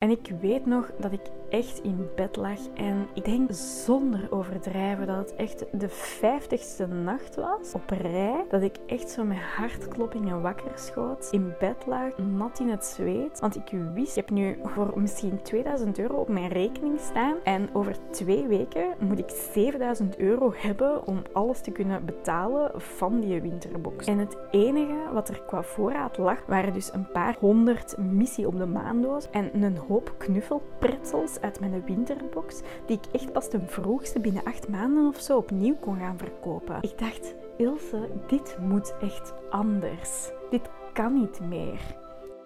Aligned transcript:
En 0.00 0.10
ik 0.10 0.32
weet 0.40 0.66
nog 0.66 0.90
dat 0.98 1.12
ik 1.12 1.20
echt 1.50 1.80
in 1.82 2.08
bed 2.16 2.36
lag 2.36 2.58
en 2.74 3.06
ik 3.14 3.24
denk 3.24 3.52
zonder 3.52 4.26
overdrijven 4.30 5.06
dat 5.06 5.16
het 5.16 5.34
echt 5.34 5.64
de 5.72 5.88
vijftigste 5.88 6.86
nacht 6.86 7.36
was 7.36 7.74
op 7.74 7.90
rij. 7.90 8.44
Dat 8.48 8.62
ik 8.62 8.76
echt 8.86 9.10
zo 9.10 9.24
met 9.24 9.38
hartkloppingen 9.38 10.42
wakker 10.42 10.72
schoot, 10.74 11.28
in 11.30 11.54
bed 11.58 11.86
lag, 11.86 12.18
nat 12.18 12.58
in 12.58 12.68
het 12.68 12.84
zweet. 12.84 13.40
Want 13.40 13.56
ik 13.56 13.78
wist, 13.94 14.16
ik 14.16 14.26
heb 14.26 14.30
nu 14.30 14.58
voor 14.62 14.92
misschien 15.00 15.42
2000 15.42 15.98
euro 15.98 16.16
op 16.16 16.28
mijn 16.28 16.48
rekening 16.48 17.00
staan 17.00 17.36
en 17.44 17.68
over 17.72 17.96
twee 18.10 18.46
weken 18.46 18.94
moet 18.98 19.18
ik 19.18 19.30
7000 19.52 20.18
euro 20.18 20.52
hebben 20.56 21.06
om 21.06 21.22
alles 21.32 21.60
te 21.60 21.70
kunnen 21.70 22.04
betalen 22.04 22.70
van 22.80 23.20
die 23.20 23.40
winterbox. 23.40 24.06
En 24.06 24.18
het 24.18 24.36
enige 24.50 25.12
wat 25.12 25.28
er 25.28 25.42
qua 25.46 25.62
voorraad 25.62 26.18
lag, 26.18 26.46
waren 26.46 26.72
dus 26.72 26.92
een 26.92 27.10
paar 27.12 27.36
honderd 27.40 27.96
missie 27.98 28.46
op 28.46 28.58
de 28.58 28.66
maandoos 28.66 29.30
en 29.30 29.62
een 29.62 29.78
hoop 29.90 30.14
knuffelpretzels 30.18 31.40
uit 31.40 31.60
mijn 31.60 31.84
winterbox, 31.84 32.60
die 32.86 32.96
ik 32.96 33.20
echt 33.20 33.32
pas 33.32 33.48
ten 33.48 33.68
vroegste 33.68 34.20
binnen 34.20 34.44
acht 34.44 34.68
maanden 34.68 35.06
of 35.06 35.20
zo 35.20 35.36
opnieuw 35.36 35.76
kon 35.80 35.96
gaan 35.98 36.18
verkopen. 36.18 36.78
Ik 36.80 36.98
dacht, 36.98 37.34
Ilse, 37.56 38.08
dit 38.26 38.56
moet 38.60 38.94
echt 39.00 39.32
anders. 39.50 40.30
Dit 40.50 40.70
kan 40.92 41.14
niet 41.14 41.40
meer. 41.40 41.80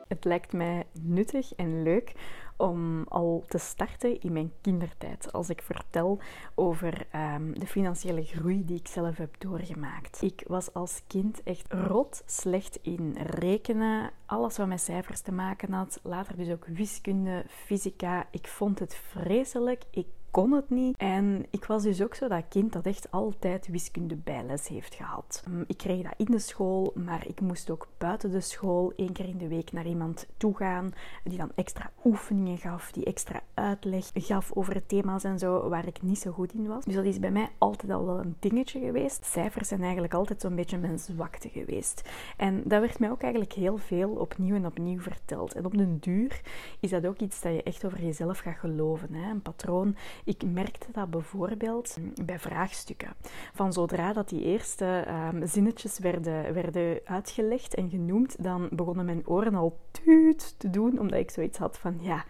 Het 0.09 0.25
lijkt 0.25 0.53
mij 0.53 0.87
nuttig 1.03 1.55
en 1.55 1.83
leuk 1.83 2.13
om 2.57 3.05
al 3.09 3.45
te 3.49 3.59
starten 3.59 4.21
in 4.21 4.33
mijn 4.33 4.53
kindertijd. 4.61 5.33
Als 5.33 5.49
ik 5.49 5.63
vertel 5.63 6.19
over 6.55 7.07
um, 7.35 7.59
de 7.59 7.67
financiële 7.67 8.25
groei 8.25 8.65
die 8.65 8.79
ik 8.79 8.89
zelf 8.89 9.17
heb 9.17 9.35
doorgemaakt. 9.39 10.23
Ik 10.23 10.45
was 10.47 10.75
als 10.75 11.03
kind 11.07 11.43
echt 11.43 11.73
rot 11.73 12.23
slecht 12.27 12.79
in 12.83 13.17
rekenen. 13.17 14.11
Alles 14.27 14.57
wat 14.57 14.67
met 14.67 14.81
cijfers 14.81 15.21
te 15.21 15.33
maken 15.33 15.73
had. 15.73 16.01
Later 16.03 16.37
dus 16.37 16.51
ook 16.51 16.67
wiskunde, 16.67 17.45
fysica. 17.49 18.27
Ik 18.31 18.49
vond 18.49 18.79
het 18.79 18.95
vreselijk. 18.95 19.83
Ik 19.91 20.07
kon 20.35 20.53
het 20.53 20.71
niet. 20.71 20.97
En 20.97 21.47
ik 21.51 21.65
was 21.65 21.83
dus 21.83 22.03
ook 22.03 22.15
zo 22.15 22.29
dat 22.29 22.45
kind 22.49 22.73
dat 22.73 22.87
echt 22.87 23.11
altijd 23.11 23.69
wiskunde 23.69 24.17
bijles 24.17 24.69
heeft 24.69 24.95
gehad. 24.95 25.45
Mm, 25.49 25.65
ik 25.67 25.77
kreeg 25.77 26.03
dat 26.03 26.15
in 26.17 26.25
de 26.25 26.39
school, 26.39 26.93
maar 26.95 27.27
ik 27.27 27.41
moest 27.41 27.71
ook 27.71 27.89
buiten 27.99 28.31
de 28.31 28.41
school 28.41 28.93
één 28.97 29.13
keer 29.13 29.29
in 29.29 29.39
de 29.39 29.49
week 29.49 29.73
naar 29.73 29.87
iemand 29.87 30.27
toe 30.37 30.57
gaan 30.57 30.93
die 31.25 31.39
dan 31.39 31.51
extra 31.55 31.91
oefeningen 32.05 32.59
gaf, 32.59 32.93
die 32.93 33.05
extra 33.05 33.41
uitleg 33.55 34.11
gaf 34.15 34.53
over 34.55 34.87
thema's 34.87 35.25
en 35.25 35.39
zo 35.39 35.69
waar 35.69 35.87
ik 35.87 36.03
niet 36.03 36.19
zo 36.19 36.31
goed 36.31 36.53
in 36.53 36.67
was. 36.67 36.85
Dus 36.85 36.95
dat 36.95 37.05
is 37.05 37.19
bij 37.19 37.31
mij 37.31 37.49
altijd 37.59 37.93
al 37.93 38.07
wel 38.07 38.19
een 38.19 38.37
dingetje 38.39 38.81
geweest. 38.81 39.25
Cijfers 39.25 39.69
zijn 39.69 39.83
eigenlijk 39.83 40.15
altijd 40.15 40.41
zo'n 40.41 40.55
beetje 40.55 40.79
mijn 40.79 40.99
zwakte 40.99 41.49
geweest. 41.49 42.09
En 42.37 42.63
dat 42.65 42.81
werd 42.81 42.99
mij 42.99 43.11
ook 43.11 43.23
eigenlijk 43.23 43.53
heel 43.53 43.77
veel 43.77 44.11
opnieuw 44.11 44.55
en 44.55 44.67
opnieuw 44.67 45.01
verteld. 45.01 45.55
En 45.55 45.65
op 45.65 45.77
den 45.77 45.99
duur 45.99 46.41
is 46.81 46.91
dat 46.91 47.07
ook 47.07 47.19
iets 47.19 47.41
dat 47.41 47.53
je 47.53 47.63
echt 47.63 47.85
over 47.85 48.05
jezelf 48.05 48.39
gaat 48.39 48.59
geloven. 48.59 49.15
Hè? 49.15 49.31
Een 49.31 49.43
patroon 49.43 49.97
ik 50.25 50.43
merkte 50.45 50.87
dat 50.93 51.11
bijvoorbeeld 51.11 51.97
bij 52.25 52.39
vraagstukken. 52.39 53.15
Van 53.53 53.73
zodra 53.73 54.13
dat 54.13 54.29
die 54.29 54.43
eerste 54.43 55.07
um, 55.33 55.47
zinnetjes 55.47 55.99
werden, 55.99 56.55
werden 56.55 57.01
uitgelegd 57.05 57.75
en 57.75 57.91
genoemd, 57.91 58.43
dan 58.43 58.69
begonnen 58.73 59.05
mijn 59.05 59.27
oren 59.27 59.55
al 59.55 59.79
tuut 59.91 60.55
te 60.59 60.71
doen, 60.71 60.99
omdat 60.99 61.19
ik 61.19 61.31
zoiets 61.31 61.59
had 61.59 61.79
van 61.79 61.97
ja 62.01 62.25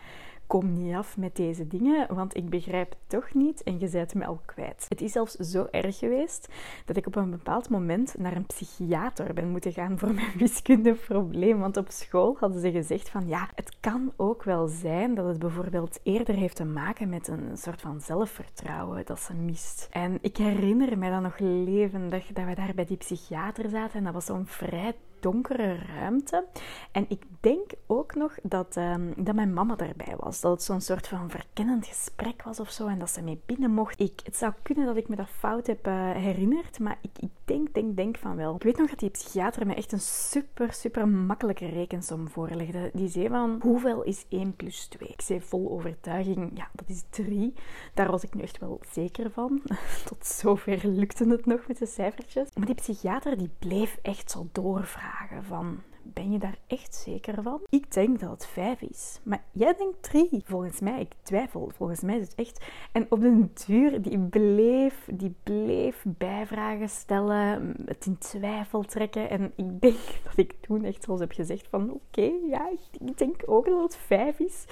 kom 0.46 0.72
niet 0.72 0.94
af 0.94 1.16
met 1.16 1.36
deze 1.36 1.66
dingen, 1.66 2.14
want 2.14 2.36
ik 2.36 2.48
begrijp 2.48 2.94
toch 3.06 3.34
niet 3.34 3.62
en 3.62 3.78
je 3.78 3.88
bent 3.88 4.14
me 4.14 4.26
al 4.26 4.40
kwijt. 4.44 4.86
Het 4.88 5.00
is 5.00 5.12
zelfs 5.12 5.34
zo 5.34 5.66
erg 5.70 5.98
geweest 5.98 6.48
dat 6.84 6.96
ik 6.96 7.06
op 7.06 7.16
een 7.16 7.30
bepaald 7.30 7.68
moment 7.68 8.14
naar 8.18 8.36
een 8.36 8.46
psychiater 8.46 9.34
ben 9.34 9.48
moeten 9.48 9.72
gaan 9.72 9.98
voor 9.98 10.14
mijn 10.14 10.38
wiskundeprobleem. 10.38 11.58
Want 11.58 11.76
op 11.76 11.90
school 11.90 12.36
hadden 12.40 12.60
ze 12.60 12.70
gezegd 12.70 13.08
van 13.08 13.28
ja, 13.28 13.48
het 13.54 13.76
kan 13.80 14.12
ook 14.16 14.42
wel 14.42 14.66
zijn 14.66 15.14
dat 15.14 15.26
het 15.26 15.38
bijvoorbeeld 15.38 16.00
eerder 16.02 16.34
heeft 16.34 16.56
te 16.56 16.64
maken 16.64 17.08
met 17.08 17.28
een 17.28 17.56
soort 17.56 17.80
van 17.80 18.00
zelfvertrouwen 18.00 19.06
dat 19.06 19.20
ze 19.20 19.34
mist. 19.34 19.88
En 19.90 20.18
ik 20.20 20.36
herinner 20.36 20.98
me 20.98 21.10
dan 21.10 21.22
nog 21.22 21.38
levendig 21.38 22.26
dat 22.26 22.44
we 22.44 22.54
daar 22.54 22.74
bij 22.74 22.84
die 22.84 22.96
psychiater 22.96 23.68
zaten 23.70 23.98
en 23.98 24.04
dat 24.04 24.12
was 24.12 24.24
zo'n 24.24 24.46
vrij 24.46 24.94
donkere 25.24 25.76
ruimte. 25.98 26.44
En 26.92 27.04
ik 27.08 27.22
denk 27.40 27.70
ook 27.86 28.14
nog 28.14 28.34
dat, 28.42 28.76
um, 28.76 29.12
dat 29.16 29.34
mijn 29.34 29.52
mama 29.52 29.76
daarbij 29.76 30.14
was. 30.16 30.40
Dat 30.40 30.52
het 30.52 30.62
zo'n 30.62 30.80
soort 30.80 31.08
van 31.08 31.30
verkennend 31.30 31.86
gesprek 31.86 32.42
was 32.42 32.60
of 32.60 32.70
zo. 32.70 32.86
En 32.86 32.98
dat 32.98 33.10
ze 33.10 33.22
mee 33.22 33.40
binnen 33.46 33.70
mocht. 33.70 34.00
Ik, 34.00 34.20
het 34.24 34.36
zou 34.36 34.52
kunnen 34.62 34.86
dat 34.86 34.96
ik 34.96 35.08
me 35.08 35.16
dat 35.16 35.28
fout 35.28 35.66
heb 35.66 35.86
uh, 35.86 36.10
herinnerd. 36.10 36.78
Maar 36.78 36.98
ik, 37.00 37.10
ik 37.18 37.30
denk, 37.44 37.74
denk, 37.74 37.96
denk 37.96 38.18
van 38.18 38.36
wel. 38.36 38.54
Ik 38.54 38.62
weet 38.62 38.78
nog 38.78 38.90
dat 38.90 38.98
die 38.98 39.10
psychiater 39.10 39.66
me 39.66 39.74
echt 39.74 39.92
een 39.92 40.00
super, 40.00 40.72
super 40.72 41.08
makkelijke 41.08 41.66
rekensom 41.66 42.28
voorlegde. 42.28 42.90
Die 42.92 43.08
zei 43.08 43.28
van, 43.28 43.58
hoeveel 43.62 44.02
is 44.02 44.24
1 44.28 44.56
plus 44.56 44.86
2? 44.86 45.08
Ik 45.08 45.20
zei 45.20 45.40
vol 45.40 45.70
overtuiging, 45.70 46.50
ja, 46.54 46.68
dat 46.72 46.88
is 46.88 47.04
3. 47.10 47.54
Daar 47.94 48.10
was 48.10 48.22
ik 48.22 48.34
nu 48.34 48.42
echt 48.42 48.58
wel 48.58 48.80
zeker 48.90 49.30
van. 49.30 49.62
Tot 50.08 50.26
zover 50.26 50.86
lukte 50.86 51.28
het 51.28 51.46
nog 51.46 51.66
met 51.66 51.78
de 51.78 51.86
cijfertjes. 51.86 52.48
Maar 52.54 52.66
die 52.66 52.74
psychiater 52.74 53.38
die 53.38 53.50
bleef 53.58 53.98
echt 54.02 54.30
zo 54.30 54.48
doorvragen 54.52 55.13
van 55.42 55.82
ben 56.04 56.32
je 56.32 56.38
daar 56.38 56.58
echt 56.66 56.94
zeker 56.94 57.42
van? 57.42 57.60
Ik 57.68 57.92
denk 57.92 58.20
dat 58.20 58.30
het 58.30 58.46
vijf 58.46 58.80
is. 58.80 59.20
Maar 59.22 59.44
jij 59.52 59.74
denkt 59.74 60.02
drie. 60.02 60.42
Volgens 60.44 60.80
mij, 60.80 61.00
ik 61.00 61.12
twijfel. 61.22 61.70
Volgens 61.76 62.00
mij 62.00 62.18
is 62.18 62.28
het 62.28 62.34
echt. 62.34 62.64
En 62.92 63.06
op 63.08 63.20
den 63.20 63.52
duur, 63.66 64.02
die 64.02 64.18
bleef, 64.18 65.08
die 65.12 65.34
bleef 65.42 66.04
bijvragen 66.06 66.88
stellen, 66.88 67.74
het 67.86 68.06
in 68.06 68.18
twijfel 68.18 68.82
trekken. 68.82 69.30
En 69.30 69.52
ik 69.56 69.80
denk 69.80 69.98
dat 70.24 70.36
ik 70.36 70.52
toen 70.60 70.84
echt 70.84 71.02
zoals 71.02 71.20
heb 71.20 71.32
gezegd 71.32 71.66
van, 71.68 71.90
oké, 71.90 72.30
ja, 72.50 72.70
ik 73.00 73.18
denk 73.18 73.42
ook 73.46 73.66
dat 73.66 73.82
het 73.82 73.96
vijf 73.96 74.38
is. 74.38 74.64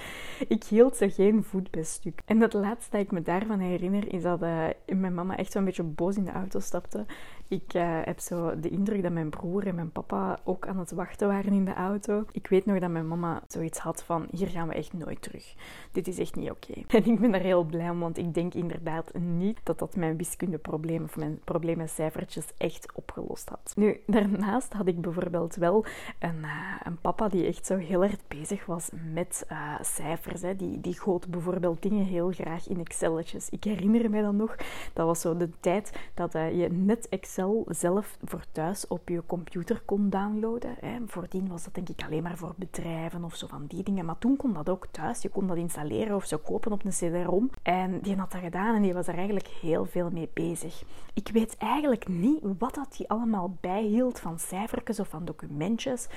Ik 0.47 0.63
hield 0.63 0.95
ze 0.95 1.09
geen 1.09 1.43
voet 1.43 1.71
bij 1.71 1.83
stuk. 1.83 2.21
En 2.25 2.41
het 2.41 2.53
laatste 2.53 2.91
dat 2.91 3.01
ik 3.01 3.11
me 3.11 3.21
daarvan 3.21 3.59
herinner, 3.59 4.13
is 4.13 4.21
dat 4.21 4.41
uh, 4.41 4.67
mijn 4.85 5.13
mama 5.13 5.37
echt 5.37 5.51
zo'n 5.51 5.65
beetje 5.65 5.83
boos 5.83 6.15
in 6.15 6.25
de 6.25 6.31
auto 6.31 6.59
stapte. 6.59 7.05
Ik 7.47 7.73
uh, 7.73 7.99
heb 8.03 8.19
zo 8.19 8.59
de 8.59 8.69
indruk 8.69 9.03
dat 9.03 9.11
mijn 9.11 9.29
broer 9.29 9.67
en 9.67 9.75
mijn 9.75 9.91
papa 9.91 10.39
ook 10.43 10.67
aan 10.67 10.79
het 10.79 10.91
wachten 10.91 11.27
waren 11.27 11.53
in 11.53 11.65
de 11.65 11.73
auto. 11.73 12.25
Ik 12.31 12.47
weet 12.47 12.65
nog 12.65 12.79
dat 12.79 12.89
mijn 12.89 13.07
mama 13.07 13.41
zoiets 13.47 13.79
had 13.79 14.03
van, 14.03 14.27
hier 14.31 14.47
gaan 14.47 14.67
we 14.67 14.73
echt 14.73 14.93
nooit 14.93 15.21
terug. 15.21 15.53
Dit 15.91 16.07
is 16.07 16.19
echt 16.19 16.35
niet 16.35 16.51
oké. 16.51 16.73
En 16.97 17.05
ik 17.05 17.19
ben 17.19 17.31
daar 17.31 17.41
heel 17.41 17.63
blij 17.63 17.89
om, 17.89 17.99
want 17.99 18.17
ik 18.17 18.33
denk 18.33 18.53
inderdaad 18.53 19.13
niet 19.13 19.59
dat 19.63 19.79
dat 19.79 19.95
mijn 19.95 20.17
wiskundeprobleem 20.17 21.03
of 21.03 21.15
mijn 21.17 21.39
probleem 21.43 21.77
met 21.77 21.89
cijfertjes 21.89 22.45
echt 22.57 22.91
opgelost 22.93 23.49
had. 23.49 23.73
Nu, 23.75 23.99
daarnaast 24.07 24.73
had 24.73 24.87
ik 24.87 25.01
bijvoorbeeld 25.01 25.55
wel 25.55 25.85
een, 26.19 26.39
uh, 26.41 26.75
een 26.83 26.97
papa 26.97 27.27
die 27.29 27.45
echt 27.45 27.65
zo 27.65 27.77
heel 27.77 28.03
erg 28.03 28.17
bezig 28.27 28.65
was 28.65 28.89
met 29.13 29.45
uh, 29.51 29.75
cijfers. 29.81 30.41
Hè. 30.41 30.55
Die, 30.55 30.81
die 30.81 30.99
goot 30.99 31.27
bijvoorbeeld 31.27 31.81
dingen 31.81 32.05
heel 32.05 32.31
graag 32.31 32.67
in 32.67 32.79
Excelletjes. 32.79 33.49
Ik 33.49 33.63
herinner 33.63 34.09
me 34.09 34.21
dan 34.21 34.35
nog, 34.35 34.55
dat 34.93 35.05
was 35.05 35.21
zo 35.21 35.37
de 35.37 35.49
tijd 35.59 36.11
dat 36.13 36.31
je 36.31 36.67
net 36.71 37.09
Excel 37.09 37.32
zelf 37.67 38.17
voor 38.23 38.43
thuis 38.51 38.87
op 38.87 39.09
je 39.09 39.23
computer 39.25 39.81
kon 39.85 40.09
downloaden. 40.09 40.75
Hè. 40.79 40.97
Voordien 41.05 41.47
was 41.47 41.63
dat 41.63 41.73
denk 41.73 41.89
ik 41.89 42.03
alleen 42.05 42.23
maar 42.23 42.37
voor 42.37 42.53
bedrijven 42.57 43.23
of 43.23 43.35
zo 43.35 43.47
van 43.47 43.65
die 43.67 43.83
dingen. 43.83 44.05
Maar 44.05 44.17
toen 44.17 44.35
kon 44.35 44.53
dat 44.53 44.69
ook 44.69 44.87
thuis. 44.91 45.21
Je 45.21 45.29
kon 45.29 45.47
dat 45.47 45.57
installeren 45.57 46.15
of 46.15 46.25
zo 46.25 46.37
kopen 46.37 46.71
op 46.71 46.85
een 46.85 46.91
CD-ROM. 46.91 47.49
En 47.61 47.99
die 48.01 48.15
had 48.15 48.31
dat 48.31 48.41
gedaan 48.41 48.75
en 48.75 48.81
die 48.81 48.93
was 48.93 49.07
er 49.07 49.15
eigenlijk 49.15 49.47
heel 49.47 49.85
veel 49.85 50.09
mee 50.11 50.29
bezig. 50.33 50.83
Ik 51.13 51.29
weet 51.33 51.57
eigenlijk 51.57 52.07
niet 52.07 52.41
wat 52.57 52.75
dat 52.75 52.95
die 52.97 53.09
allemaal 53.09 53.57
bijhield 53.61 54.19
van 54.19 54.39
cijfertjes 54.39 54.99
of 54.99 55.07
van 55.07 55.25
documentjes. 55.25 56.07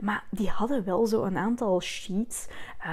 Maar 0.00 0.24
die 0.30 0.48
hadden 0.48 0.84
wel 0.84 1.06
zo 1.06 1.22
een 1.22 1.36
aantal 1.36 1.80
sheets 1.80 2.46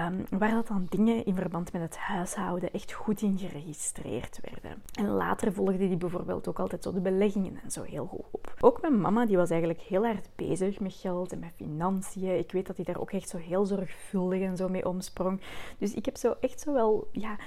um, 0.08 0.40
waar 0.40 0.52
dat 0.52 0.68
dan 0.68 0.86
dingen 0.90 1.26
in 1.26 1.36
verband 1.36 1.74
met 1.74 1.82
het 1.82 1.98
huishouden 1.98 2.74
echt 2.74 2.92
goed 2.92 3.22
in 3.22 3.38
geregistreerd 3.38 4.40
werden. 4.42 4.82
En 4.94 5.08
later 5.08 5.54
volgde 5.54 5.78
die 5.78 5.98
bijvoorbeeld 5.98 6.48
ook 6.48 6.60
altijd 6.60 6.84
zo 6.84 6.94
de 6.94 7.02
beleggingen 7.02 7.60
en 7.64 7.71
zo 7.74 7.84
heel 7.84 8.06
goed 8.06 8.26
op. 8.32 8.54
Ook 8.60 8.82
mijn 8.82 9.02
mama 9.02 9.26
die 9.26 9.38
was 9.38 9.50
eigenlijk 9.50 9.82
heel 9.82 10.06
erg 10.06 10.20
bezig 10.36 10.80
met 10.80 10.94
geld 10.94 11.32
en 11.32 11.40
met 11.40 11.52
financiën. 11.56 12.38
Ik 12.38 12.52
weet 12.52 12.68
dat 12.68 12.76
hij 12.76 12.86
daar 12.86 13.00
ook 13.00 13.12
echt 13.12 13.30
zo 13.30 13.38
heel 13.38 13.66
zorgvuldig 13.66 14.42
en 14.42 14.58
zo 14.58 14.68
mee 14.68 14.88
omsprong. 14.88 15.42
Dus 15.78 15.94
ik 15.94 16.06
heb 16.06 16.18
zo 16.18 16.36
echt 16.40 16.60
zo 16.60 16.74
wel 16.74 17.08
ja, 17.12 17.38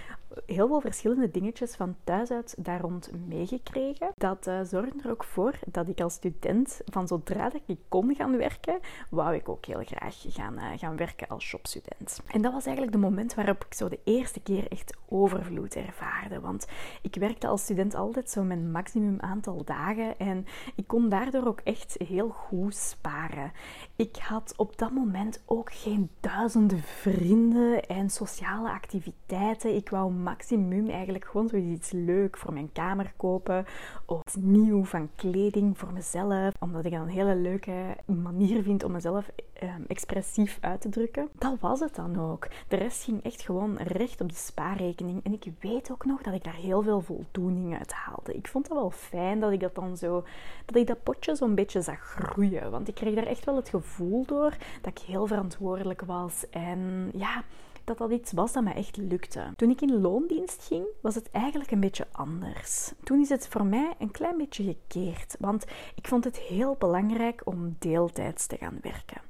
heel 0.47 0.67
veel 0.67 0.81
verschillende 0.81 1.31
dingetjes 1.31 1.75
van 1.75 1.97
thuis 2.05 2.31
uit 2.31 2.55
daar 2.59 2.81
rond 2.81 3.11
meegekregen. 3.29 4.13
Dat 4.17 4.47
uh, 4.47 4.61
zorgde 4.63 5.03
er 5.03 5.11
ook 5.11 5.25
voor 5.25 5.59
dat 5.67 5.89
ik 5.89 6.01
als 6.01 6.15
student, 6.15 6.81
van 6.85 7.09
zodra 7.09 7.53
ik 7.67 7.79
kon 7.89 8.15
gaan 8.15 8.37
werken, 8.37 8.79
wou 9.11 9.35
ik 9.35 9.49
ook 9.49 9.65
heel 9.65 9.83
graag 9.85 10.25
gaan, 10.29 10.55
uh, 10.55 10.65
gaan 10.77 10.97
werken 10.97 11.29
als 11.29 11.45
shopstudent. 11.45 12.21
En 12.27 12.43
dat 12.43 12.53
was 12.53 12.67
eigenlijk 12.67 12.97
de 12.97 13.03
moment 13.03 13.35
waarop 13.35 13.65
ik 13.65 13.75
zo 13.75 13.89
de 13.89 14.01
eerste 14.05 14.41
keer 14.41 14.69
echt 14.69 14.97
overvloed 15.09 15.77
ervaarde. 15.77 16.41
Want 16.41 16.67
ik 17.03 17.15
werkte 17.15 17.47
als 17.47 17.63
student 17.63 17.95
altijd 17.95 18.31
zo 18.31 18.43
mijn 18.43 18.71
maximum 18.71 19.21
aantal 19.21 19.65
dagen 19.65 20.19
en 20.19 20.47
ik 20.75 20.87
kon 20.87 21.09
daardoor 21.09 21.47
ook 21.47 21.61
echt 21.61 21.97
heel 22.07 22.29
goed 22.29 22.75
sparen. 22.77 23.53
Ik 23.97 24.17
had 24.17 24.55
op 24.57 24.79
dat 24.79 24.91
moment 24.91 25.43
ook 25.47 25.73
geen 25.73 26.11
duizenden 26.21 26.83
vrienden 26.83 27.87
en 27.87 28.11
sociale 28.11 28.71
activiteiten. 28.71 29.75
Ik 29.75 29.91
wou 29.91 30.13
maximum 30.25 30.89
eigenlijk 30.89 31.25
gewoon 31.25 31.49
zoiets 31.49 31.91
leuk 31.91 32.37
voor 32.37 32.53
mijn 32.53 32.73
kamer 32.73 33.13
kopen. 33.17 33.67
Of 34.07 34.37
nieuw 34.41 34.85
van 34.85 35.11
kleding 35.17 35.79
voor 35.79 35.93
mezelf. 35.93 36.55
Omdat 36.61 36.85
ik 36.85 36.93
een 36.93 37.09
hele 37.09 37.37
leuke 37.37 37.97
manier 38.05 38.63
vind 38.63 38.85
om 38.85 38.93
mezelf 38.93 39.31
ehm, 39.53 39.83
expressief 39.87 40.59
uit 40.61 40.81
te 40.81 40.89
drukken. 40.89 41.29
Dat 41.39 41.57
was 41.61 41.81
het 41.81 41.95
dan 41.95 42.21
ook. 42.21 42.49
De 42.69 42.77
rest 42.77 43.05
ging 43.05 43.23
echt 43.23 43.43
gewoon 43.43 43.77
recht 43.77 44.21
op 44.21 44.29
de 44.29 44.35
spaarrekening. 44.35 45.25
En 45.25 45.33
ik 45.33 45.45
weet 45.61 45.91
ook 45.93 46.05
nog 46.05 46.23
dat 46.23 46.35
ik 46.35 46.45
daar 46.45 46.55
heel 46.55 46.83
veel 46.83 47.01
voldoening 47.01 47.79
uit 47.79 47.93
haalde. 47.93 48.35
Ik 48.35 48.49
vond 48.49 48.69
dat 48.69 48.77
wel 48.79 48.91
fijn 48.91 49.41
dat 49.41 49.53
ik 49.53 49.61
dat 49.61 49.75
dan 49.75 49.97
zo, 49.97 50.25
dat 50.65 50.77
ik 50.77 50.87
dat 50.87 51.03
potje 51.03 51.37
zo'n 51.37 51.55
beetje 51.55 51.83
zag 51.83 51.99
groeien. 51.99 52.71
Want 52.71 52.89
ik 52.89 52.95
kreeg 52.95 53.15
daar 53.15 53.27
echt 53.27 53.45
wel 53.45 53.57
het 53.57 53.69
gevoel 53.69 54.25
door 54.27 54.57
dat 54.83 54.99
ik 54.99 54.99
heel 54.99 55.27
verantwoordelijk 55.27 56.01
was. 56.01 56.45
En 56.51 57.11
ja, 57.15 57.43
dat 57.85 57.99
dat 57.99 58.11
iets 58.11 58.33
was 58.33 58.53
dat 58.53 58.65
mij 58.65 58.75
echt 58.75 58.97
lukte. 58.97 59.53
Toen 59.57 59.71
ik 59.71 59.81
in 59.81 60.01
loondienst 60.01 60.63
ging, 60.63 60.87
was 61.01 61.15
het 61.15 61.31
eigenlijk 61.31 61.71
een 61.71 61.81
beetje 61.81 62.07
anders. 62.13 62.93
Toen 63.03 63.21
is 63.21 63.29
het 63.29 63.49
voor 63.49 63.67
mij 63.67 63.95
een 63.99 64.11
klein 64.11 64.37
beetje 64.37 64.65
gekeerd, 64.65 65.37
want 65.39 65.65
ik 65.95 66.09
vond 66.09 66.25
het 66.25 66.39
heel 66.39 66.77
belangrijk 66.79 67.43
om 67.45 67.77
deeltijds 67.79 68.47
te 68.47 68.57
gaan 68.57 68.79
werken. 68.83 69.21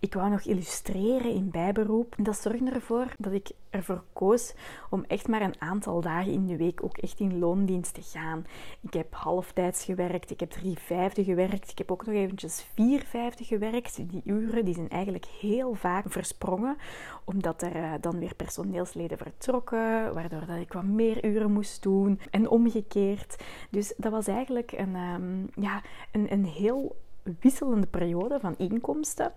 Ik 0.00 0.14
wou 0.14 0.30
nog 0.30 0.40
illustreren 0.40 1.34
in 1.34 1.50
bijberoep. 1.50 2.14
Dat 2.18 2.36
zorgde 2.36 2.70
ervoor 2.70 3.06
dat 3.18 3.32
ik 3.32 3.50
ervoor 3.70 4.02
koos 4.12 4.54
om 4.90 5.04
echt 5.06 5.28
maar 5.28 5.42
een 5.42 5.60
aantal 5.60 6.00
dagen 6.00 6.32
in 6.32 6.46
de 6.46 6.56
week 6.56 6.84
ook 6.84 6.96
echt 6.96 7.20
in 7.20 7.38
loondienst 7.38 7.94
te 7.94 8.02
gaan. 8.02 8.46
Ik 8.80 8.92
heb 8.92 9.14
halftijds 9.14 9.84
gewerkt, 9.84 10.30
ik 10.30 10.40
heb 10.40 10.50
drie 10.50 10.78
vijfde 10.78 11.24
gewerkt, 11.24 11.70
ik 11.70 11.78
heb 11.78 11.90
ook 11.90 12.06
nog 12.06 12.14
eventjes 12.14 12.66
vier 12.74 13.02
vijfde 13.06 13.44
gewerkt. 13.44 13.96
Die 13.96 14.22
uren 14.24 14.64
die 14.64 14.74
zijn 14.74 14.88
eigenlijk 14.88 15.26
heel 15.26 15.74
vaak 15.74 16.04
versprongen, 16.08 16.76
omdat 17.24 17.62
er 17.62 17.74
eh, 17.76 17.92
dan 18.00 18.18
weer 18.18 18.34
personeelsleden 18.34 19.18
vertrokken, 19.18 20.14
waardoor 20.14 20.46
dat 20.46 20.58
ik 20.58 20.72
wat 20.72 20.84
meer 20.84 21.24
uren 21.24 21.52
moest 21.52 21.82
doen 21.82 22.20
en 22.30 22.48
omgekeerd. 22.48 23.36
Dus 23.70 23.94
dat 23.96 24.12
was 24.12 24.26
eigenlijk 24.26 24.72
een, 24.72 24.94
um, 24.94 25.48
ja, 25.54 25.82
een, 26.12 26.32
een 26.32 26.44
heel 26.44 26.96
wisselende 27.40 27.86
periode 27.86 28.40
van 28.40 28.54
inkomsten. 28.56 29.32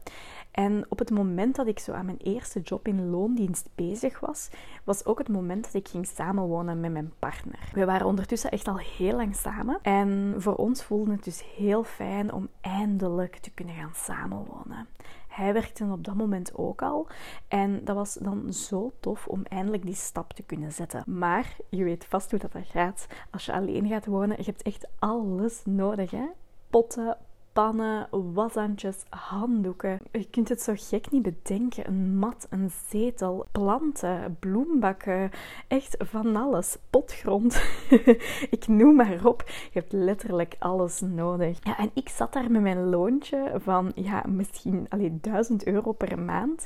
En 0.52 0.86
op 0.90 1.00
het 1.00 1.10
moment 1.10 1.56
dat 1.56 1.68
ik 1.68 1.80
zo 1.80 1.92
aan 1.92 2.06
mijn 2.06 2.18
eerste 2.18 2.60
job 2.60 2.88
in 2.88 3.10
loondienst 3.10 3.70
bezig 3.76 4.20
was, 4.20 4.50
was 4.84 5.06
ook 5.06 5.18
het 5.18 5.30
moment 5.30 5.64
dat 5.64 5.74
ik 5.74 5.88
ging 5.88 6.08
samenwonen 6.08 6.80
met 6.80 6.92
mijn 6.92 7.14
partner. 7.20 7.70
We 7.74 7.86
waren 7.86 8.08
ondertussen 8.08 8.52
echt 8.52 8.68
al 8.68 8.78
heel 8.78 9.16
lang 9.16 9.36
samen. 9.36 9.80
En 9.82 10.34
voor 10.38 10.56
ons 10.56 10.84
voelde 10.84 11.12
het 11.12 11.24
dus 11.24 11.44
heel 11.56 11.84
fijn 11.84 12.34
om 12.34 12.50
eindelijk 12.62 13.36
te 13.36 13.52
kunnen 13.52 13.76
gaan 13.76 13.94
samenwonen. 13.94 14.88
Hij 15.28 15.54
werkte 15.54 15.86
op 15.92 16.04
dat 16.04 16.16
moment 16.16 16.56
ook 16.56 16.82
al. 16.82 17.08
En 17.48 17.84
dat 17.84 17.96
was 17.96 18.14
dan 18.14 18.54
zo 18.54 18.92
tof 19.00 19.28
om 19.28 19.44
eindelijk 19.44 19.86
die 19.86 19.96
stap 19.96 20.34
te 20.34 20.44
kunnen 20.44 20.72
zetten. 20.72 21.04
Maar 21.06 21.56
je 21.70 21.84
weet 21.84 22.06
vast 22.06 22.32
hoe 22.32 22.40
dat, 22.40 22.52
gaat. 22.64 23.08
Als 23.30 23.46
je 23.46 23.54
alleen 23.54 23.88
gaat 23.88 24.06
wonen, 24.06 24.38
je 24.38 24.44
hebt 24.44 24.62
echt 24.62 24.88
alles 25.00 25.62
nodig. 25.66 26.12
Hè? 26.12 26.26
Potten, 26.70 27.18
pannen, 27.54 28.08
washandjes, 28.34 29.04
handdoeken. 29.10 30.00
Je 30.12 30.28
kunt 30.30 30.50
het 30.50 30.62
zo 30.62 30.74
gek 30.76 31.12
niet 31.12 31.22
bedenken. 31.22 31.88
Een 31.88 32.18
mat, 32.18 32.48
een 32.50 32.72
zetel, 32.90 33.46
planten, 33.52 34.38
bloembakken, 34.40 35.32
echt 35.68 35.96
van 36.00 36.36
alles. 36.36 36.78
Potgrond. 36.90 37.62
ik 38.50 38.68
noem 38.68 38.96
maar 38.96 39.26
op. 39.26 39.44
Je 39.48 39.80
hebt 39.80 39.92
letterlijk 39.92 40.56
alles 40.60 41.02
nodig. 41.02 41.58
Ja, 41.64 41.78
en 41.78 41.92
ik 41.94 42.10
zat 42.10 42.34
daar 42.34 42.52
met 42.52 42.62
mijn 42.62 42.90
loontje 42.90 43.52
van 43.64 43.92
ja, 43.96 44.24
misschien 44.28 44.86
alleen 44.90 45.18
1000 45.22 45.66
euro 45.66 45.92
per 45.92 46.20
maand. 46.20 46.66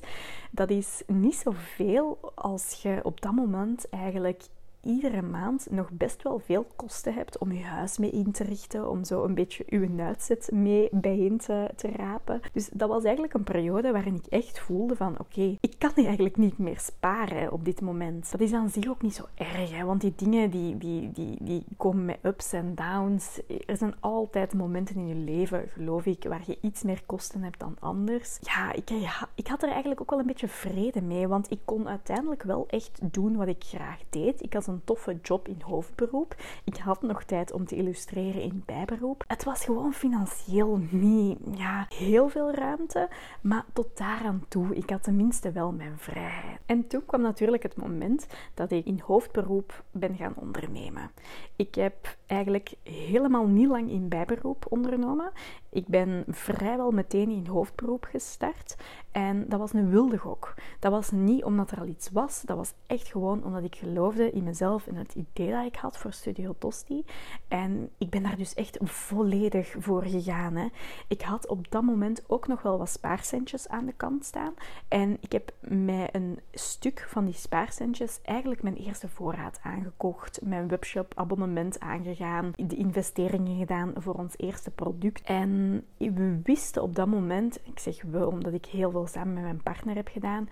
Dat 0.51 0.69
is 0.69 1.03
niet 1.07 1.35
zoveel 1.35 2.19
als 2.35 2.81
je 2.81 2.99
op 3.03 3.21
dat 3.21 3.31
moment 3.31 3.89
eigenlijk 3.89 4.43
iedere 4.85 5.21
maand 5.21 5.67
nog 5.71 5.91
best 5.91 6.23
wel 6.23 6.39
veel 6.39 6.65
kosten 6.75 7.13
hebt 7.13 7.37
om 7.37 7.51
je 7.51 7.63
huis 7.63 7.97
mee 7.97 8.11
in 8.11 8.31
te 8.31 8.43
richten, 8.43 8.89
om 8.89 9.03
zo 9.03 9.23
een 9.23 9.33
beetje 9.33 9.63
uw 9.69 9.99
uitzet 9.99 10.49
mee 10.51 10.87
bijeen 10.91 11.37
te, 11.37 11.73
rapen. 11.95 12.41
Dus 12.53 12.69
dat 12.73 12.89
was 12.89 13.03
eigenlijk 13.03 13.33
een 13.33 13.43
periode 13.43 13.91
waarin 13.91 14.15
ik 14.15 14.25
echt 14.25 14.59
voelde 14.59 14.95
van 14.95 15.19
oké, 15.19 15.57
ik 15.59 15.75
kan 15.77 15.91
eigenlijk 15.95 16.37
niet 16.37 16.57
meer 16.57 16.79
sparen 16.79 17.51
op 17.51 17.65
dit 17.65 17.81
moment. 17.81 18.31
Dat 18.31 18.41
is 18.41 18.53
aan 18.53 18.69
zich 18.69 18.87
ook 18.87 19.01
niet 19.01 19.15
zo 19.15 19.23
erg, 19.35 19.71
hè, 19.71 19.83
want 19.83 20.01
die 20.01 20.13
dingen 20.15 20.49
die, 20.49 20.77
die, 20.77 21.11
die, 21.11 21.37
die 21.41 21.63
komen 21.77 22.05
met 22.05 22.17
ups 22.21 22.53
en 22.53 22.75
downs. 22.75 23.41
Er 23.65 23.77
zijn 23.77 23.95
altijd 23.99 24.53
momenten 24.53 24.95
in 24.95 25.07
je 25.07 25.15
leven, 25.15 25.69
geloof 25.69 26.05
ik, 26.05 26.23
waar 26.23 26.43
je 26.45 26.57
iets 26.61 26.83
meer 26.83 27.03
kosten 27.05 27.43
hebt 27.43 27.59
dan 27.59 27.77
anders. 27.79 28.37
Ja, 28.41 28.73
ik, 28.73 28.89
ik 29.35 29.47
had 29.47 29.63
er 29.63 29.69
eigenlijk 29.69 30.01
ook 30.01 30.09
wel 30.09 30.19
een 30.19 30.25
beetje 30.25 30.47
vrede 30.47 31.01
mee, 31.01 31.27
want 31.27 31.51
ik 31.51 31.59
kon 31.65 31.87
uiteindelijk 31.87 32.43
wel 32.43 32.65
echt 32.67 32.99
doen 33.01 33.35
wat 33.35 33.47
ik 33.47 33.63
graag 33.63 33.99
deed. 34.09 34.41
Ik 34.41 34.53
had 34.53 34.67
een 34.67 34.74
een 34.75 34.83
toffe 34.83 35.19
job 35.21 35.47
in 35.47 35.61
hoofdberoep. 35.61 36.35
Ik 36.63 36.77
had 36.77 37.01
nog 37.01 37.23
tijd 37.23 37.51
om 37.51 37.65
te 37.65 37.75
illustreren 37.75 38.41
in 38.41 38.63
bijberoep. 38.65 39.23
Het 39.27 39.43
was 39.43 39.65
gewoon 39.65 39.93
financieel 39.93 40.79
niet 40.89 41.37
ja, 41.55 41.85
heel 41.89 42.29
veel 42.29 42.51
ruimte, 42.51 43.09
maar 43.41 43.65
tot 43.73 43.97
daaraan 43.97 44.45
toe. 44.47 44.75
Ik 44.75 44.89
had 44.89 45.03
tenminste 45.03 45.51
wel 45.51 45.71
mijn 45.71 45.97
vrijheid. 45.97 46.59
En 46.65 46.87
toen 46.87 47.05
kwam 47.05 47.21
natuurlijk 47.21 47.63
het 47.63 47.75
moment 47.75 48.27
dat 48.53 48.71
ik 48.71 48.85
in 48.85 49.01
hoofdberoep 49.05 49.83
ben 49.91 50.15
gaan 50.15 50.33
ondernemen. 50.35 51.11
Ik 51.55 51.75
heb 51.75 52.17
eigenlijk 52.25 52.73
helemaal 52.83 53.47
niet 53.47 53.67
lang 53.67 53.89
in 53.89 54.07
bijberoep 54.07 54.65
ondernomen. 54.69 55.31
Ik 55.69 55.87
ben 55.87 56.23
vrijwel 56.27 56.91
meteen 56.91 57.29
in 57.29 57.47
hoofdberoep 57.47 58.03
gestart. 58.03 58.75
En 59.11 59.45
dat 59.49 59.59
was 59.59 59.73
een 59.73 59.89
wilde. 59.89 60.13
Dat 60.79 60.91
was 60.91 61.11
niet 61.11 61.43
omdat 61.43 61.71
er 61.71 61.79
al 61.79 61.85
iets 61.85 62.09
was. 62.11 62.41
Dat 62.41 62.57
was 62.57 62.73
echt 62.87 63.07
gewoon 63.07 63.43
omdat 63.43 63.63
ik 63.63 63.75
geloofde 63.75 64.31
in 64.31 64.43
mezelf 64.43 64.64
en 64.65 64.95
het 64.95 65.15
idee 65.15 65.51
dat 65.51 65.65
ik 65.65 65.75
had 65.75 65.97
voor 65.97 66.13
Studio 66.13 66.55
Tosti. 66.59 67.05
En 67.47 67.89
ik 67.97 68.09
ben 68.09 68.23
daar 68.23 68.37
dus 68.37 68.53
echt 68.53 68.77
volledig 68.81 69.75
voor 69.79 70.03
gegaan. 70.03 70.55
Hè. 70.55 70.67
Ik 71.07 71.21
had 71.21 71.47
op 71.47 71.71
dat 71.71 71.83
moment 71.83 72.23
ook 72.27 72.47
nog 72.47 72.61
wel 72.61 72.77
wat 72.77 72.89
spaarcentjes 72.89 73.67
aan 73.67 73.85
de 73.85 73.93
kant 73.93 74.25
staan. 74.25 74.53
En 74.87 75.17
ik 75.19 75.31
heb 75.31 75.51
met 75.61 76.15
een 76.15 76.39
stuk 76.51 77.05
van 77.09 77.25
die 77.25 77.33
spaarcentjes 77.33 78.19
eigenlijk 78.23 78.63
mijn 78.63 78.75
eerste 78.75 79.07
voorraad 79.07 79.59
aangekocht. 79.63 80.39
Mijn 80.43 80.67
webshop 80.67 81.13
abonnement 81.15 81.79
aangegaan. 81.79 82.51
De 82.55 82.75
investeringen 82.75 83.57
gedaan 83.57 83.93
voor 83.95 84.13
ons 84.13 84.33
eerste 84.37 84.71
product. 84.71 85.21
En 85.21 85.83
we 85.97 86.39
wisten 86.43 86.81
op 86.81 86.95
dat 86.95 87.07
moment, 87.07 87.59
ik 87.63 87.79
zeg 87.79 88.01
we 88.01 88.27
omdat 88.27 88.53
ik 88.53 88.65
heel 88.65 88.91
veel 88.91 89.07
samen 89.07 89.33
met 89.33 89.43
mijn 89.43 89.63
partner 89.63 89.95
heb 89.95 90.07
gedaan 90.07 90.49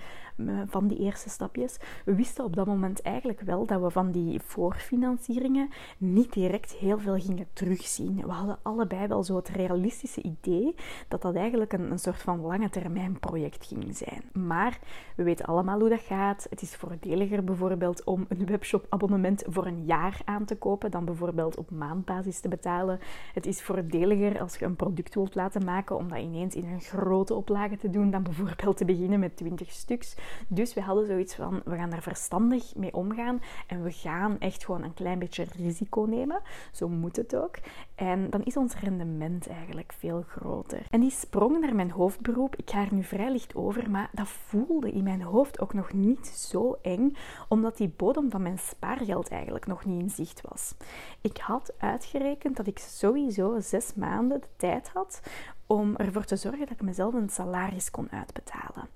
van 0.65 0.87
die 0.87 0.97
eerste 0.97 1.29
stapjes, 1.29 1.77
we 2.05 2.15
wisten 2.15 2.43
op 2.43 2.55
dat 2.55 2.65
moment 2.65 3.01
eigenlijk 3.01 3.41
wel 3.41 3.65
dat 3.65 3.81
we 3.81 3.89
van 3.89 4.02
die 4.11 4.39
voorfinancieringen 4.45 5.69
niet 5.97 6.33
direct 6.33 6.71
heel 6.71 6.99
veel 6.99 7.19
gingen 7.19 7.47
terugzien. 7.53 8.15
We 8.15 8.31
hadden 8.31 8.59
allebei 8.61 9.07
wel 9.07 9.23
zo 9.23 9.35
het 9.35 9.49
realistische 9.49 10.21
idee 10.21 10.75
dat 11.07 11.21
dat 11.21 11.35
eigenlijk 11.35 11.73
een, 11.73 11.91
een 11.91 11.99
soort 11.99 12.21
van 12.21 12.41
lange 12.41 12.69
termijn 12.69 13.19
project 13.19 13.65
ging 13.65 13.97
zijn. 13.97 14.23
Maar 14.33 14.79
we 15.15 15.23
weten 15.23 15.45
allemaal 15.45 15.79
hoe 15.79 15.89
dat 15.89 15.99
gaat. 15.99 16.47
Het 16.49 16.61
is 16.61 16.75
voordeliger 16.75 17.43
bijvoorbeeld 17.43 18.03
om 18.03 18.25
een 18.29 18.45
webshop 18.45 18.85
abonnement 18.89 19.43
voor 19.47 19.65
een 19.65 19.85
jaar 19.85 20.21
aan 20.25 20.45
te 20.45 20.55
kopen 20.55 20.91
dan 20.91 21.05
bijvoorbeeld 21.05 21.57
op 21.57 21.71
maandbasis 21.71 22.39
te 22.39 22.47
betalen. 22.47 22.99
Het 23.33 23.45
is 23.45 23.61
voordeliger 23.61 24.39
als 24.39 24.55
je 24.55 24.65
een 24.65 24.75
product 24.75 25.15
wilt 25.15 25.35
laten 25.35 25.65
maken, 25.65 25.95
om 25.97 26.07
dat 26.07 26.19
ineens 26.19 26.55
in 26.55 26.65
een 26.65 26.81
grote 26.81 27.33
oplage 27.33 27.77
te 27.77 27.89
doen, 27.89 28.11
dan 28.11 28.23
bijvoorbeeld 28.23 28.77
te 28.77 28.85
beginnen 28.85 29.19
met 29.19 29.37
20 29.37 29.71
stuks. 29.71 30.15
Dus 30.47 30.73
we 30.73 30.81
hadden 30.81 31.05
zoiets 31.05 31.35
van, 31.35 31.61
we 31.65 31.75
gaan 31.75 31.89
daar 31.89 32.01
verstandig 32.01 32.75
mee 32.75 32.93
omgaan 32.93 33.41
en 33.67 33.82
we 33.83 33.91
gaan 33.91 34.39
echt 34.39 34.65
gewoon 34.65 34.83
een 34.83 34.93
klein 34.93 35.19
beetje 35.19 35.45
risico 35.57 36.01
nemen. 36.01 36.41
Zo 36.71 36.89
moet 36.89 37.15
het 37.15 37.35
ook. 37.35 37.55
En 37.95 38.29
dan 38.29 38.43
is 38.43 38.57
ons 38.57 38.75
rendement 38.75 39.47
eigenlijk 39.47 39.93
veel 39.97 40.23
groter. 40.27 40.85
En 40.89 40.99
die 40.99 41.11
sprong 41.11 41.59
naar 41.59 41.75
mijn 41.75 41.91
hoofdberoep. 41.91 42.55
Ik 42.55 42.69
ga 42.69 42.81
er 42.81 42.93
nu 42.93 43.03
vrij 43.03 43.31
licht 43.31 43.55
over, 43.55 43.91
maar 43.91 44.09
dat 44.11 44.27
voelde 44.27 44.91
in 44.91 45.03
mijn 45.03 45.21
hoofd 45.21 45.59
ook 45.59 45.73
nog 45.73 45.93
niet 45.93 46.27
zo 46.27 46.77
eng, 46.81 47.15
omdat 47.47 47.77
die 47.77 47.93
bodem 47.97 48.29
van 48.29 48.41
mijn 48.41 48.59
spaargeld 48.59 49.29
eigenlijk 49.29 49.65
nog 49.65 49.85
niet 49.85 50.01
in 50.01 50.09
zicht 50.09 50.41
was. 50.41 50.75
Ik 51.21 51.37
had 51.37 51.73
uitgerekend 51.77 52.57
dat 52.57 52.67
ik 52.67 52.79
sowieso 52.79 53.59
zes 53.59 53.93
maanden 53.93 54.41
de 54.41 54.47
tijd 54.57 54.89
had 54.89 55.21
om 55.77 55.95
ervoor 55.95 56.25
te 56.25 56.35
zorgen 56.35 56.59
dat 56.59 56.69
ik 56.69 56.81
mezelf 56.81 57.13
een 57.13 57.29
salaris 57.29 57.91
kon 57.91 58.11
uitbetalen. 58.11 58.87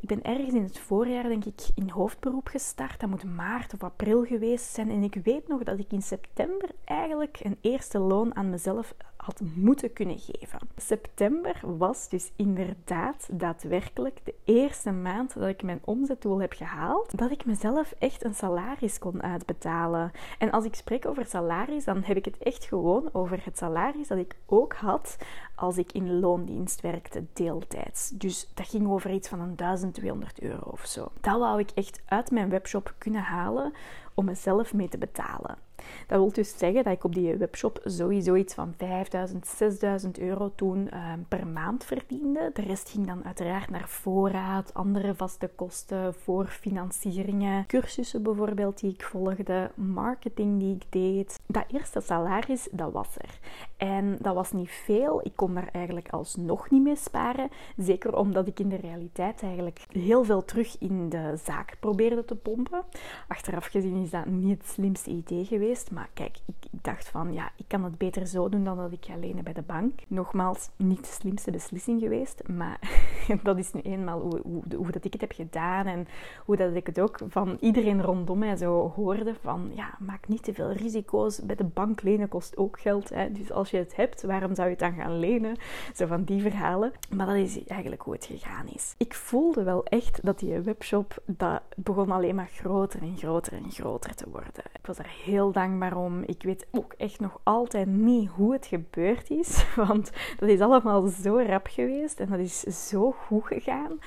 Ik 0.00 0.08
ben 0.08 0.22
ergens 0.22 0.54
in 0.54 0.62
het 0.62 0.78
voorjaar, 0.78 1.22
denk 1.22 1.44
ik, 1.44 1.60
in 1.74 1.88
hoofdberoep 1.88 2.48
gestart. 2.48 3.00
Dat 3.00 3.10
moet 3.10 3.24
maart 3.24 3.74
of 3.74 3.82
april 3.82 4.24
geweest 4.24 4.74
zijn. 4.74 4.90
En 4.90 5.02
ik 5.02 5.14
weet 5.24 5.48
nog 5.48 5.62
dat 5.62 5.78
ik 5.78 5.92
in 5.92 6.02
september 6.02 6.70
eigenlijk 6.84 7.38
een 7.42 7.58
eerste 7.60 7.98
loon 7.98 8.36
aan 8.36 8.50
mezelf 8.50 8.94
had 9.26 9.40
moeten 9.54 9.92
kunnen 9.92 10.18
geven. 10.18 10.58
September 10.76 11.60
was 11.62 12.08
dus 12.08 12.32
inderdaad 12.36 13.28
daadwerkelijk 13.32 14.20
de 14.24 14.34
eerste 14.44 14.90
maand 14.90 15.34
dat 15.34 15.48
ik 15.48 15.62
mijn 15.62 15.80
omzetdoel 15.84 16.40
heb 16.40 16.52
gehaald, 16.52 17.18
dat 17.18 17.30
ik 17.30 17.44
mezelf 17.44 17.94
echt 17.98 18.24
een 18.24 18.34
salaris 18.34 18.98
kon 18.98 19.22
uitbetalen. 19.22 20.10
En 20.38 20.50
als 20.50 20.64
ik 20.64 20.74
spreek 20.74 21.06
over 21.06 21.26
salaris, 21.26 21.84
dan 21.84 22.02
heb 22.04 22.16
ik 22.16 22.24
het 22.24 22.38
echt 22.38 22.64
gewoon 22.64 23.08
over 23.12 23.40
het 23.44 23.58
salaris 23.58 24.08
dat 24.08 24.18
ik 24.18 24.36
ook 24.46 24.74
had 24.74 25.16
als 25.54 25.78
ik 25.78 25.92
in 25.92 26.20
loondienst 26.20 26.80
werkte, 26.80 27.24
deeltijds. 27.32 28.10
Dus 28.10 28.50
dat 28.54 28.68
ging 28.68 28.88
over 28.88 29.10
iets 29.10 29.28
van 29.28 29.40
een 29.40 29.56
1200 29.56 30.40
euro 30.40 30.70
of 30.70 30.86
zo. 30.86 31.08
Dat 31.20 31.38
wou 31.38 31.60
ik 31.60 31.70
echt 31.70 32.02
uit 32.06 32.30
mijn 32.30 32.48
webshop 32.48 32.94
kunnen 32.98 33.22
halen 33.22 33.72
om 34.16 34.24
mezelf 34.24 34.74
mee 34.74 34.88
te 34.88 34.98
betalen. 34.98 35.58
Dat 36.06 36.18
wil 36.18 36.32
dus 36.32 36.58
zeggen 36.58 36.84
dat 36.84 36.92
ik 36.92 37.04
op 37.04 37.14
die 37.14 37.36
webshop 37.36 37.80
sowieso 37.84 38.34
iets 38.34 38.54
van 38.54 38.74
5000, 38.76 39.46
6000 39.46 40.18
euro 40.18 40.52
toen 40.54 40.88
ehm, 40.90 41.18
per 41.28 41.46
maand 41.46 41.84
verdiende. 41.84 42.50
De 42.54 42.62
rest 42.62 42.90
ging 42.90 43.06
dan 43.06 43.24
uiteraard 43.24 43.70
naar 43.70 43.88
voorraad, 43.88 44.74
andere 44.74 45.14
vaste 45.14 45.50
kosten, 45.54 46.14
voor 46.14 46.46
financieringen, 46.46 47.66
cursussen 47.66 48.22
bijvoorbeeld 48.22 48.80
die 48.80 48.92
ik 48.92 49.02
volgde, 49.04 49.70
marketing 49.74 50.58
die 50.60 50.74
ik 50.74 50.84
deed. 50.88 51.40
Dat 51.46 51.64
eerste 51.72 52.00
salaris, 52.00 52.68
dat 52.70 52.92
was 52.92 53.16
er. 53.18 53.38
En 53.76 54.16
dat 54.20 54.34
was 54.34 54.52
niet 54.52 54.70
veel. 54.70 55.20
Ik 55.24 55.32
kon 55.34 55.54
daar 55.54 55.68
eigenlijk 55.72 56.08
alsnog 56.08 56.70
niet 56.70 56.82
mee 56.82 56.96
sparen. 56.96 57.50
Zeker 57.76 58.16
omdat 58.16 58.46
ik 58.46 58.60
in 58.60 58.68
de 58.68 58.76
realiteit 58.76 59.42
eigenlijk 59.42 59.86
heel 59.92 60.24
veel 60.24 60.44
terug 60.44 60.78
in 60.78 61.08
de 61.08 61.38
zaak 61.44 61.76
probeerde 61.80 62.24
te 62.24 62.34
pompen. 62.34 62.84
Achteraf 63.28 63.66
gezien 63.66 64.05
is 64.06 64.12
dat 64.12 64.26
niet 64.26 64.58
het 64.58 64.68
slimste 64.68 65.10
idee 65.10 65.44
geweest. 65.44 65.90
Maar 65.90 66.08
kijk, 66.14 66.38
ik, 66.46 66.54
dacht 66.70 67.08
van 67.08 67.32
ja, 67.32 67.50
ik 67.56 67.64
kan 67.68 67.84
het 67.84 67.98
beter 67.98 68.26
zo 68.26 68.48
doen 68.48 68.64
dan 68.64 68.76
dat 68.76 68.92
ik 68.92 69.04
ga 69.04 69.16
lenen 69.16 69.44
bij 69.44 69.52
de 69.52 69.62
bank. 69.62 70.00
Nogmaals, 70.08 70.70
niet 70.76 71.04
de 71.04 71.10
slimste 71.10 71.50
beslissing 71.50 72.00
geweest. 72.00 72.48
Maar 72.48 72.78
dat 73.42 73.58
is 73.58 73.72
nu 73.72 73.80
eenmaal 73.80 74.20
hoe, 74.20 74.40
hoe, 74.42 74.62
hoe, 74.76 74.90
dat 74.90 75.04
ik 75.04 75.12
het 75.12 75.20
heb 75.20 75.32
gedaan. 75.32 75.86
En 75.86 76.06
hoe 76.44 76.56
dat 76.56 76.74
ik 76.74 76.86
het 76.86 77.00
ook 77.00 77.18
van 77.28 77.56
iedereen 77.60 78.02
rondom 78.02 78.38
mij 78.38 78.56
zo 78.56 78.92
hoorde. 78.96 79.34
Van 79.40 79.70
ja, 79.74 79.94
maak 79.98 80.28
niet 80.28 80.42
te 80.42 80.54
veel 80.54 80.72
risico's. 80.72 81.40
Bij 81.44 81.56
de 81.56 81.64
bank 81.64 82.02
lenen 82.02 82.28
kost 82.28 82.56
ook 82.56 82.80
geld. 82.80 83.08
Hè. 83.08 83.32
Dus 83.32 83.52
als 83.52 83.70
je 83.70 83.76
het 83.76 83.96
hebt, 83.96 84.22
waarom 84.22 84.54
zou 84.54 84.68
je 84.68 84.74
het 84.74 84.82
dan 84.82 84.94
gaan 84.94 85.18
lenen? 85.18 85.56
Zo 85.94 86.06
van 86.06 86.24
die 86.24 86.42
verhalen. 86.42 86.92
Maar 87.16 87.26
dat 87.26 87.36
is 87.36 87.64
eigenlijk 87.64 88.02
hoe 88.02 88.14
het 88.14 88.24
gegaan 88.24 88.66
is. 88.66 88.94
Ik 88.96 89.14
voelde 89.14 89.62
wel 89.62 89.84
echt 89.84 90.20
dat 90.22 90.38
die 90.38 90.60
webshop, 90.60 91.22
dat 91.24 91.62
begon 91.76 92.10
alleen 92.10 92.34
maar 92.34 92.50
groter 92.52 93.02
en 93.02 93.16
groter 93.16 93.52
en 93.52 93.70
groter 93.70 93.95
te 94.00 94.30
worden. 94.30 94.64
Ik 94.72 94.86
was 94.86 94.98
er 94.98 95.10
heel 95.24 95.52
dankbaar 95.52 95.96
om. 95.96 96.22
Ik 96.22 96.42
weet 96.42 96.66
ook 96.70 96.92
echt 96.92 97.20
nog 97.20 97.40
altijd 97.42 97.86
niet 97.86 98.28
hoe 98.28 98.52
het 98.52 98.66
gebeurd 98.66 99.30
is. 99.30 99.64
Want 99.86 100.10
dat 100.38 100.48
is 100.48 100.60
allemaal 100.60 101.06
zo 101.06 101.42
rap 101.46 101.66
geweest 101.66 102.20
en 102.20 102.28
dat 102.28 102.38
is 102.38 102.60
zo 102.60 103.10
goed 103.10 103.46
gegaan 103.46 103.98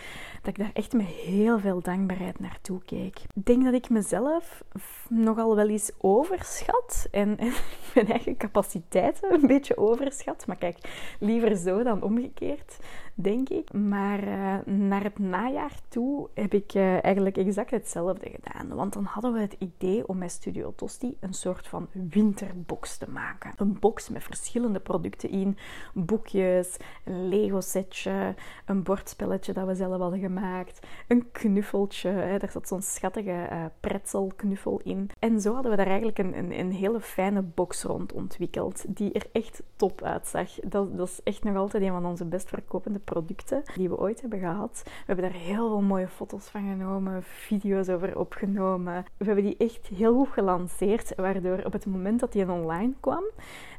dat 0.41 0.47
ik 0.47 0.57
daar 0.57 0.71
echt 0.73 0.93
met 0.93 1.05
heel 1.05 1.59
veel 1.59 1.81
dankbaarheid 1.81 2.39
naartoe 2.39 2.81
keek. 2.85 3.19
Ik 3.35 3.45
denk 3.45 3.63
dat 3.63 3.73
ik 3.73 3.89
mezelf 3.89 4.63
nogal 5.09 5.55
wel 5.55 5.69
eens 5.69 5.91
overschat 5.97 7.07
en, 7.11 7.37
en 7.37 7.53
mijn 7.95 8.07
eigen 8.07 8.37
capaciteiten 8.37 9.33
een 9.33 9.47
beetje 9.47 9.77
overschat. 9.77 10.47
Maar 10.47 10.57
kijk, 10.57 10.77
liever 11.19 11.55
zo 11.55 11.83
dan 11.83 12.01
omgekeerd 12.03 12.77
denk 13.21 13.49
ik. 13.49 13.73
Maar 13.73 14.27
uh, 14.27 14.57
naar 14.65 15.03
het 15.03 15.19
najaar 15.19 15.79
toe 15.87 16.29
heb 16.33 16.53
ik 16.53 16.73
uh, 16.73 17.03
eigenlijk 17.03 17.37
exact 17.37 17.71
hetzelfde 17.71 18.29
gedaan. 18.29 18.75
Want 18.75 18.93
dan 18.93 19.03
hadden 19.03 19.33
we 19.33 19.39
het 19.39 19.55
idee 19.59 20.07
om 20.07 20.17
met 20.17 20.31
Studio 20.31 20.73
Tosti 20.75 21.17
een 21.19 21.33
soort 21.33 21.67
van 21.67 21.87
winterbox 22.09 22.97
te 22.97 23.09
maken. 23.09 23.53
Een 23.57 23.77
box 23.79 24.09
met 24.09 24.23
verschillende 24.23 24.79
producten 24.79 25.29
in. 25.29 25.57
Boekjes, 25.93 26.77
een 27.03 27.27
Lego 27.27 27.61
setje, 27.61 28.35
een 28.65 28.83
bordspelletje 28.83 29.53
dat 29.53 29.67
we 29.67 29.75
zelf 29.75 29.99
hadden 29.99 30.19
gemaakt, 30.19 30.87
een 31.07 31.31
knuffeltje. 31.31 32.09
Hè, 32.09 32.37
daar 32.37 32.51
zat 32.51 32.67
zo'n 32.67 32.81
schattige 32.81 33.47
uh, 33.51 33.65
pretzelknuffel 33.79 34.81
in. 34.83 35.09
En 35.19 35.41
zo 35.41 35.53
hadden 35.53 35.71
we 35.71 35.77
daar 35.77 35.87
eigenlijk 35.87 36.17
een, 36.17 36.37
een, 36.37 36.59
een, 36.59 36.71
hele 36.71 37.01
fijne 37.01 37.41
box 37.41 37.83
rond 37.83 38.13
ontwikkeld, 38.13 38.83
die 38.87 39.11
er 39.11 39.27
echt 39.31 39.63
top 39.75 40.01
uitzag. 40.01 40.49
Dat, 40.59 40.97
dat 40.97 41.07
is 41.07 41.19
echt 41.23 41.43
nog 41.43 41.55
altijd 41.55 41.83
een 41.83 41.91
van 41.91 42.05
onze 42.05 42.25
best 42.25 42.49
verkopende 42.49 42.99
producten 43.09 43.63
die 43.75 43.89
we 43.89 43.97
ooit 43.97 44.21
hebben 44.21 44.39
gehad. 44.39 44.81
We 44.83 44.91
hebben 45.05 45.31
daar 45.31 45.41
heel 45.41 45.67
veel 45.67 45.81
mooie 45.81 46.07
foto's 46.07 46.47
van 46.47 46.69
genomen, 46.69 47.23
video's 47.23 47.89
over 47.89 48.19
opgenomen. 48.19 49.05
We 49.17 49.25
hebben 49.25 49.43
die 49.43 49.57
echt 49.57 49.87
heel 49.87 50.15
goed 50.15 50.33
gelanceerd, 50.33 51.13
waardoor 51.15 51.61
op 51.63 51.73
het 51.73 51.85
moment 51.85 52.19
dat 52.19 52.31
die 52.31 52.51
online 52.51 52.93
kwam, 52.99 53.23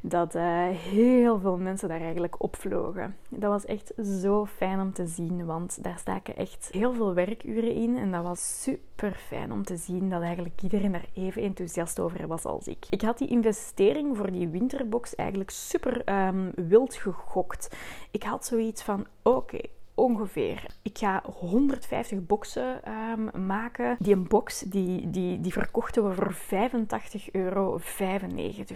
dat 0.01 0.35
uh, 0.35 0.67
heel 0.69 1.39
veel 1.39 1.57
mensen 1.57 1.89
daar 1.89 2.01
eigenlijk 2.01 2.43
opvlogen. 2.43 3.15
Dat 3.29 3.51
was 3.51 3.65
echt 3.65 3.93
zo 4.21 4.45
fijn 4.45 4.79
om 4.79 4.93
te 4.93 5.07
zien, 5.07 5.45
want 5.45 5.83
daar 5.83 5.97
staken 5.97 6.35
echt 6.35 6.69
heel 6.71 6.93
veel 6.93 7.13
werkuren 7.13 7.73
in 7.73 7.97
en 7.97 8.11
dat 8.11 8.23
was 8.23 8.61
super 8.61 9.13
fijn 9.13 9.51
om 9.51 9.63
te 9.63 9.77
zien 9.77 10.09
dat 10.09 10.21
eigenlijk 10.21 10.61
iedereen 10.61 10.93
er 10.93 11.05
even 11.13 11.41
enthousiast 11.41 11.99
over 11.99 12.27
was 12.27 12.45
als 12.45 12.67
ik. 12.67 12.85
Ik 12.89 13.01
had 13.01 13.17
die 13.17 13.27
investering 13.27 14.17
voor 14.17 14.31
die 14.31 14.47
winterbox 14.47 15.15
eigenlijk 15.15 15.49
super 15.49 16.27
um, 16.27 16.51
wild 16.55 16.95
gegokt. 16.95 17.75
Ik 18.11 18.23
had 18.23 18.45
zoiets 18.45 18.83
van, 18.83 19.05
oké, 19.23 19.59
ongeveer. 20.01 20.65
Ik 20.81 20.97
ga 20.97 21.23
150 21.39 22.25
boxen 22.25 22.91
um, 22.91 23.45
maken. 23.45 23.95
Die 23.99 24.15
een 24.15 24.27
box 24.27 24.59
die, 24.59 25.09
die, 25.09 25.39
die 25.39 25.51
verkochten 25.51 26.07
we 26.07 26.13
voor 26.13 26.33
85,95 26.33 27.31
euro. 27.31 27.79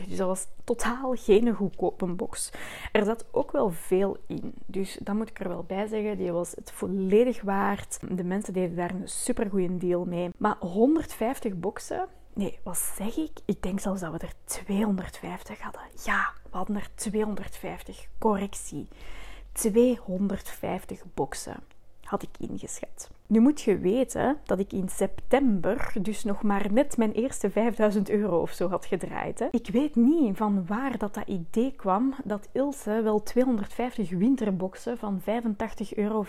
Dus 0.08 0.17
dat 0.17 0.27
was 0.27 0.48
totaal 0.63 1.13
geen 1.15 1.53
goedkope 1.53 2.05
box. 2.05 2.51
Er 2.91 3.05
zat 3.05 3.25
ook 3.32 3.51
wel 3.51 3.70
veel 3.70 4.17
in. 4.27 4.53
Dus 4.65 4.98
dat 5.01 5.15
moet 5.15 5.29
ik 5.29 5.39
er 5.39 5.48
wel 5.48 5.63
bij 5.63 5.88
zeggen. 5.88 6.17
Die 6.17 6.32
was 6.32 6.51
het 6.51 6.72
volledig 6.72 7.41
waard. 7.41 8.00
De 8.10 8.24
mensen 8.24 8.53
deden 8.53 8.75
daar 8.75 8.94
een 8.94 9.08
super 9.08 9.50
goede 9.50 9.77
deal 9.77 10.05
mee. 10.05 10.29
Maar 10.38 10.58
150 10.60 11.55
boxen. 11.55 12.08
Nee, 12.34 12.60
wat 12.63 12.77
zeg 12.77 13.17
ik? 13.17 13.32
Ik 13.46 13.62
denk 13.62 13.79
zelfs 13.79 14.01
dat 14.01 14.12
we 14.12 14.17
er 14.17 14.34
250 14.44 15.62
hadden. 15.62 15.82
Ja, 16.03 16.32
we 16.44 16.58
hadden 16.58 16.75
er 16.75 16.89
250. 16.96 18.08
Correctie. 18.20 18.88
250 19.55 21.03
boxen 21.13 21.63
had 22.05 22.24
ik 22.24 22.50
ingeschat. 22.50 23.09
Nu 23.27 23.39
moet 23.39 23.62
je 23.62 23.77
weten 23.77 24.38
dat 24.43 24.59
ik 24.59 24.74
in 24.74 24.89
september 24.89 25.93
dus 26.01 26.24
nog 26.24 26.43
maar 26.43 26.74
net 26.74 26.97
mijn 26.97 27.12
eerste 27.12 27.50
5000 27.50 28.09
euro 28.09 28.41
of 28.41 28.51
zo 28.51 28.69
had 28.69 28.85
gedraaid. 28.85 29.39
Hè. 29.39 29.47
Ik 29.51 29.67
weet 29.67 29.95
niet 29.95 30.38
van 30.38 30.65
waar 30.65 30.97
dat, 30.97 31.13
dat 31.13 31.27
idee 31.27 31.71
kwam 31.71 32.13
dat 32.24 32.50
Ilse 32.51 33.01
wel 33.01 33.24
250 33.24 34.09
winterboxen 34.09 34.97
van 34.97 35.21
85,95 35.21 35.25
euro 35.89 36.25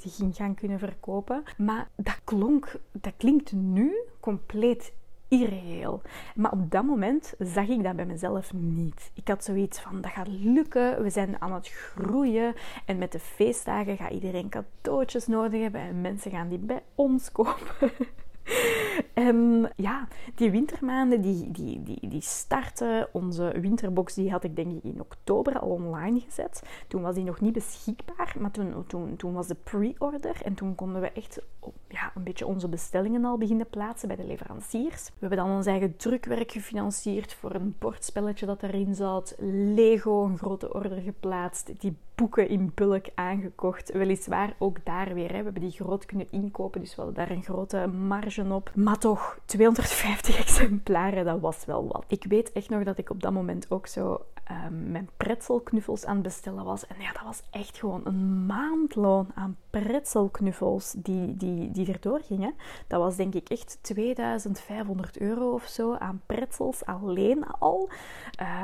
ging 0.00 0.36
gaan 0.36 0.54
kunnen 0.54 0.78
verkopen. 0.78 1.42
Maar 1.56 1.88
dat, 1.96 2.20
klonk, 2.24 2.80
dat 2.92 3.12
klinkt 3.16 3.52
nu 3.52 3.96
compleet 4.20 4.92
irreëel. 5.28 6.02
Maar 6.34 6.52
op 6.52 6.70
dat 6.70 6.84
moment 6.84 7.34
zag 7.38 7.68
ik 7.68 7.82
dat 7.82 7.96
bij 7.96 8.06
mezelf 8.06 8.52
niet. 8.52 9.10
Ik 9.14 9.28
had 9.28 9.44
zoiets 9.44 9.80
van, 9.80 10.00
dat 10.00 10.10
gaat 10.10 10.28
lukken, 10.28 11.02
we 11.02 11.10
zijn 11.10 11.40
aan 11.40 11.52
het 11.52 11.68
groeien 11.68 12.54
en 12.84 12.98
met 12.98 13.12
de 13.12 13.18
feestdagen 13.18 13.96
gaat 13.96 14.10
iedereen 14.10 14.48
cadeautjes 14.48 15.26
nodig 15.26 15.60
hebben 15.60 15.80
en 15.80 16.00
mensen 16.00 16.30
gaan 16.30 16.48
die 16.48 16.58
bij 16.58 16.82
ons 16.94 17.32
kopen. 17.32 17.90
En 19.18 19.70
ja, 19.76 20.08
die 20.34 20.50
wintermaanden 20.50 21.20
die, 21.20 21.50
die, 21.50 21.82
die, 21.82 22.08
die 22.08 22.20
starten. 22.20 23.08
Onze 23.12 23.54
winterbox 23.60 24.14
die 24.14 24.30
had 24.30 24.44
ik 24.44 24.56
denk 24.56 24.72
ik 24.72 24.84
in 24.84 25.00
oktober 25.00 25.58
al 25.58 25.68
online 25.68 26.20
gezet. 26.20 26.62
Toen 26.88 27.02
was 27.02 27.14
die 27.14 27.24
nog 27.24 27.40
niet 27.40 27.52
beschikbaar, 27.52 28.36
maar 28.38 28.50
toen, 28.50 28.86
toen, 28.86 29.16
toen 29.16 29.32
was 29.32 29.46
de 29.46 29.54
pre-order. 29.54 30.42
En 30.42 30.54
toen 30.54 30.74
konden 30.74 31.00
we 31.00 31.10
echt 31.10 31.40
ja, 31.88 32.12
een 32.14 32.22
beetje 32.22 32.46
onze 32.46 32.68
bestellingen 32.68 33.24
al 33.24 33.38
beginnen 33.38 33.68
plaatsen 33.70 34.08
bij 34.08 34.16
de 34.16 34.26
leveranciers. 34.26 35.04
We 35.04 35.26
hebben 35.26 35.38
dan 35.38 35.50
ons 35.50 35.66
eigen 35.66 35.96
drukwerk 35.96 36.52
gefinancierd 36.52 37.34
voor 37.34 37.54
een 37.54 37.74
bordspelletje 37.78 38.46
dat 38.46 38.62
erin 38.62 38.94
zat. 38.94 39.34
Lego, 39.74 40.24
een 40.24 40.38
grote 40.38 40.74
order 40.74 41.00
geplaatst. 41.00 41.80
Die 41.80 41.96
boeken 42.18 42.48
in 42.48 42.72
bulk 42.74 43.06
aangekocht. 43.14 43.92
Weliswaar 43.92 44.54
ook 44.58 44.84
daar 44.84 45.14
weer. 45.14 45.28
We 45.28 45.34
hebben 45.34 45.54
die 45.54 45.70
groot 45.70 46.06
kunnen 46.06 46.26
inkopen, 46.30 46.80
dus 46.80 46.94
we 46.94 47.02
hadden 47.02 47.26
daar 47.26 47.36
een 47.36 47.42
grote 47.42 47.86
marge 47.86 48.44
op. 48.50 48.70
Maar 48.74 48.98
toch, 48.98 49.38
250 49.44 50.38
exemplaren, 50.44 51.24
dat 51.24 51.40
was 51.40 51.64
wel 51.64 51.88
wat. 51.88 52.04
Ik 52.08 52.24
weet 52.28 52.52
echt 52.52 52.68
nog 52.70 52.84
dat 52.84 52.98
ik 52.98 53.10
op 53.10 53.22
dat 53.22 53.32
moment 53.32 53.70
ook 53.70 53.86
zo 53.86 54.20
um, 54.50 54.90
mijn 54.90 55.08
pretzelknuffels 55.16 56.04
aan 56.04 56.14
het 56.14 56.22
bestellen 56.22 56.64
was. 56.64 56.86
En 56.86 56.96
ja, 56.98 57.12
dat 57.12 57.22
was 57.22 57.42
echt 57.50 57.78
gewoon 57.78 58.00
een 58.04 58.46
maandloon 58.46 59.30
aan 59.34 59.56
pretzelknuffels 59.70 60.92
die, 60.96 61.36
die, 61.36 61.70
die 61.70 61.92
erdoor 61.92 62.20
gingen. 62.20 62.54
Dat 62.86 63.00
was 63.00 63.16
denk 63.16 63.34
ik 63.34 63.48
echt 63.48 63.78
2500 63.80 65.18
euro 65.18 65.52
of 65.52 65.66
zo 65.66 65.94
aan 65.94 66.22
pretzels 66.26 66.84
alleen 66.84 67.46
al. 67.46 67.88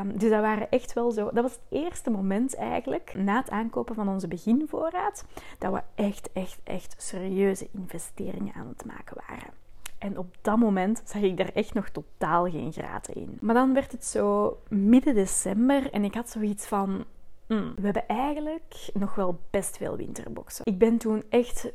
Um, 0.00 0.18
dus 0.18 0.30
dat 0.30 0.40
waren 0.40 0.70
echt 0.70 0.92
wel 0.92 1.10
zo... 1.10 1.30
Dat 1.32 1.42
was 1.42 1.52
het 1.52 1.62
eerste 1.68 2.10
moment 2.10 2.54
eigenlijk, 2.54 3.14
na 3.14 3.36
het 3.36 3.50
aankopen 3.50 3.94
van 3.94 4.08
onze 4.08 4.28
beginvoorraad, 4.28 5.24
dat 5.58 5.72
we 5.72 5.82
echt, 5.94 6.32
echt, 6.32 6.60
echt 6.64 6.94
serieuze 6.98 7.68
investeringen 7.72 8.54
aan 8.54 8.68
het 8.68 8.84
maken 8.84 9.16
waren. 9.28 9.63
En 10.04 10.18
op 10.18 10.36
dat 10.40 10.58
moment 10.58 11.02
zag 11.04 11.22
ik 11.22 11.36
daar 11.36 11.50
echt 11.54 11.74
nog 11.74 11.88
totaal 11.88 12.50
geen 12.50 12.72
graten 12.72 13.14
in. 13.14 13.38
Maar 13.40 13.54
dan 13.54 13.74
werd 13.74 13.92
het 13.92 14.04
zo 14.04 14.56
midden 14.68 15.14
december 15.14 15.90
en 15.90 16.04
ik 16.04 16.14
had 16.14 16.30
zoiets 16.30 16.66
van. 16.66 17.04
Mm, 17.48 17.72
we 17.76 17.82
hebben 17.82 18.08
eigenlijk 18.08 18.90
nog 18.92 19.14
wel 19.14 19.40
best 19.50 19.76
veel 19.76 19.96
winterboxen. 19.96 20.64
Ik 20.66 20.78
ben 20.78 20.98
toen 20.98 21.22
echt 21.28 21.72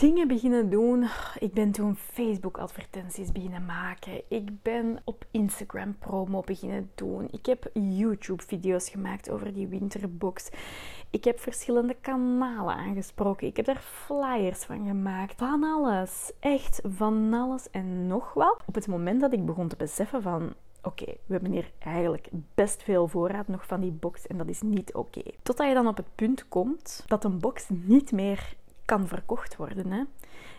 dingen 0.00 0.28
beginnen 0.28 0.70
doen. 0.70 1.06
Ik 1.38 1.52
ben 1.52 1.72
toen 1.72 1.96
Facebook-advertenties 1.96 3.32
beginnen 3.32 3.64
maken. 3.64 4.22
Ik 4.28 4.62
ben 4.62 5.00
op 5.04 5.24
Instagram 5.30 5.98
promo 5.98 6.40
beginnen 6.40 6.90
doen. 6.94 7.28
Ik 7.30 7.46
heb 7.46 7.70
YouTube-video's 7.72 8.88
gemaakt 8.88 9.30
over 9.30 9.52
die 9.52 9.66
winterbox. 9.66 10.50
Ik 11.10 11.24
heb 11.24 11.40
verschillende 11.40 11.96
kanalen 12.00 12.74
aangesproken. 12.74 13.46
Ik 13.46 13.56
heb 13.56 13.66
daar 13.66 13.82
flyers 13.82 14.64
van 14.64 14.86
gemaakt. 14.86 15.34
Van 15.36 15.64
alles. 15.64 16.32
Echt 16.40 16.80
van 16.84 17.34
alles 17.34 17.70
en 17.70 18.06
nog 18.06 18.34
wat. 18.34 18.62
Op 18.66 18.74
het 18.74 18.86
moment 18.86 19.20
dat 19.20 19.32
ik 19.32 19.46
begon 19.46 19.68
te 19.68 19.76
beseffen 19.76 20.22
van 20.22 20.54
oké, 20.82 21.04
we 21.04 21.32
hebben 21.32 21.52
hier 21.52 21.70
eigenlijk 21.78 22.28
best 22.54 22.82
veel 22.82 23.08
voorraad 23.08 23.48
nog 23.48 23.66
van 23.66 23.80
die 23.80 23.90
box 23.90 24.26
en 24.26 24.36
dat 24.36 24.48
is 24.48 24.60
niet 24.62 24.94
oké. 24.94 25.22
Totdat 25.42 25.68
je 25.68 25.74
dan 25.74 25.86
op 25.86 25.96
het 25.96 26.14
punt 26.14 26.48
komt 26.48 27.04
dat 27.06 27.24
een 27.24 27.38
box 27.38 27.66
niet 27.68 28.12
meer 28.12 28.54
kan 28.84 29.08
verkocht 29.08 29.56
worden. 29.56 29.90
Hè? 29.92 30.02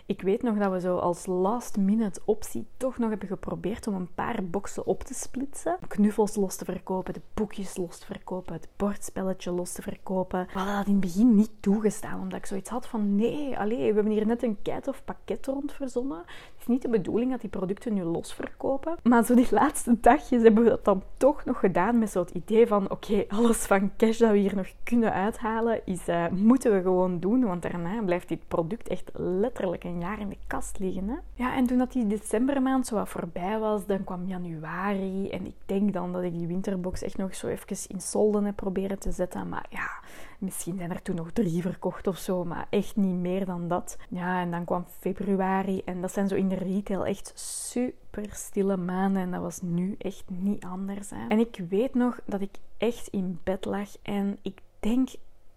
Ik 0.05 0.21
weet 0.21 0.41
nog 0.41 0.57
dat 0.57 0.71
we 0.71 0.79
zo 0.79 0.97
als 0.97 1.25
last 1.25 1.77
minute 1.77 2.21
optie 2.25 2.67
toch 2.77 2.97
nog 2.97 3.09
hebben 3.09 3.27
geprobeerd 3.27 3.87
om 3.87 3.93
een 3.93 4.13
paar 4.15 4.43
boxen 4.43 4.85
op 4.85 5.03
te 5.03 5.13
splitsen. 5.13 5.77
Knuffels 5.87 6.35
los 6.35 6.55
te 6.55 6.65
verkopen, 6.65 7.13
de 7.13 7.21
boekjes 7.33 7.77
los 7.77 7.97
te 7.97 8.05
verkopen, 8.05 8.53
het 8.53 8.67
bordspelletje 8.75 9.51
los 9.51 9.71
te 9.71 9.81
verkopen. 9.81 10.47
We 10.53 10.59
hadden 10.59 10.75
dat 10.75 10.85
in 10.85 10.91
het 10.91 11.01
begin 11.01 11.35
niet 11.35 11.51
toegestaan, 11.59 12.21
omdat 12.21 12.39
ik 12.39 12.45
zoiets 12.45 12.69
had 12.69 12.87
van 12.87 13.15
nee, 13.15 13.57
allee, 13.57 13.77
we 13.77 13.93
hebben 13.93 14.11
hier 14.11 14.25
net 14.25 14.43
een 14.43 14.57
keit 14.61 14.87
of 14.87 15.03
pakket 15.05 15.45
rond 15.45 15.71
verzonnen. 15.71 16.17
Het 16.17 16.59
is 16.59 16.67
niet 16.67 16.81
de 16.81 16.89
bedoeling 16.89 17.31
dat 17.31 17.41
die 17.41 17.49
producten 17.49 17.93
nu 17.93 18.03
los 18.03 18.33
verkopen. 18.33 18.97
Maar 19.03 19.25
zo 19.25 19.35
die 19.35 19.47
laatste 19.51 19.97
dagjes 20.01 20.41
hebben 20.41 20.63
we 20.63 20.69
dat 20.69 20.85
dan 20.85 21.03
toch 21.17 21.45
nog 21.45 21.59
gedaan 21.59 21.99
met 21.99 22.09
zo'n 22.09 22.27
idee 22.33 22.67
van 22.67 22.91
oké, 22.91 23.25
alles 23.27 23.57
van 23.57 23.91
cash 23.97 24.17
dat 24.17 24.31
we 24.31 24.37
hier 24.37 24.55
nog 24.55 24.67
kunnen 24.83 25.13
uithalen, 25.13 25.81
is, 25.85 26.07
uh, 26.07 26.27
moeten 26.27 26.73
we 26.73 26.81
gewoon 26.81 27.19
doen, 27.19 27.45
want 27.45 27.61
daarna 27.61 28.01
blijft 28.01 28.27
dit 28.27 28.47
product 28.47 28.87
echt 28.87 29.11
letterlijk 29.13 29.83
een 29.83 30.01
jaar 30.03 30.19
in 30.19 30.29
de 30.29 30.37
kast 30.47 30.79
liggen. 30.79 31.07
Hè? 31.07 31.15
Ja, 31.33 31.55
en 31.55 31.65
toen 31.65 31.77
dat 31.77 31.91
die 31.91 32.07
decembermaand 32.07 32.87
zo 32.87 32.95
wat 32.95 33.09
voorbij 33.09 33.59
was, 33.59 33.85
dan 33.85 34.03
kwam 34.03 34.25
januari. 34.25 35.29
En 35.29 35.45
ik 35.45 35.55
denk 35.65 35.93
dan 35.93 36.11
dat 36.13 36.23
ik 36.23 36.37
die 36.37 36.47
winterbox 36.47 37.01
echt 37.01 37.17
nog 37.17 37.35
zo 37.35 37.47
even 37.47 37.77
in 37.87 38.01
solden 38.01 38.45
heb 38.45 38.55
proberen 38.55 38.99
te 38.99 39.11
zetten. 39.11 39.49
Maar 39.49 39.65
ja, 39.69 39.89
misschien 40.37 40.77
zijn 40.77 40.91
er 40.91 41.01
toen 41.01 41.15
nog 41.15 41.31
drie 41.31 41.61
verkocht 41.61 42.07
of 42.07 42.17
zo, 42.17 42.45
maar 42.45 42.67
echt 42.69 42.95
niet 42.95 43.15
meer 43.15 43.45
dan 43.45 43.67
dat. 43.67 43.97
Ja, 44.09 44.41
en 44.41 44.51
dan 44.51 44.65
kwam 44.65 44.85
februari. 44.99 45.81
En 45.85 46.01
dat 46.01 46.11
zijn 46.11 46.27
zo 46.27 46.35
in 46.35 46.49
de 46.49 46.55
retail 46.55 47.05
echt 47.05 47.31
super 47.35 48.27
stille 48.31 48.77
maanden. 48.77 49.21
En 49.21 49.31
dat 49.31 49.41
was 49.41 49.61
nu 49.61 49.95
echt 49.97 50.23
niet 50.27 50.63
anders. 50.63 51.09
Hè? 51.09 51.27
En 51.27 51.39
ik 51.39 51.61
weet 51.69 51.93
nog 51.93 52.19
dat 52.25 52.41
ik 52.41 52.57
echt 52.77 53.07
in 53.07 53.39
bed 53.43 53.65
lag 53.65 53.89
en 54.01 54.37
ik 54.41 54.61
denk 54.79 55.09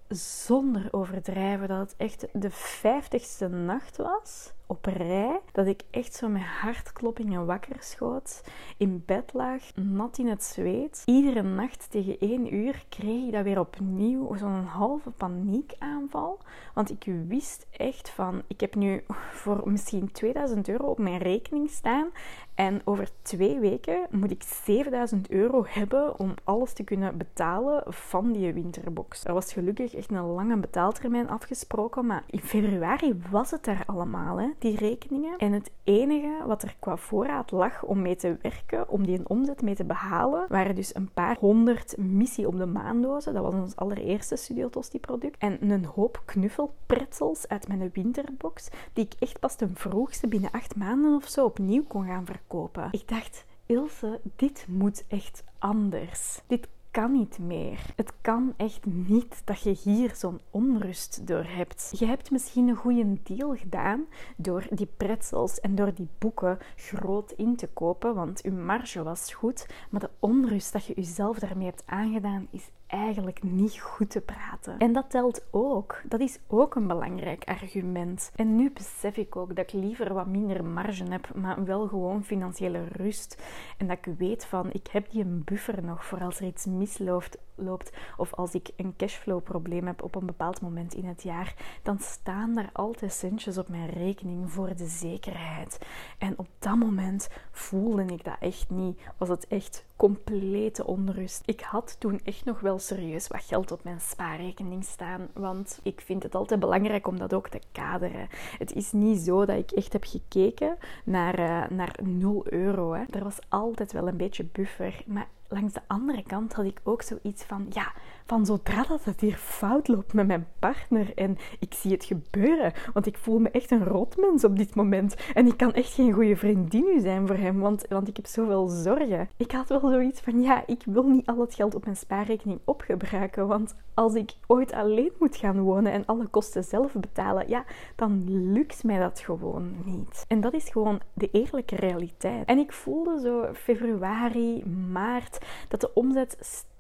zonder 0.09 0.89
overdrijven 0.91 1.69
dat 1.69 1.79
het 1.79 1.95
echt 1.97 2.27
de 2.33 2.51
vijftigste 2.51 3.49
nacht 3.49 3.97
was 3.97 4.53
op 4.67 4.85
rij 4.85 5.41
dat 5.53 5.67
ik 5.67 5.83
echt 5.91 6.15
zo 6.15 6.29
met 6.29 6.43
hartkloppingen 6.43 7.47
wakker 7.47 7.77
schoot, 7.79 8.43
in 8.77 9.03
bed 9.07 9.33
lag, 9.33 9.63
nat 9.75 10.19
in 10.19 10.27
het 10.27 10.45
zweet. 10.45 11.03
Iedere 11.05 11.43
nacht 11.43 11.91
tegen 11.91 12.19
één 12.19 12.55
uur 12.55 12.85
kreeg 12.89 13.27
ik 13.27 13.33
dat 13.33 13.45
weer 13.45 13.61
opnieuw, 13.61 14.35
zo'n 14.35 14.65
halve 14.65 15.11
paniekaanval. 15.11 16.39
Want 16.75 16.91
ik 16.91 17.05
wist 17.29 17.67
echt 17.71 18.11
van, 18.11 18.43
ik 18.47 18.61
heb 18.61 18.75
nu 18.75 19.05
voor 19.31 19.61
misschien 19.65 20.13
2000 20.13 20.69
euro 20.69 20.85
op 20.87 20.99
mijn 20.99 21.19
rekening 21.19 21.71
staan 21.71 22.09
en 22.55 22.81
over 22.85 23.09
twee 23.23 23.59
weken 23.59 24.07
moet 24.11 24.31
ik 24.31 24.43
7000 24.43 25.31
euro 25.31 25.65
hebben 25.69 26.19
om 26.19 26.35
alles 26.45 26.73
te 26.73 26.85
kunnen 26.85 27.17
betalen 27.17 27.83
van 27.87 28.33
die 28.33 28.53
winterbox. 28.53 29.25
Er 29.25 29.35
was 29.35 29.53
gelukkig 29.53 29.95
echt 29.95 30.11
een 30.11 30.27
lange 30.27 30.57
betaaltermijn 30.57 31.29
afgesproken, 31.29 32.07
maar 32.07 32.25
in 32.27 32.41
februari 32.41 33.21
was 33.31 33.51
het 33.51 33.67
er 33.67 33.83
allemaal. 33.87 34.41
Hè 34.41 34.49
die 34.59 34.77
rekeningen. 34.77 35.39
En 35.39 35.53
het 35.53 35.71
enige 35.85 36.45
wat 36.47 36.63
er 36.63 36.77
qua 36.79 36.97
voorraad 36.97 37.51
lag 37.51 37.83
om 37.83 38.03
mee 38.03 38.17
te 38.17 38.37
werken, 38.43 38.89
om 38.89 39.07
die 39.07 39.19
een 39.19 39.29
omzet 39.29 39.63
mee 39.63 39.75
te 39.75 39.85
behalen, 39.85 40.45
waren 40.49 40.75
dus 40.75 40.95
een 40.95 41.11
paar 41.13 41.37
honderd 41.41 41.97
missie 41.97 42.47
op 42.47 42.59
de 42.59 42.67
maandozen. 42.67 43.35
Dat 43.35 43.43
was 43.43 43.55
ons 43.55 43.77
allereerste 43.77 44.37
Studio 44.37 44.69
Tosti 44.69 45.01
product. 45.01 45.39
En 45.39 45.71
een 45.71 45.85
hoop 45.85 46.23
knuffelpretzels 46.25 47.49
uit 47.49 47.69
mijn 47.69 47.91
winterbox, 47.93 48.69
die 48.93 49.05
ik 49.05 49.15
echt 49.19 49.41
pas 49.41 49.57
ten 49.57 49.75
vroegste 49.75 50.29
binnen 50.29 50.51
acht 50.51 50.77
maanden 50.77 51.15
of 51.15 51.29
zo 51.29 51.45
opnieuw 51.45 51.85
kon 51.85 52.05
gaan 52.05 52.27
verkopen. 52.27 52.89
Ik 52.91 53.09
dacht, 53.09 53.45
Ilse, 53.67 54.21
dit 54.37 54.67
moet 54.69 55.05
echt 55.09 55.45
anders. 55.59 56.41
Dit 56.47 56.69
kan 56.97 57.13
niet 57.13 57.39
meer. 57.39 57.79
Het 57.97 58.13
kan 58.21 58.55
echt 58.57 58.87
niet 58.87 59.43
dat 59.45 59.61
je 59.61 59.77
hier 59.83 60.15
zo'n 60.15 60.41
onrust 60.51 61.27
door 61.27 61.45
hebt. 61.45 61.93
Je 61.99 62.07
hebt 62.07 62.31
misschien 62.31 62.69
een 62.69 62.77
goede 62.77 63.19
deal 63.23 63.55
gedaan 63.55 64.07
door 64.37 64.67
die 64.71 64.89
pretzels 64.97 65.61
en 65.61 65.75
door 65.75 65.95
die 65.95 66.09
boeken 66.19 66.59
groot 66.77 67.33
in 67.33 67.57
te 67.57 67.69
kopen, 67.69 68.15
want 68.15 68.41
je 68.43 68.51
marge 68.51 69.03
was 69.03 69.35
goed, 69.35 69.67
maar 69.91 70.01
de 70.01 70.11
onrust 70.19 70.73
dat 70.73 70.85
je 70.85 70.95
jezelf 70.95 71.39
daarmee 71.39 71.67
hebt 71.67 71.83
aangedaan 71.87 72.49
is 72.51 72.71
eigenlijk 72.87 73.43
niet 73.43 73.81
goed 73.81 74.11
te 74.11 74.21
praten. 74.21 74.79
En 74.79 74.93
dat 74.93 75.11
telt 75.11 75.45
ook. 75.51 76.03
Dat 76.05 76.21
is 76.21 76.39
ook 76.47 76.75
een 76.75 76.87
belangrijk 76.87 77.45
argument. 77.45 78.33
En 78.35 78.57
nu 78.57 78.71
besef 78.71 79.17
ik 79.17 79.37
ook 79.37 79.57
dat 79.57 79.73
ik 79.73 79.81
liever 79.81 80.15
wat 80.15 80.27
minder 80.27 80.65
marge 80.65 81.05
heb, 81.09 81.35
maar 81.35 81.65
wel 81.65 81.87
gewoon 81.87 82.25
financiële 82.25 82.85
rust. 82.93 83.43
En 83.77 83.87
dat 83.87 83.99
ik 83.99 84.15
weet 84.19 84.45
van, 84.45 84.73
ik 84.73 84.87
heb 84.87 85.11
die 85.11 85.25
een 85.25 85.43
buffer 85.45 85.85
nog 85.85 86.05
voor 86.05 86.21
als 86.21 86.41
er 86.41 86.47
iets 86.47 86.67
misloopt 86.67 87.39
loopt 87.57 87.93
of 88.17 88.35
als 88.35 88.55
ik 88.55 88.71
een 88.77 88.95
cashflow 88.97 89.43
probleem 89.43 89.87
heb 89.87 90.03
op 90.03 90.15
een 90.15 90.27
bepaald 90.27 90.61
moment 90.61 90.95
in 90.95 91.05
het 91.05 91.23
jaar, 91.23 91.55
dan 91.83 91.99
staan 91.99 92.55
daar 92.55 92.71
altijd 92.73 93.13
centjes 93.13 93.59
op 93.59 93.69
mijn 93.69 93.91
rekening 93.91 94.53
voor 94.53 94.77
de 94.77 94.87
zekerheid. 94.87 95.79
En 96.19 96.39
op 96.39 96.49
dat 96.59 96.77
moment 96.77 97.29
voelde 97.51 98.05
ik 98.05 98.25
dat 98.25 98.37
echt 98.41 98.71
niet. 98.71 99.01
Was 99.17 99.29
het 99.29 99.47
echt 99.47 99.85
complete 99.97 100.87
onrust. 100.87 101.43
Ik 101.45 101.61
had 101.61 101.97
toen 101.99 102.21
echt 102.25 102.45
nog 102.45 102.61
wel 102.61 102.76
serieus 102.79 103.27
wat 103.27 103.45
geld 103.45 103.73
op 103.73 103.85
mijn 103.85 104.01
spaarrekening 104.01 104.85
staan, 104.85 105.29
want 105.33 105.81
ik 105.83 106.01
vind 106.01 106.23
het 106.23 106.35
altijd 106.35 106.61
belangrijk 106.61 107.07
om 107.07 107.19
dat 107.19 107.35
ook 107.35 107.49
te 107.49 107.61
kaderen. 107.73 108.29
Het 108.59 108.73
is 108.73 108.93
niet 108.93 109.19
zo 109.19 109.45
dat 109.45 109.59
ik 109.59 109.71
echt 109.71 109.93
heb 109.93 110.05
gekeken 110.05 110.77
naar, 111.05 111.39
uh, 111.39 111.69
naar 111.69 111.99
0 112.03 112.43
euro. 112.45 112.93
Hè. 112.93 113.05
Er 113.11 113.25
was 113.25 113.39
altijd 113.49 113.93
wel 113.93 114.09
een 114.09 114.17
beetje 114.17 114.45
buffer, 114.45 115.03
maar 115.07 115.29
langs 115.49 115.73
de 115.73 115.81
andere 115.87 116.23
kant 116.23 116.53
had 116.53 116.65
ik 116.65 116.81
ook 116.83 117.03
zoiets 117.03 117.45
van, 117.45 117.67
ja, 117.71 117.93
van 118.27 118.47
zodra 118.47 118.83
dat 118.83 119.05
het 119.05 119.21
hier 119.21 119.37
fout 119.37 119.89
loopt 119.89 120.13
met 120.13 120.27
mijn 120.27 120.47
partner 120.59 121.13
en 121.15 121.39
ik 121.59 121.75
zie 121.75 121.93
het 121.93 122.05
gebeuren, 122.05 122.73
want 122.93 123.07
ik 123.07 123.19
voel 123.19 123.39
me 123.39 123.51
echt 123.51 123.71
een 123.71 123.85
rotmens 123.85 124.45
op 124.45 124.57
dit 124.57 124.75
moment 124.75 125.17
en 125.35 125.47
ik 125.47 125.57
kan 125.57 125.73
echt 125.73 125.93
geen 125.93 126.13
goede 126.13 126.37
vriendin 126.37 126.85
nu 126.85 127.01
zijn 127.01 127.27
voor 127.27 127.37
hem, 127.37 127.59
want, 127.59 127.85
want 127.89 128.09
ik 128.09 128.17
heb 128.17 128.27
zoveel 128.27 128.69
zorgen. 128.69 129.29
Ik 129.37 129.53
had 129.53 129.69
wel 129.69 129.81
zoiets 129.81 130.21
van, 130.21 130.43
ja, 130.43 130.67
ik 130.67 130.83
wil 130.87 131.03
niet 131.03 131.27
al 131.27 131.41
het 131.41 131.55
geld 131.55 131.75
op 131.75 131.85
mijn 131.85 131.97
spaarrekening 131.97 132.61
opgebruiken, 132.65 133.47
want 133.47 133.75
als 133.95 134.15
ik 134.15 134.33
ooit 134.47 134.73
alleen 134.73 135.13
moet 135.19 135.37
gaan 135.37 135.61
wonen 135.61 135.93
en 135.93 136.07
alle 136.07 136.27
kosten 136.27 136.65
zelf 136.65 136.93
betalen, 136.93 137.49
ja, 137.49 137.65
dan 137.97 138.25
lukt 138.53 138.85
mij 138.85 138.99
dat 138.99 139.21
gewoon 139.21 139.75
niet. 139.85 140.25
En 140.29 140.41
dat 140.41 140.53
is 140.53 140.69
gewoon 140.69 141.01
de 141.13 141.29
eerlijke 141.31 141.77
realiteit. 141.77 142.47
En 142.47 142.59
ik 142.59 142.73
voelde 142.73 143.21
zo 143.21 143.55
februari, 143.55 144.65
maart 144.93 145.45
dat 145.69 145.81
de 145.81 145.95
omzet 145.95 146.37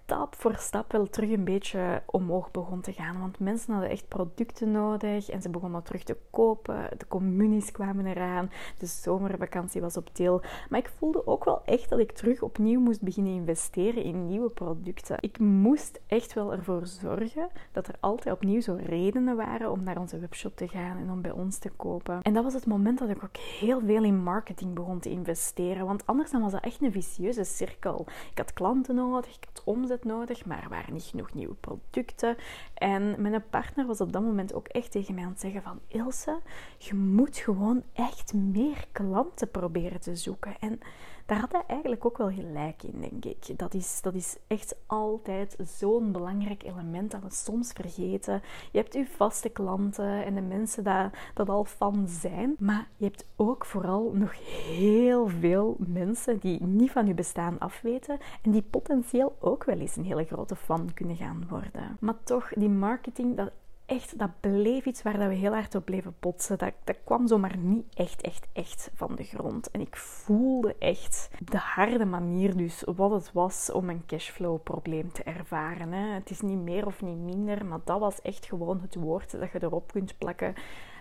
stap 0.06 0.34
voor 0.34 0.54
stap 0.58 0.92
wel 0.92 1.08
terug 1.08 1.30
een 1.30 1.44
beetje 1.44 2.02
omhoog 2.06 2.50
begon 2.50 2.80
te 2.80 2.92
gaan. 2.92 3.20
Want 3.20 3.38
mensen 3.38 3.72
hadden 3.72 3.90
echt 3.90 4.08
producten 4.08 4.70
nodig 4.70 5.28
en 5.28 5.42
ze 5.42 5.50
begonnen 5.50 5.82
terug 5.82 6.02
te 6.02 6.16
kopen. 6.30 6.88
De 6.98 7.06
communies 7.08 7.72
kwamen 7.72 8.06
eraan. 8.06 8.50
De 8.78 8.86
zomervakantie 8.86 9.80
was 9.80 9.96
op 9.96 10.08
deel. 10.12 10.42
Maar 10.68 10.80
ik 10.80 10.92
voelde 10.98 11.26
ook 11.26 11.44
wel 11.44 11.62
echt 11.64 11.88
dat 11.88 11.98
ik 11.98 12.12
terug 12.12 12.42
opnieuw 12.42 12.80
moest 12.80 13.02
beginnen 13.02 13.32
investeren 13.32 14.02
in 14.02 14.26
nieuwe 14.26 14.48
producten. 14.48 15.16
Ik 15.20 15.38
moest 15.38 16.00
echt 16.06 16.32
wel 16.32 16.52
ervoor 16.52 16.86
zorgen 16.86 17.48
dat 17.72 17.88
er 17.88 17.94
altijd 18.00 18.34
opnieuw 18.34 18.60
zo 18.60 18.78
redenen 18.82 19.36
waren 19.36 19.70
om 19.70 19.82
naar 19.82 19.98
onze 19.98 20.18
webshop 20.18 20.56
te 20.56 20.68
gaan 20.68 20.96
en 20.96 21.10
om 21.10 21.22
bij 21.22 21.30
ons 21.30 21.58
te 21.58 21.70
kopen. 21.70 22.22
En 22.22 22.32
dat 22.32 22.44
was 22.44 22.54
het 22.54 22.66
moment 22.66 22.98
dat 22.98 23.08
ik 23.08 23.24
ook 23.24 23.36
heel 23.36 23.80
veel 23.80 24.04
in 24.04 24.22
marketing 24.22 24.74
begon 24.74 24.98
te 24.98 25.10
investeren. 25.10 25.86
Want 25.86 26.06
anders 26.06 26.30
dan 26.30 26.42
was 26.42 26.52
dat 26.52 26.64
echt 26.64 26.82
een 26.82 26.92
vicieuze 26.92 27.44
cirkel. 27.44 28.06
Ik 28.30 28.38
had 28.38 28.52
klanten 28.52 28.94
nodig, 28.94 29.36
ik 29.36 29.44
had 29.52 29.62
omzet 29.64 29.95
nodig, 30.04 30.44
maar 30.44 30.62
er 30.62 30.68
waren 30.68 30.92
niet 30.92 31.02
genoeg 31.02 31.34
nieuwe 31.34 31.54
producten. 31.54 32.36
En 32.74 33.22
mijn 33.22 33.44
partner 33.50 33.86
was 33.86 34.00
op 34.00 34.12
dat 34.12 34.22
moment 34.22 34.54
ook 34.54 34.68
echt 34.68 34.90
tegen 34.90 35.14
mij 35.14 35.24
aan 35.24 35.30
het 35.30 35.40
zeggen 35.40 35.62
van 35.62 35.80
Ilse, 35.88 36.40
je 36.78 36.94
moet 36.94 37.36
gewoon 37.36 37.82
echt 37.92 38.34
meer 38.34 38.86
klanten 38.92 39.50
proberen 39.50 40.00
te 40.00 40.16
zoeken. 40.16 40.54
En 40.60 40.80
daar 41.26 41.40
had 41.40 41.52
hij 41.52 41.62
eigenlijk 41.66 42.04
ook 42.04 42.18
wel 42.18 42.30
gelijk 42.30 42.82
in, 42.82 43.00
denk 43.00 43.24
ik. 43.24 43.58
Dat 43.58 43.74
is, 43.74 44.00
dat 44.02 44.14
is 44.14 44.36
echt 44.46 44.76
altijd 44.86 45.56
zo'n 45.78 46.12
belangrijk 46.12 46.62
element 46.62 47.10
dat 47.10 47.22
we 47.22 47.30
soms 47.30 47.72
vergeten. 47.72 48.42
Je 48.72 48.78
hebt 48.78 48.94
je 48.94 49.06
vaste 49.06 49.48
klanten 49.48 50.24
en 50.24 50.34
de 50.34 50.40
mensen 50.40 50.84
dat, 50.84 51.12
dat 51.34 51.48
al 51.48 51.64
fan 51.64 52.08
zijn. 52.08 52.54
Maar 52.58 52.88
je 52.96 53.04
hebt 53.04 53.26
ook 53.36 53.64
vooral 53.64 54.10
nog 54.14 54.32
heel 54.66 55.28
veel 55.28 55.76
mensen 55.78 56.38
die 56.38 56.62
niet 56.62 56.90
van 56.90 57.06
je 57.06 57.14
bestaan 57.14 57.58
afweten 57.58 58.18
en 58.42 58.50
die 58.50 58.62
potentieel 58.62 59.36
ook 59.40 59.64
wel 59.64 59.78
eens 59.78 59.96
een 59.96 60.04
hele 60.04 60.24
grote 60.24 60.56
fan 60.56 60.94
kunnen 60.94 61.16
gaan 61.16 61.46
worden. 61.48 61.96
Maar 62.00 62.22
toch, 62.24 62.48
die 62.54 62.68
marketing, 62.68 63.36
dat 63.36 63.50
echt, 63.86 64.18
dat 64.18 64.30
bleef 64.40 64.84
iets 64.84 65.02
waar 65.02 65.18
dat 65.18 65.28
we 65.28 65.34
heel 65.34 65.52
hard 65.52 65.74
op 65.74 65.84
bleven 65.84 66.16
botsen. 66.20 66.58
Dat, 66.58 66.72
dat 66.84 66.96
kwam 67.04 67.26
zomaar 67.26 67.56
niet 67.56 67.94
echt, 67.94 68.20
echt, 68.20 68.46
echt 68.52 68.90
van 68.94 69.14
de 69.14 69.24
grond. 69.24 69.70
En 69.70 69.80
ik 69.80 69.96
voelde 69.96 70.76
echt 70.78 71.30
de 71.44 71.58
harde 71.58 72.04
manier 72.04 72.56
dus 72.56 72.82
wat 72.96 73.10
het 73.10 73.32
was 73.32 73.70
om 73.72 73.88
een 73.88 74.06
cashflow 74.06 74.62
probleem 74.62 75.12
te 75.12 75.22
ervaren. 75.22 75.92
Hè. 75.92 76.14
Het 76.14 76.30
is 76.30 76.40
niet 76.40 76.58
meer 76.58 76.86
of 76.86 77.02
niet 77.02 77.18
minder, 77.18 77.64
maar 77.64 77.80
dat 77.84 78.00
was 78.00 78.22
echt 78.22 78.46
gewoon 78.46 78.80
het 78.80 78.94
woord 78.94 79.30
dat 79.30 79.52
je 79.52 79.62
erop 79.62 79.92
kunt 79.92 80.18
plakken. 80.18 80.54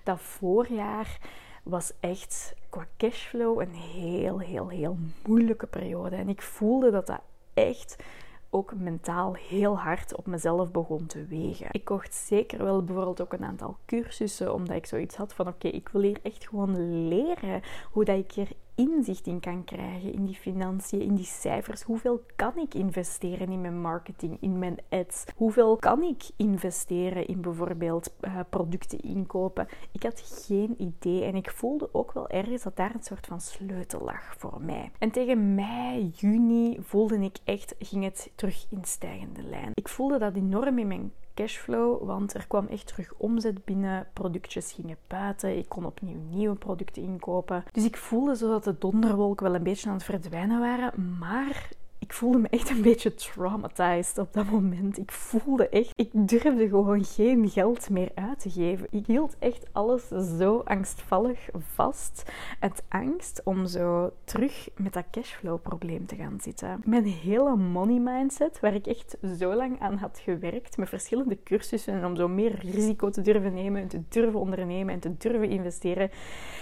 Dat 0.04 0.22
voorjaar 0.22 1.20
was 1.64 1.94
echt 2.00 2.56
qua 2.70 2.88
cashflow 2.98 3.62
een 3.62 3.74
heel, 3.74 4.40
heel, 4.40 4.70
heel 4.70 4.98
moeilijke 5.28 5.68
periode. 5.68 6.16
En 6.16 6.30
ik 6.30 6.42
voelde 6.42 6.92
dat 6.92 7.08
dat 7.08 7.22
echt 7.54 8.04
ook 8.56 8.74
mentaal 8.76 9.34
heel 9.34 9.80
hard 9.80 10.16
op 10.16 10.26
mezelf 10.26 10.72
begon 10.72 11.06
te 11.06 11.26
wegen. 11.26 11.68
Ik 11.72 11.86
kocht 11.86 12.14
zeker 12.14 12.64
wel 12.64 12.84
bijvoorbeeld 12.84 13.22
ook 13.22 13.34
een 13.34 13.46
aantal 13.46 13.78
cursussen, 13.86 14.54
omdat 14.54 14.76
ik 14.76 14.86
zoiets 14.86 15.16
had 15.16 15.34
van 15.34 15.48
oké, 15.48 15.68
ik 15.68 15.90
wil 15.90 16.02
hier 16.02 16.20
echt 16.24 16.48
gewoon 16.48 17.08
leren 17.08 17.62
hoe 17.92 18.06
dat 18.06 18.18
ik 18.18 18.32
er 18.32 18.52
inzicht 18.76 19.28
in 19.28 19.40
kan 19.40 19.64
krijgen 19.64 20.14
in 20.14 20.26
die 20.26 20.36
financiën, 20.36 21.02
in 21.02 21.16
die 21.16 21.26
cijfers. 21.26 21.84
Hoeveel 21.84 22.24
kan 22.36 22.58
ik 22.58 22.74
investeren 22.74 23.50
in 23.50 23.62
mijn 23.62 23.82
marketing, 23.82 24.38
in 24.40 24.60
mijn 24.60 24.78
ads? 24.90 25.24
Hoeveel 25.36 25.76
kan 25.76 26.04
ik 26.04 26.24
investeren 26.36 27.28
in 27.28 27.42
bijvoorbeeld 27.42 28.14
uh, 28.22 28.40
producten 28.50 29.00
inkopen? 29.00 29.68
Ik 29.92 30.04
had 30.04 30.44
geen 30.48 30.76
idee 30.82 31.24
en 31.24 31.36
ik 31.36 31.52
voelde 31.52 31.90
ook 31.92 32.12
wel 32.12 32.30
ergens 32.30 32.64
dat 32.64 32.76
daar 32.76 32.96
een 32.96 33.04
soort 33.04 33.26
van 33.26 33.42
sleutel 33.42 34.02
lag 34.02 34.36
voor 34.38 34.62
mij. 34.62 34.92
En 35.00 35.12
tegen 35.12 35.56
mei, 35.56 36.12
juni 36.16 36.78
voelde 36.82 37.20
ik 37.20 37.38
echt, 37.44 37.76
ging 37.80 38.04
het 38.04 38.32
terug 38.36 38.66
in 38.70 38.84
stijgende 38.84 39.44
lijn. 39.44 39.72
Ik 39.74 39.88
voelde 39.88 40.18
dat 40.18 40.36
enorm 40.36 40.78
in 40.80 40.88
mijn 40.88 41.12
cashflow, 41.36 42.06
want 42.06 42.34
er 42.34 42.48
kwam 42.48 42.68
echt 42.68 42.88
terug 42.88 43.14
omzet 43.18 43.66
binnen. 43.66 44.08
Productjes 44.14 44.72
gingen 44.72 44.98
buiten. 45.08 45.58
Ik 45.58 45.70
kon 45.70 45.86
opnieuw 45.86 46.20
nieuwe 46.30 46.56
producten 46.56 47.02
inkopen. 47.02 47.64
Dus 47.72 47.86
ik 47.86 47.98
voelde 47.98 48.36
zo 48.36 48.50
dat 48.50 48.64
de 48.64 48.78
donderwolken 48.78 49.46
wel 49.46 49.56
een 49.56 49.64
beetje 49.64 49.90
aan 49.90 49.96
het 49.96 50.04
verdwijnen 50.04 50.60
waren. 50.60 51.18
Maar 51.20 51.70
ik 52.06 52.14
voelde 52.14 52.38
me 52.38 52.48
echt 52.48 52.70
een 52.70 52.82
beetje 52.82 53.14
traumatized 53.14 54.18
op 54.18 54.34
dat 54.34 54.46
moment. 54.50 54.98
Ik 54.98 55.12
voelde 55.12 55.70
echt, 55.70 55.92
ik 55.96 56.10
durfde 56.14 56.68
gewoon 56.68 57.04
geen 57.04 57.50
geld 57.50 57.90
meer 57.90 58.12
uit 58.16 58.40
te 58.40 58.50
geven. 58.50 58.88
Ik 58.90 59.06
hield 59.06 59.36
echt 59.40 59.66
alles 59.72 60.08
zo 60.38 60.62
angstvallig 60.66 61.50
vast. 61.74 62.32
Het 62.60 62.84
angst 62.90 63.42
om 63.44 63.68
zo 63.68 64.12
terug 64.24 64.70
met 64.76 64.94
dat 64.94 65.04
cashflow 65.12 65.62
probleem 65.62 66.06
te 66.06 66.16
gaan 66.16 66.38
zitten. 66.42 66.82
Mijn 66.84 67.06
hele 67.06 67.56
money 67.56 68.00
mindset, 68.00 68.60
waar 68.60 68.74
ik 68.74 68.88
echt 68.88 69.18
zo 69.38 69.56
lang 69.56 69.80
aan 69.80 69.98
had 69.98 70.20
gewerkt, 70.24 70.78
met 70.78 70.90
verschillende 70.90 71.44
cursussen 71.44 72.06
om 72.06 72.16
zo 72.16 72.28
meer 72.28 72.60
risico 72.60 73.10
te 73.10 73.22
durven 73.22 73.54
nemen 73.54 73.82
en 73.82 73.88
te 73.88 74.02
durven 74.10 74.40
ondernemen 74.40 74.94
en 74.94 75.00
te 75.00 75.18
durven 75.18 75.50
investeren. 75.50 76.10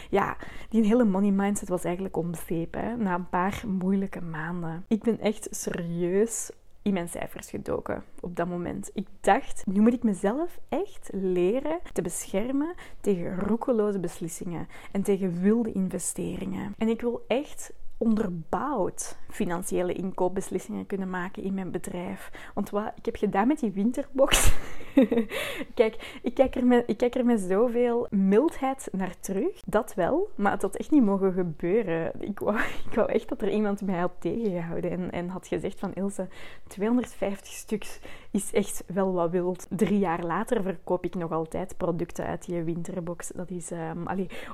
Ja, 0.10 0.38
die 0.70 0.86
hele 0.86 1.04
money 1.06 1.32
mindset 1.32 1.70
was 1.70 1.84
eigenlijk 1.84 2.18
om 2.18 2.32
zeep, 2.48 2.74
hè, 2.74 2.98
na 2.98 3.14
een 3.14 3.30
paar 3.30 3.64
moeilijke 3.68 4.22
maanden. 4.22 4.86
Ik 4.88 5.04
ben 5.04 5.20
echt 5.20 5.33
echt 5.34 5.48
serieus 5.52 6.52
in 6.82 6.94
mijn 6.94 7.10
cijfers 7.10 7.50
gedoken 7.50 8.04
op 8.20 8.36
dat 8.36 8.48
moment. 8.48 8.90
Ik 8.94 9.08
dacht, 9.22 9.64
nu 9.66 9.82
moet 9.82 9.94
ik 9.94 10.04
mezelf 10.04 10.60
echt 10.70 11.10
leren 11.12 11.80
te 11.94 12.02
beschermen 12.02 12.74
tegen 13.02 13.40
roekeloze 13.40 14.00
beslissingen 14.00 14.68
en 14.92 15.02
tegen 15.02 15.42
wilde 15.42 15.72
investeringen. 15.72 16.74
En 16.78 16.88
ik 16.88 17.02
wil 17.02 17.24
echt 17.28 17.74
onderbouwd 18.04 19.18
financiële 19.30 19.94
inkoopbeslissingen 19.94 20.86
kunnen 20.86 21.10
maken 21.10 21.44
in 21.44 21.54
mijn 21.54 21.72
bedrijf. 21.72 22.52
Want 22.54 22.70
wat 22.70 22.92
ik 22.96 23.06
heb 23.06 23.16
gedaan 23.16 23.48
met 23.48 23.60
die 23.60 23.72
winterbox. 23.72 24.54
Kijk, 25.74 26.20
ik 26.22 26.34
kijk, 26.34 26.56
er 26.56 26.66
met, 26.66 26.84
ik 26.88 26.98
kijk 26.98 27.16
er 27.16 27.26
met 27.26 27.40
zoveel 27.40 28.08
mildheid 28.10 28.88
naar 28.92 29.20
terug. 29.20 29.62
Dat 29.66 29.94
wel, 29.94 30.30
maar 30.36 30.52
het 30.52 30.62
had 30.62 30.76
echt 30.76 30.92
niet 30.92 31.04
mogen 31.04 31.34
gebeuren. 31.34 32.12
Ik 32.20 32.40
wou, 32.40 32.58
ik 32.90 32.94
wou 32.96 33.12
echt 33.12 33.30
dat 33.30 33.42
er 33.42 33.50
iemand 33.50 33.82
mij 33.82 34.00
had 34.00 34.12
tegengehouden 34.20 34.92
en, 34.92 35.12
en 35.12 35.30
had 35.30 35.48
gezegd 35.48 35.80
van 35.80 35.94
Ilse, 35.94 36.28
250 36.68 37.54
stuks 37.54 38.00
is 38.32 38.54
echt 38.54 38.84
wel 38.88 39.14
wat 39.14 39.32
wild. 39.32 39.66
Drie 39.70 40.00
jaar 40.00 40.24
later 40.24 40.64
verkoop 40.64 41.06
ik 41.06 41.16
nog 41.16 41.32
altijd 41.32 41.78
producten 41.78 42.26
uit 42.26 42.46
die 42.46 42.64
winterbox. 42.64 43.32
Dat 43.36 43.50
is, 43.50 43.72
um, 43.72 44.06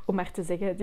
om 0.06 0.16
maar 0.16 0.32
te 0.32 0.44
zeggen, 0.44 0.68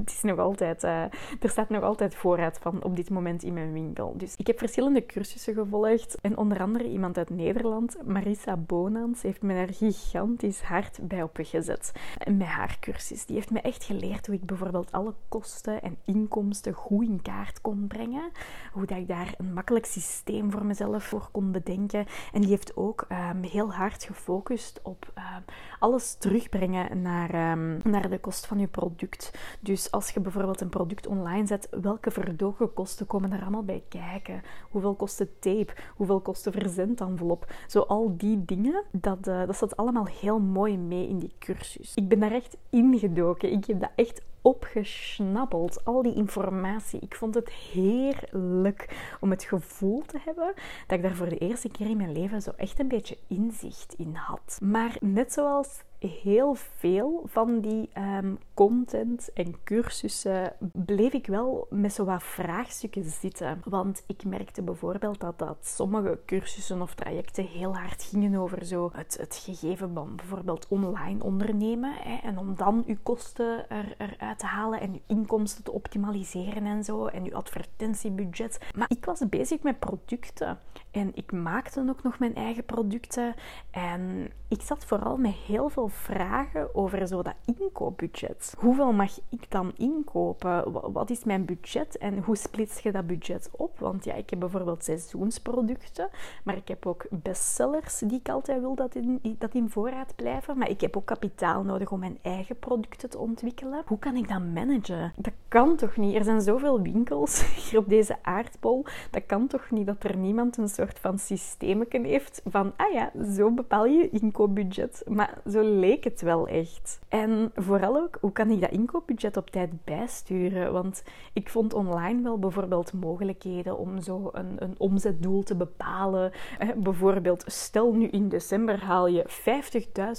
het 0.00 0.10
is 0.10 0.22
nog 0.22 0.38
altijd, 0.38 0.84
uh, 0.84 1.02
er 1.40 1.48
staat 1.48 1.68
nog 1.68 1.82
altijd 1.82 1.99
voorraad 2.08 2.58
van 2.58 2.82
op 2.82 2.96
dit 2.96 3.10
moment 3.10 3.42
in 3.42 3.52
mijn 3.52 3.72
winkel. 3.72 4.14
Dus 4.16 4.34
ik 4.36 4.46
heb 4.46 4.58
verschillende 4.58 5.06
cursussen 5.06 5.54
gevolgd 5.54 6.16
en 6.20 6.36
onder 6.36 6.60
andere 6.60 6.88
iemand 6.88 7.18
uit 7.18 7.30
Nederland, 7.30 7.96
Marissa 8.06 8.56
Bonans, 8.56 9.22
heeft 9.22 9.42
me 9.42 9.54
daar 9.54 9.74
gigantisch 9.74 10.60
hard 10.60 10.98
bij 11.02 11.22
op 11.22 11.38
gezet. 11.42 11.92
Met 12.26 12.46
haar 12.46 12.76
cursus. 12.80 13.26
Die 13.26 13.36
heeft 13.36 13.50
me 13.50 13.60
echt 13.60 13.84
geleerd 13.84 14.26
hoe 14.26 14.34
ik 14.34 14.44
bijvoorbeeld 14.44 14.92
alle 14.92 15.14
kosten 15.28 15.82
en 15.82 15.96
inkomsten 16.04 16.72
goed 16.72 17.06
in 17.06 17.22
kaart 17.22 17.60
kon 17.60 17.86
brengen. 17.86 18.30
Hoe 18.72 18.86
dat 18.86 18.98
ik 18.98 19.08
daar 19.08 19.34
een 19.38 19.52
makkelijk 19.52 19.86
systeem 19.86 20.50
voor 20.50 20.64
mezelf 20.66 21.04
voor 21.04 21.28
kon 21.32 21.52
bedenken. 21.52 22.06
En 22.32 22.40
die 22.40 22.50
heeft 22.50 22.76
ook 22.76 23.06
um, 23.08 23.42
heel 23.42 23.72
hard 23.72 24.04
gefocust 24.04 24.80
op 24.82 25.12
um, 25.14 25.44
alles 25.78 26.14
terugbrengen 26.14 27.02
naar, 27.02 27.52
um, 27.52 27.80
naar 27.82 28.10
de 28.10 28.18
kost 28.18 28.46
van 28.46 28.58
je 28.58 28.66
product. 28.66 29.30
Dus 29.60 29.90
als 29.90 30.10
je 30.10 30.20
bijvoorbeeld 30.20 30.60
een 30.60 30.68
product 30.68 31.06
online 31.06 31.46
zet, 31.46 31.68
welke 31.90 32.10
verdogen 32.10 32.72
kosten 32.72 33.06
komen 33.06 33.30
daar 33.30 33.40
allemaal 33.40 33.64
bij 33.64 33.82
kijken? 33.88 34.42
Hoeveel 34.70 34.94
kost 34.94 35.16
tape? 35.38 35.72
Hoeveel 35.96 36.20
kost 36.20 36.44
de 36.44 36.52
verzendenvelop? 36.52 37.52
Zo 37.66 37.80
al 37.80 38.14
die 38.16 38.44
dingen, 38.44 38.84
dat, 38.92 39.28
uh, 39.28 39.46
dat 39.46 39.54
staat 39.54 39.76
allemaal 39.76 40.06
heel 40.06 40.40
mooi 40.40 40.78
mee 40.78 41.08
in 41.08 41.18
die 41.18 41.34
cursus. 41.38 41.94
Ik 41.94 42.08
ben 42.08 42.20
daar 42.20 42.32
echt 42.32 42.56
ingedoken. 42.70 43.52
Ik 43.52 43.64
heb 43.64 43.80
dat 43.80 43.90
echt 43.94 44.22
opgesnappeld. 44.42 45.84
Al 45.84 46.02
die 46.02 46.14
informatie. 46.14 47.00
Ik 47.00 47.14
vond 47.14 47.34
het 47.34 47.50
heerlijk 47.50 49.10
om 49.20 49.30
het 49.30 49.42
gevoel 49.42 50.02
te 50.06 50.18
hebben 50.24 50.52
dat 50.86 50.96
ik 50.98 51.02
daar 51.02 51.16
voor 51.16 51.28
de 51.28 51.38
eerste 51.38 51.68
keer 51.68 51.90
in 51.90 51.96
mijn 51.96 52.12
leven 52.12 52.42
zo 52.42 52.50
echt 52.56 52.78
een 52.78 52.88
beetje 52.88 53.18
inzicht 53.26 53.94
in 53.94 54.14
had. 54.14 54.58
Maar 54.62 54.96
net 55.00 55.32
zoals 55.32 55.82
heel 56.00 56.54
veel 56.54 57.22
van 57.26 57.60
die 57.60 57.90
um, 58.18 58.38
content 58.54 59.32
en 59.32 59.54
cursussen 59.64 60.52
bleef 60.72 61.12
ik 61.12 61.26
wel 61.26 61.66
met 61.70 61.92
zo 61.92 62.04
wat 62.04 62.22
vraagstukken 62.22 63.04
zitten. 63.04 63.62
Want 63.64 64.02
ik 64.06 64.24
merkte 64.24 64.62
bijvoorbeeld 64.62 65.20
dat, 65.20 65.38
dat 65.38 65.56
sommige 65.60 66.20
cursussen 66.26 66.82
of 66.82 66.94
trajecten 66.94 67.44
heel 67.44 67.76
hard 67.76 68.02
gingen 68.02 68.40
over 68.40 68.64
zo 68.64 68.90
het, 68.92 69.16
het 69.20 69.42
gegeven 69.44 69.94
van 69.94 70.16
bijvoorbeeld 70.16 70.68
online 70.68 71.24
ondernemen. 71.24 71.92
Hè, 71.92 72.16
en 72.28 72.38
om 72.38 72.54
dan 72.56 72.84
uw 72.86 72.98
kosten 73.02 73.70
er, 73.70 73.94
eruit 73.98 74.38
te 74.38 74.46
halen 74.46 74.80
en 74.80 74.92
uw 74.92 75.00
inkomsten 75.06 75.64
te 75.64 75.72
optimaliseren 75.72 76.66
en 76.66 76.84
zo. 76.84 77.06
En 77.06 77.24
uw 77.24 77.34
advertentiebudget. 77.34 78.58
Maar 78.76 78.90
ik 78.90 79.04
was 79.04 79.28
bezig 79.28 79.62
met 79.62 79.78
producten. 79.78 80.58
En 80.90 81.10
ik 81.14 81.32
maakte 81.32 81.84
ook 81.88 82.02
nog 82.02 82.18
mijn 82.18 82.34
eigen 82.34 82.64
producten. 82.64 83.34
En 83.70 84.30
ik 84.48 84.62
zat 84.62 84.84
vooral 84.84 85.16
met 85.16 85.32
heel 85.32 85.68
veel 85.68 85.88
vragen 85.88 86.74
over 86.74 87.06
zo 87.06 87.22
dat 87.22 87.34
inkoopbudget. 87.58 88.54
Hoeveel 88.58 88.92
mag 88.92 89.18
ik 89.28 89.50
dan 89.50 89.72
inkopen? 89.76 90.92
Wat 90.92 91.10
is 91.10 91.24
mijn 91.24 91.44
budget 91.44 91.98
en 91.98 92.18
hoe 92.18 92.36
splits 92.36 92.80
je 92.80 92.92
dat 92.92 93.06
budget 93.06 93.50
op? 93.52 93.78
Want 93.78 94.04
ja, 94.04 94.14
ik 94.14 94.30
heb 94.30 94.38
bijvoorbeeld 94.38 94.84
seizoensproducten, 94.84 96.08
maar 96.44 96.56
ik 96.56 96.68
heb 96.68 96.86
ook 96.86 97.06
bestsellers 97.10 97.98
die 97.98 98.18
ik 98.18 98.28
altijd 98.28 98.60
wil 98.60 98.74
dat 98.74 98.94
in, 98.94 99.20
dat 99.38 99.54
in 99.54 99.70
voorraad 99.70 100.16
blijven. 100.16 100.58
Maar 100.58 100.70
ik 100.70 100.80
heb 100.80 100.96
ook 100.96 101.06
kapitaal 101.06 101.62
nodig 101.62 101.90
om 101.90 101.98
mijn 101.98 102.18
eigen 102.22 102.58
producten 102.58 103.10
te 103.10 103.18
ontwikkelen. 103.18 103.82
Hoe 103.86 103.98
kan 103.98 104.16
ik 104.16 104.28
dat 104.28 104.42
managen? 104.54 105.12
Dat 105.16 105.34
kan 105.48 105.76
toch 105.76 105.96
niet? 105.96 106.14
Er 106.14 106.24
zijn 106.24 106.40
zoveel 106.40 106.80
winkels 106.82 107.44
hier 107.70 107.78
op 107.78 107.88
deze 107.88 108.16
aardbol. 108.22 108.84
Dat 109.10 109.26
kan 109.26 109.46
toch 109.46 109.70
niet 109.70 109.86
dat 109.86 110.04
er 110.04 110.16
niemand 110.16 110.56
een 110.56 110.68
soort 110.80 110.98
van 110.98 111.18
systeemken 111.18 112.04
heeft 112.04 112.42
van, 112.44 112.72
ah 112.76 112.92
ja, 112.92 113.12
zo 113.34 113.50
bepaal 113.50 113.86
je 113.86 114.10
inkoopbudget. 114.10 115.02
Maar 115.08 115.38
zo 115.50 115.60
leek 115.62 116.04
het 116.04 116.20
wel 116.20 116.48
echt. 116.48 117.00
En 117.08 117.50
vooral 117.54 117.96
ook, 117.96 118.18
hoe 118.20 118.32
kan 118.32 118.50
ik 118.50 118.60
dat 118.60 118.70
inkoopbudget 118.70 119.36
op 119.36 119.50
tijd 119.50 119.84
bijsturen? 119.84 120.72
Want 120.72 121.02
ik 121.32 121.48
vond 121.48 121.74
online 121.74 122.22
wel 122.22 122.38
bijvoorbeeld 122.38 122.92
mogelijkheden 122.92 123.78
om 123.78 124.00
zo 124.00 124.28
een, 124.32 124.54
een 124.56 124.74
omzetdoel 124.78 125.42
te 125.42 125.56
bepalen. 125.56 126.32
bijvoorbeeld, 126.76 127.44
stel 127.46 127.92
nu 127.94 128.06
in 128.06 128.28
december 128.28 128.84
haal 128.84 129.06
je 129.06 129.24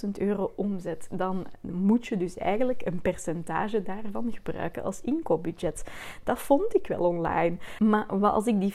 50.000 0.06 0.10
euro 0.18 0.52
omzet. 0.56 1.08
Dan 1.12 1.46
moet 1.62 2.08
je 2.08 2.18
dus 2.18 2.38
eigenlijk 2.38 2.82
een 2.86 3.02
percentage 3.02 3.84
daarvan 3.84 4.32
gebruiken 4.32 4.84
als 4.84 5.02
inkoopbudget. 5.02 5.84
Dat 6.24 6.40
vond 6.40 6.76
ik 6.76 6.88
wel 6.88 7.00
online. 7.00 7.58
Maar 7.80 8.06
wat 8.20 8.34
als 8.34 8.46
ik 8.46 8.60
die 8.60 8.74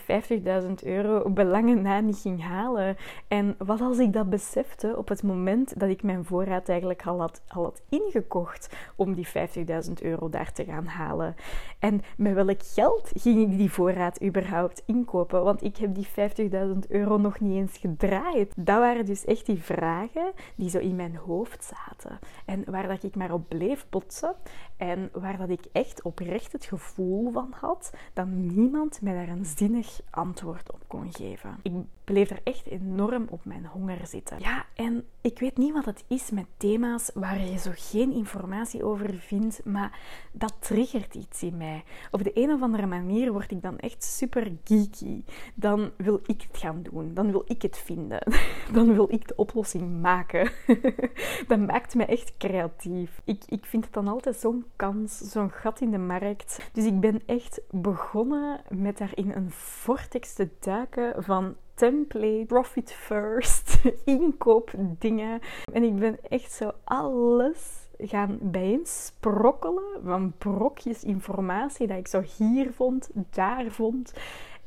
50.000 0.62 0.72
euro 0.84 1.30
belangen 1.30 1.75
niet 2.02 2.18
ging 2.18 2.42
halen? 2.42 2.96
En 3.28 3.54
wat 3.58 3.80
als 3.80 3.98
ik 3.98 4.12
dat 4.12 4.30
besefte 4.30 4.96
op 4.96 5.08
het 5.08 5.22
moment 5.22 5.80
dat 5.80 5.88
ik 5.88 6.02
mijn 6.02 6.24
voorraad 6.24 6.68
eigenlijk 6.68 7.06
al 7.06 7.20
had, 7.20 7.42
al 7.48 7.62
had 7.62 7.82
ingekocht 7.88 8.76
om 8.96 9.14
die 9.14 9.26
50.000 9.26 9.92
euro 10.02 10.28
daar 10.28 10.52
te 10.52 10.64
gaan 10.64 10.86
halen? 10.86 11.34
En 11.78 12.02
met 12.16 12.34
welk 12.34 12.62
geld 12.62 13.10
ging 13.14 13.52
ik 13.52 13.58
die 13.58 13.70
voorraad 13.70 14.22
überhaupt 14.22 14.82
inkopen? 14.86 15.44
Want 15.44 15.62
ik 15.62 15.76
heb 15.76 15.94
die 15.94 16.08
50.000 16.50 16.78
euro 16.88 17.16
nog 17.16 17.40
niet 17.40 17.56
eens 17.56 17.78
gedraaid. 17.78 18.52
Dat 18.56 18.78
waren 18.78 19.06
dus 19.06 19.24
echt 19.24 19.46
die 19.46 19.62
vragen 19.62 20.32
die 20.56 20.70
zo 20.70 20.78
in 20.78 20.96
mijn 20.96 21.16
hoofd 21.16 21.64
zaten. 21.64 22.18
En 22.44 22.64
waar 22.70 22.88
dat 22.88 23.02
ik 23.02 23.16
maar 23.16 23.32
op 23.32 23.48
bleef 23.48 23.86
botsen. 23.90 24.34
En 24.76 25.10
waar 25.12 25.36
dat 25.36 25.48
ik 25.48 25.64
echt 25.72 26.02
oprecht 26.02 26.52
het 26.52 26.64
gevoel 26.64 27.30
van 27.30 27.54
had 27.60 27.92
dat 28.12 28.26
niemand 28.26 29.02
mij 29.02 29.12
daar 29.14 29.28
een 29.28 29.44
zinnig 29.44 30.00
antwoord 30.10 30.72
op 30.72 30.82
kon 30.86 31.12
geven. 31.12 31.58
Ik 31.62 31.72
bleef 32.06 32.30
er 32.30 32.40
echt 32.44 32.66
enorm 32.66 33.26
op 33.30 33.44
mijn 33.44 33.66
honger 33.66 34.06
zitten. 34.06 34.40
Ja, 34.40 34.66
en 34.74 35.04
ik 35.20 35.38
weet 35.38 35.56
niet 35.56 35.72
wat 35.72 35.84
het 35.84 36.04
is 36.06 36.30
met 36.30 36.46
thema's 36.56 37.10
waar 37.14 37.40
je 37.40 37.58
zo 37.58 37.70
geen 37.74 38.12
informatie 38.12 38.84
over 38.84 39.14
vindt, 39.14 39.64
maar 39.64 39.98
dat 40.32 40.54
triggert 40.58 41.14
iets 41.14 41.42
in 41.42 41.56
mij. 41.56 41.84
Op 42.10 42.24
de 42.24 42.30
een 42.34 42.50
of 42.50 42.62
andere 42.62 42.86
manier 42.86 43.32
word 43.32 43.50
ik 43.50 43.62
dan 43.62 43.78
echt 43.78 44.04
super 44.04 44.52
geeky. 44.64 45.22
Dan 45.54 45.90
wil 45.96 46.20
ik 46.26 46.42
het 46.48 46.56
gaan 46.60 46.82
doen. 46.82 47.14
Dan 47.14 47.30
wil 47.30 47.44
ik 47.46 47.62
het 47.62 47.78
vinden. 47.78 48.20
Dan 48.72 48.94
wil 48.94 49.12
ik 49.12 49.28
de 49.28 49.36
oplossing 49.36 50.00
maken. 50.00 50.50
dat 51.48 51.58
maakt 51.58 51.94
me 51.94 52.04
echt 52.04 52.36
creatief. 52.38 53.20
Ik, 53.24 53.42
ik 53.48 53.66
vind 53.66 53.84
het 53.84 53.94
dan 53.94 54.08
altijd 54.08 54.36
zo'n 54.36 54.64
kans, 54.76 55.18
zo'n 55.18 55.50
gat 55.50 55.80
in 55.80 55.90
de 55.90 55.98
markt. 55.98 56.70
Dus 56.72 56.84
ik 56.84 57.00
ben 57.00 57.22
echt 57.26 57.60
begonnen 57.70 58.60
met 58.68 58.98
daarin 58.98 59.32
een 59.32 59.50
vortex 59.50 60.32
te 60.34 60.48
duiken 60.60 61.24
van 61.24 61.56
template, 61.76 62.44
profit 62.46 62.92
first, 62.92 63.78
inkoopdingen. 64.04 65.40
En 65.72 65.82
ik 65.82 65.96
ben 65.96 66.18
echt 66.28 66.52
zo 66.52 66.72
alles 66.84 67.88
gaan 67.98 68.38
bijeensprokkelen 68.40 70.00
van 70.04 70.32
brokjes 70.38 71.04
informatie 71.04 71.86
dat 71.86 71.98
ik 71.98 72.08
zo 72.08 72.22
hier 72.36 72.72
vond, 72.72 73.10
daar 73.30 73.70
vond. 73.70 74.12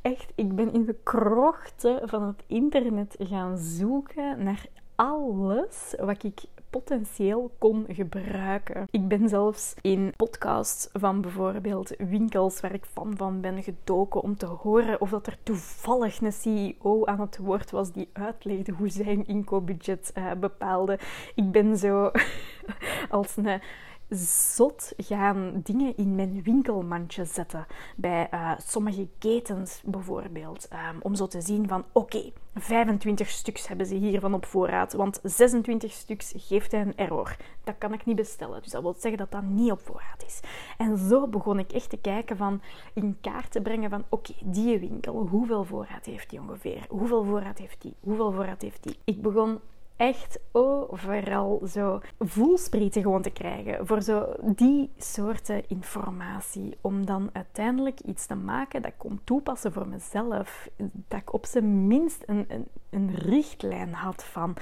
Echt, 0.02 0.32
ik 0.36 0.56
ben 0.56 0.74
in 0.74 0.86
de 0.86 0.96
krochten 1.04 2.10
van 2.10 2.24
het 2.24 2.44
internet 2.48 3.16
gaan 3.20 3.58
zoeken 3.58 4.44
naar 4.44 4.66
alles 4.96 5.96
wat 6.00 6.24
ik 6.24 6.42
potentieel 6.70 7.52
kon 7.58 7.86
gebruiken. 7.88 8.88
Ik 8.92 9.08
ben 9.08 9.30
zelfs 9.30 9.74
in 9.82 10.14
podcasts 10.18 10.90
van 10.94 11.22
bijvoorbeeld 11.22 11.94
winkels 11.98 12.60
waar 12.60 12.74
ik 12.74 12.86
fan 12.86 13.14
van 13.18 13.42
ben 13.42 13.64
gedoken 13.64 14.22
om 14.22 14.38
te 14.38 14.46
horen 14.46 15.02
of 15.02 15.10
dat 15.10 15.28
er 15.28 15.38
toevallig 15.44 16.22
een 16.22 16.34
CEO 16.34 17.06
aan 17.06 17.20
het 17.20 17.38
woord 17.38 17.72
was 17.72 17.92
die 17.92 18.10
uitlegde 18.14 18.72
hoe 18.72 18.90
zijn 18.90 19.28
inkoopbudget 19.28 20.12
uh, 20.18 20.32
bepaalde. 20.40 21.00
Ik 21.36 21.52
ben 21.52 21.78
zo 21.78 22.12
als 23.10 23.38
een 23.38 23.62
zot 24.10 24.94
gaan 24.98 25.60
dingen 25.64 25.98
in 25.98 26.16
mijn 26.16 26.42
winkelmandje 26.44 27.26
zetten. 27.26 27.66
Bij 27.96 28.28
uh, 28.34 28.52
sommige 28.58 29.08
ketens 29.18 29.82
bijvoorbeeld. 29.86 30.68
Um, 30.74 31.00
om 31.02 31.16
zo 31.16 31.28
te 31.28 31.42
zien 31.42 31.68
van 31.68 31.86
oké, 31.92 32.18
okay, 32.18 32.34
25 32.56 33.30
stuks 33.30 33.68
hebben 33.68 33.86
ze 33.86 33.96
hiervan 33.96 34.34
op 34.34 34.46
voorraad. 34.46 34.94
Want 34.94 35.20
26 35.24 35.92
stuks 35.92 36.34
geeft 36.38 36.74
een 36.74 36.98
error. 36.98 37.36
Dat 37.64 37.76
kan 37.78 37.94
ik 37.94 38.06
niet 38.06 38.16
bestellen. 38.16 38.62
Dus 38.62 38.72
dat 38.72 38.82
wil 38.82 38.96
zeggen 38.98 39.18
dat 39.18 39.32
dat 39.32 39.44
niet 39.44 39.72
op 39.72 39.82
voorraad 39.82 40.24
is. 40.26 40.40
En 40.78 40.98
zo 40.98 41.28
begon 41.28 41.60
ik 41.60 41.72
echt 41.72 41.90
te 41.90 41.98
kijken 41.98 42.38
van 42.38 42.62
in 42.94 43.18
kaart 43.22 43.52
te 43.52 43.62
brengen 43.62 43.90
van 43.90 44.04
oké, 44.10 44.34
die 44.44 44.80
winkel, 44.80 45.28
hoeveel 45.28 45.64
voorraad 45.64 46.06
heeft 46.06 46.30
die 46.30 46.40
ongeveer? 46.40 46.86
Hoeveel 46.90 47.24
voorraad 47.24 47.58
heeft 47.58 47.82
die? 47.82 47.94
Hoeveel 48.00 48.32
voorraad 48.32 48.62
heeft 48.62 48.84
die? 48.84 48.98
Ik 49.04 49.22
begon 49.22 49.60
echt 50.00 50.40
overal 50.52 51.62
zo 51.68 52.02
voelsprieten 52.20 53.02
gewoon 53.02 53.22
te 53.22 53.30
krijgen 53.30 53.88
voor 53.88 54.02
zo 54.02 54.34
die 54.42 54.92
soorten 54.98 55.64
informatie. 55.68 56.78
Om 56.82 57.06
dan 57.06 57.30
uiteindelijk 57.34 58.00
iets 58.00 58.26
te 58.26 58.36
maken 58.36 58.82
dat 58.82 58.92
kon 58.98 59.20
toepassen 59.24 59.74
voor 59.74 59.88
mezelf. 59.88 60.70
Dat 61.08 61.20
ik 61.20 61.34
op 61.34 61.46
zijn 61.46 61.88
minst 61.88 62.24
een, 62.26 62.46
een, 62.48 62.68
een 62.90 63.16
richtlijn 63.16 63.94
had 63.94 64.24
van 64.24 64.56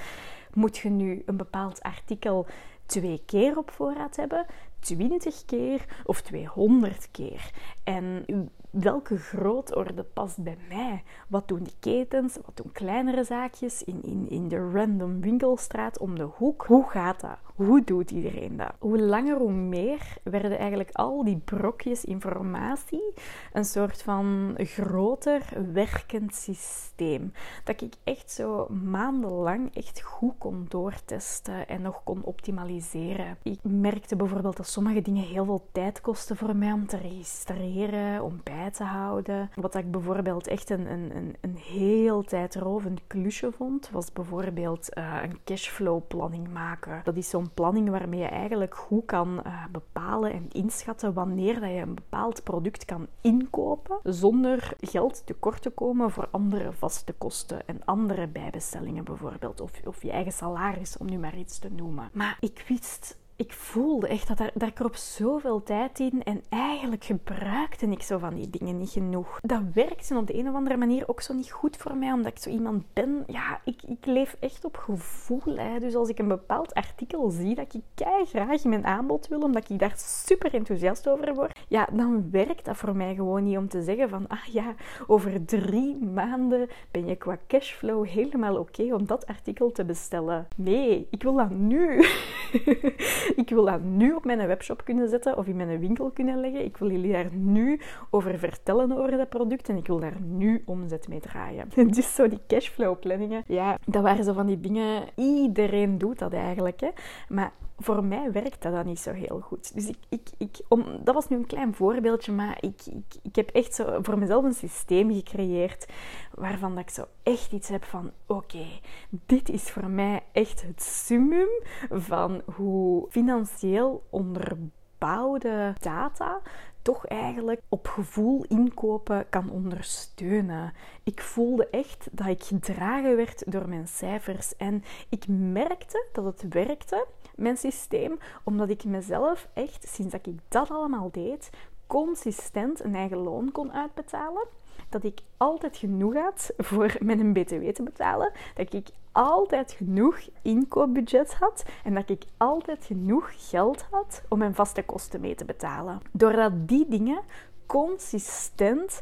moet 0.53 0.77
je 0.77 0.89
nu 0.89 1.23
een 1.25 1.37
bepaald 1.37 1.81
artikel 1.81 2.45
twee 2.85 3.21
keer 3.25 3.57
op 3.57 3.71
voorraad 3.71 4.15
hebben, 4.15 4.45
20 4.79 5.45
keer 5.45 5.85
of 6.05 6.21
200 6.21 7.11
keer. 7.11 7.51
En 7.83 8.25
welke 8.69 9.17
grootorde 9.17 10.03
past 10.03 10.43
bij 10.43 10.57
mij? 10.69 11.03
Wat 11.27 11.47
doen 11.47 11.63
die 11.63 11.75
ketens? 11.79 12.37
Wat 12.45 12.57
doen 12.57 12.71
kleinere 12.71 13.23
zaakjes 13.23 13.83
in, 13.83 14.03
in, 14.03 14.29
in 14.29 14.47
de 14.47 14.71
random 14.71 15.21
winkelstraat 15.21 15.99
om 15.99 16.15
de 16.15 16.23
hoek? 16.23 16.65
Hoe 16.67 16.89
gaat 16.89 17.21
dat? 17.21 17.37
Hoe 17.55 17.83
doet 17.83 18.11
iedereen 18.11 18.57
dat? 18.57 18.73
Hoe 18.79 18.99
langer, 18.99 19.37
hoe 19.37 19.51
meer 19.51 20.17
werden 20.23 20.57
eigenlijk 20.57 20.89
al 20.91 21.23
die 21.23 21.37
brokjes 21.37 22.05
informatie 22.05 23.13
een 23.53 23.65
soort 23.65 24.01
van 24.01 24.53
groter 24.57 25.41
werkend 25.73 26.35
systeem. 26.35 27.33
Dat 27.63 27.81
ik 27.81 27.93
echt 28.03 28.31
zo 28.31 28.67
maandenlang 28.69 29.75
echt 29.75 30.01
goed 30.01 30.33
kon 30.37 30.65
doortesten 30.69 31.67
en 31.67 31.81
nog 31.81 32.03
kon 32.03 32.23
optimaliseren. 32.23 33.37
Ik 33.43 33.59
merkte 33.61 34.15
bijvoorbeeld 34.15 34.57
dat 34.57 34.67
sommige 34.67 35.01
dingen 35.01 35.23
heel 35.23 35.45
veel 35.45 35.67
tijd 35.71 36.01
kosten 36.01 36.37
voor 36.37 36.55
mij 36.55 36.71
om 36.71 36.87
te 36.87 36.97
registreren, 36.97 38.23
om 38.23 38.39
bij 38.43 38.66
te 38.71 38.83
houden. 38.83 39.49
Wat 39.55 39.75
ik 39.75 39.91
bijvoorbeeld 39.91 40.47
echt 40.47 40.69
een, 40.69 40.91
een, 40.91 41.35
een, 41.41 41.57
heel 41.57 42.23
tijdrovend 42.23 43.01
klusje 43.07 43.51
vond, 43.51 43.89
was 43.89 44.11
bijvoorbeeld 44.11 44.89
uh, 44.97 45.19
een 45.23 45.39
cashflow 45.43 46.01
planning 46.07 46.53
maken. 46.53 47.01
Dat 47.03 47.15
is 47.15 47.29
zo'n 47.29 47.53
planning 47.53 47.89
waarmee 47.89 48.19
je 48.19 48.25
eigenlijk 48.25 48.75
goed 48.75 49.05
kan 49.05 49.41
uh, 49.45 49.65
bepalen 49.71 50.31
en 50.31 50.45
inschatten 50.51 51.13
wanneer 51.13 51.59
dat 51.59 51.69
je 51.69 51.75
een 51.75 51.95
bepaald 51.95 52.43
product 52.43 52.85
kan 52.85 53.07
inkopen 53.21 53.99
zonder 54.03 54.73
geld 54.79 55.25
tekort 55.25 55.61
te 55.61 55.69
komen 55.69 56.11
voor 56.11 56.27
andere 56.31 56.73
vaste 56.73 57.13
kosten 57.13 57.67
en 57.67 57.81
andere 57.85 58.27
bijbestellingen 58.27 59.03
bijvoorbeeld. 59.03 59.61
Of, 59.61 59.71
of 59.85 60.01
je 60.03 60.11
eigen 60.11 60.31
salaris, 60.31 60.97
om 60.97 61.09
nu 61.09 61.17
maar 61.17 61.37
iets 61.37 61.59
te 61.59 61.71
noemen. 61.71 62.09
Maar 62.13 62.37
ik 62.39 62.65
wist 62.67 63.17
ik 63.37 63.53
voelde 63.53 64.07
echt 64.07 64.27
dat, 64.27 64.39
er, 64.39 64.51
dat 64.53 64.69
ik 64.69 64.79
er 64.79 64.85
op 64.85 64.95
zoveel 64.95 65.63
tijd 65.63 65.99
in 65.99 66.23
en 66.23 66.41
eigenlijk 66.49 67.03
gebruikte 67.03 67.85
ik 67.85 68.01
zo 68.01 68.17
van 68.17 68.35
die 68.35 68.49
dingen 68.49 68.77
niet 68.77 68.89
genoeg. 68.89 69.39
Dat 69.41 69.61
werkte 69.73 70.17
op 70.17 70.27
de 70.27 70.37
een 70.37 70.47
of 70.47 70.55
andere 70.55 70.77
manier 70.77 71.07
ook 71.07 71.21
zo 71.21 71.33
niet 71.33 71.51
goed 71.51 71.77
voor 71.77 71.95
mij, 71.95 72.11
omdat 72.11 72.31
ik 72.31 72.39
zo 72.39 72.49
iemand 72.49 72.83
ben. 72.93 73.23
Ja, 73.27 73.61
ik, 73.63 73.81
ik 73.83 74.05
leef 74.05 74.35
echt 74.39 74.65
op 74.65 74.77
gevoel. 74.77 75.57
Hè. 75.57 75.79
Dus 75.79 75.95
als 75.95 76.09
ik 76.09 76.19
een 76.19 76.27
bepaald 76.27 76.73
artikel 76.73 77.29
zie 77.29 77.55
dat 77.55 77.73
ik 77.73 77.81
kei 77.95 78.25
graag 78.25 78.63
in 78.63 78.69
mijn 78.69 78.85
aanbod 78.85 79.27
wil, 79.27 79.39
omdat 79.39 79.69
ik 79.69 79.79
daar 79.79 79.93
super 79.95 80.53
enthousiast 80.53 81.09
over 81.09 81.33
word, 81.33 81.59
ja, 81.67 81.87
dan 81.91 82.31
werkt 82.31 82.65
dat 82.65 82.77
voor 82.77 82.95
mij 82.95 83.15
gewoon 83.15 83.43
niet 83.43 83.57
om 83.57 83.67
te 83.67 83.81
zeggen 83.81 84.09
van, 84.09 84.27
ah 84.27 84.45
ja, 84.51 84.75
over 85.07 85.45
drie 85.45 85.97
maanden 85.97 86.69
ben 86.91 87.05
je 87.05 87.15
qua 87.15 87.37
cashflow 87.47 88.07
helemaal 88.07 88.57
oké 88.57 88.93
om 88.93 89.05
dat 89.05 89.25
artikel 89.25 89.71
te 89.71 89.85
bestellen. 89.85 90.47
Nee, 90.55 91.07
ik 91.09 91.23
wil 91.23 91.35
dat 91.35 91.49
nu. 91.49 92.05
ik 93.43 93.49
wil 93.49 93.65
dat 93.65 93.81
nu 93.81 94.13
op 94.13 94.25
mijn 94.25 94.47
webshop 94.47 94.83
kunnen 94.83 95.09
zetten 95.09 95.37
of 95.37 95.47
in 95.47 95.55
mijn 95.55 95.79
winkel 95.79 96.09
kunnen 96.09 96.39
leggen. 96.39 96.63
Ik 96.63 96.77
wil 96.77 96.91
jullie 96.91 97.11
daar 97.11 97.29
nu 97.31 97.79
over 98.09 98.39
vertellen 98.39 98.97
over 98.97 99.17
dat 99.17 99.29
product 99.29 99.69
en 99.69 99.77
ik 99.77 99.87
wil 99.87 99.99
daar 99.99 100.21
nu 100.21 100.63
omzet 100.65 101.07
mee 101.07 101.19
draaien. 101.19 101.69
Dus 101.97 102.15
zo 102.15 102.27
die 102.27 102.39
cashflow 102.47 102.99
planningen, 102.99 103.43
ja, 103.47 103.77
dat 103.85 104.03
waren 104.03 104.23
zo 104.23 104.33
van 104.33 104.45
die 104.45 104.59
dingen. 104.59 105.03
Iedereen 105.15 105.97
doet 105.97 106.19
dat 106.19 106.33
eigenlijk, 106.33 106.79
hè. 106.79 106.89
Maar 107.29 107.51
voor 107.77 108.03
mij 108.03 108.31
werkt 108.31 108.61
dat 108.61 108.71
dan 108.71 108.85
niet 108.85 108.99
zo 108.99 109.11
heel 109.11 109.39
goed. 109.39 109.73
Dus 109.73 109.87
ik, 109.87 109.97
ik, 110.09 110.29
ik, 110.37 110.57
om, 110.67 110.85
dat 111.03 111.13
was 111.13 111.29
nu 111.29 111.37
een 111.37 111.45
klein 111.45 111.73
voorbeeldje, 111.73 112.31
maar 112.31 112.57
ik, 112.59 112.81
ik, 112.85 113.19
ik 113.21 113.35
heb 113.35 113.49
echt 113.49 113.75
zo 113.75 113.99
voor 114.01 114.17
mezelf 114.17 114.43
een 114.43 114.53
systeem 114.53 115.13
gecreëerd 115.13 115.87
waarvan 116.33 116.75
dat 116.75 116.83
ik 116.83 116.89
zo 116.89 117.05
echt 117.23 117.51
iets 117.51 117.69
heb 117.69 117.83
van 117.83 118.11
oké, 118.25 118.65
dit 119.09 119.49
is 119.49 119.63
voor 119.71 119.89
mij 119.89 120.23
echt 120.31 120.61
het 120.61 120.81
summum 120.81 121.49
van 121.89 122.41
hoe 122.55 123.05
financieel 123.09 124.03
onderbouwde 124.09 125.73
data 125.79 126.41
toch 126.87 127.05
eigenlijk 127.05 127.61
op 127.69 127.87
gevoel 127.87 128.45
inkopen 128.47 129.29
kan 129.29 129.49
ondersteunen. 129.49 130.73
Ik 131.03 131.21
voelde 131.21 131.69
echt 131.69 132.07
dat 132.11 132.27
ik 132.27 132.43
gedragen 132.43 133.15
werd 133.15 133.51
door 133.51 133.69
mijn 133.69 133.87
cijfers 133.87 134.55
en 134.55 134.83
ik 135.09 135.27
merkte 135.27 136.05
dat 136.13 136.25
het 136.25 136.53
werkte 136.53 137.07
mijn 137.37 137.57
systeem, 137.57 138.19
omdat 138.43 138.69
ik 138.69 138.83
mezelf 138.83 139.47
echt, 139.53 139.87
sinds 139.87 140.11
dat 140.11 140.25
ik 140.25 140.39
dat 140.47 140.69
allemaal 140.69 141.09
deed, 141.11 141.49
consistent 141.87 142.83
een 142.83 142.95
eigen 142.95 143.17
loon 143.17 143.51
kon 143.51 143.73
uitbetalen. 143.73 144.47
Dat 144.89 145.03
ik 145.03 145.19
altijd 145.37 145.77
genoeg 145.77 146.13
had 146.13 146.53
voor 146.57 146.95
mijn 146.99 147.33
BTW 147.33 147.69
te 147.69 147.83
betalen. 147.83 148.31
Dat 148.55 148.73
ik 148.73 148.87
altijd 149.11 149.71
genoeg 149.71 150.19
inkoopbudget 150.41 151.33
had. 151.33 151.65
En 151.83 151.93
dat 151.93 152.09
ik 152.09 152.23
altijd 152.37 152.85
genoeg 152.85 153.49
geld 153.49 153.85
had 153.91 154.23
om 154.29 154.37
mijn 154.37 154.55
vaste 154.55 154.83
kosten 154.83 155.21
mee 155.21 155.35
te 155.35 155.45
betalen. 155.45 156.01
Doordat 156.11 156.67
die 156.67 156.85
dingen 156.87 157.21
consistent 157.65 159.01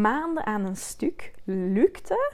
maanden 0.00 0.46
aan 0.46 0.64
een 0.64 0.76
stuk 0.76 1.32
lukte, 1.44 2.32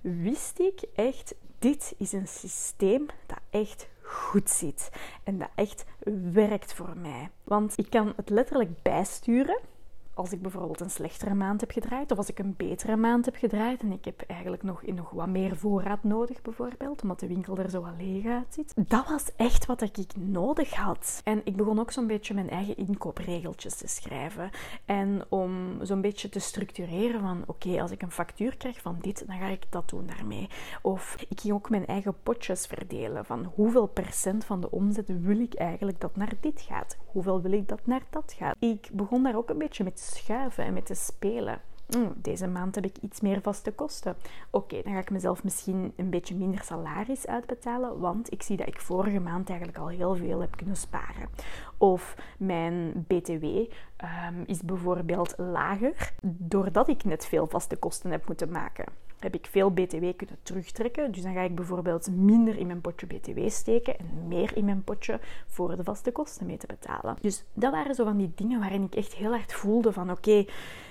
wist 0.00 0.58
ik 0.58 0.82
echt: 0.94 1.34
dit 1.58 1.94
is 1.98 2.12
een 2.12 2.28
systeem 2.28 3.06
dat 3.26 3.38
echt 3.50 3.88
goed 4.08 4.50
zit 4.50 4.90
en 5.24 5.38
dat 5.38 5.48
echt 5.54 5.84
werkt 6.32 6.72
voor 6.72 6.96
mij. 6.96 7.30
Want 7.44 7.78
ik 7.78 7.90
kan 7.90 8.12
het 8.16 8.30
letterlijk 8.30 8.82
bijsturen 8.82 9.58
als 10.18 10.32
ik 10.32 10.42
bijvoorbeeld 10.42 10.80
een 10.80 10.90
slechtere 10.90 11.34
maand 11.34 11.60
heb 11.60 11.70
gedraaid, 11.70 12.10
of 12.10 12.18
als 12.18 12.28
ik 12.28 12.38
een 12.38 12.54
betere 12.56 12.96
maand 12.96 13.24
heb 13.24 13.36
gedraaid 13.36 13.82
en 13.82 13.92
ik 13.92 14.04
heb 14.04 14.20
eigenlijk 14.26 14.62
nog, 14.62 14.82
nog 14.86 15.10
wat 15.10 15.26
meer 15.26 15.56
voorraad 15.56 16.04
nodig, 16.04 16.42
bijvoorbeeld, 16.42 17.02
omdat 17.02 17.20
de 17.20 17.26
winkel 17.26 17.58
er 17.58 17.70
zo 17.70 17.80
wat 17.80 17.92
leeg 17.98 18.26
uitziet. 18.26 18.72
Dat 18.76 19.08
was 19.08 19.30
echt 19.36 19.66
wat 19.66 19.82
ik 19.82 20.16
nodig 20.16 20.74
had. 20.74 21.20
En 21.24 21.40
ik 21.44 21.56
begon 21.56 21.78
ook 21.78 21.90
zo'n 21.90 22.06
beetje 22.06 22.34
mijn 22.34 22.50
eigen 22.50 22.76
inkoopregeltjes 22.76 23.74
te 23.74 23.86
schrijven. 23.86 24.50
En 24.84 25.22
om 25.28 25.78
zo'n 25.82 26.00
beetje 26.00 26.28
te 26.28 26.38
structureren 26.38 27.20
van, 27.20 27.42
oké, 27.46 27.80
als 27.80 27.90
ik 27.90 28.02
een 28.02 28.10
factuur 28.10 28.56
krijg 28.56 28.80
van 28.80 28.96
dit, 29.00 29.26
dan 29.26 29.38
ga 29.38 29.46
ik 29.46 29.64
dat 29.70 29.88
doen 29.88 30.06
daarmee. 30.06 30.48
Of 30.82 31.16
ik 31.28 31.40
ging 31.40 31.54
ook 31.54 31.70
mijn 31.70 31.86
eigen 31.86 32.14
potjes 32.22 32.66
verdelen 32.66 33.24
van 33.24 33.52
hoeveel 33.54 33.86
procent 33.86 34.44
van 34.44 34.60
de 34.60 34.70
omzet 34.70 35.20
wil 35.20 35.40
ik 35.40 35.54
eigenlijk 35.54 36.00
dat 36.00 36.16
naar 36.16 36.32
dit 36.40 36.60
gaat? 36.60 36.96
Hoeveel 37.06 37.42
wil 37.42 37.52
ik 37.52 37.68
dat 37.68 37.86
naar 37.86 38.02
dat 38.10 38.34
gaat? 38.38 38.56
Ik 38.58 38.88
begon 38.92 39.22
daar 39.22 39.36
ook 39.36 39.50
een 39.50 39.58
beetje 39.58 39.84
met 39.84 40.06
schuiven 40.16 40.64
en 40.64 40.72
met 40.72 40.86
te 40.86 40.94
spelen. 40.94 41.60
Mm, 41.96 42.12
deze 42.16 42.46
maand 42.46 42.74
heb 42.74 42.84
ik 42.84 42.96
iets 43.00 43.20
meer 43.20 43.40
vaste 43.40 43.72
kosten. 43.72 44.16
Oké, 44.50 44.82
dan 44.82 44.92
ga 44.92 44.98
ik 44.98 45.10
mezelf 45.10 45.44
misschien 45.44 45.92
een 45.96 46.10
beetje 46.10 46.34
minder 46.34 46.62
salaris 46.62 47.26
uitbetalen, 47.26 47.98
want 47.98 48.32
ik 48.32 48.42
zie 48.42 48.56
dat 48.56 48.66
ik 48.66 48.80
vorige 48.80 49.20
maand 49.20 49.48
eigenlijk 49.48 49.78
al 49.78 49.88
heel 49.88 50.14
veel 50.14 50.40
heb 50.40 50.56
kunnen 50.56 50.76
sparen. 50.76 51.28
Of 51.78 52.16
mijn 52.38 53.04
BTW 53.06 53.44
ehm, 53.96 54.42
is 54.46 54.62
bijvoorbeeld 54.62 55.34
lager 55.36 56.12
doordat 56.22 56.88
ik 56.88 57.04
net 57.04 57.26
veel 57.26 57.46
vaste 57.46 57.76
kosten 57.76 58.10
heb 58.10 58.26
moeten 58.26 58.50
maken 58.50 58.84
heb 59.18 59.34
ik 59.34 59.46
veel 59.50 59.70
BTW 59.70 60.06
kunnen 60.16 60.38
terugtrekken. 60.42 61.12
Dus 61.12 61.22
dan 61.22 61.34
ga 61.34 61.40
ik 61.40 61.54
bijvoorbeeld 61.54 62.10
minder 62.10 62.58
in 62.58 62.66
mijn 62.66 62.80
potje 62.80 63.06
BTW 63.06 63.48
steken 63.48 63.98
en 63.98 64.28
meer 64.28 64.56
in 64.56 64.64
mijn 64.64 64.84
potje 64.84 65.20
voor 65.46 65.76
de 65.76 65.84
vaste 65.84 66.12
kosten 66.12 66.46
mee 66.46 66.56
te 66.56 66.66
betalen. 66.66 67.16
Dus 67.20 67.44
dat 67.52 67.72
waren 67.72 67.94
zo 67.94 68.04
van 68.04 68.16
die 68.16 68.32
dingen 68.34 68.60
waarin 68.60 68.82
ik 68.82 68.94
echt 68.94 69.14
heel 69.14 69.30
hard 69.30 69.52
voelde 69.52 69.92
van 69.92 70.10
oké, 70.10 70.44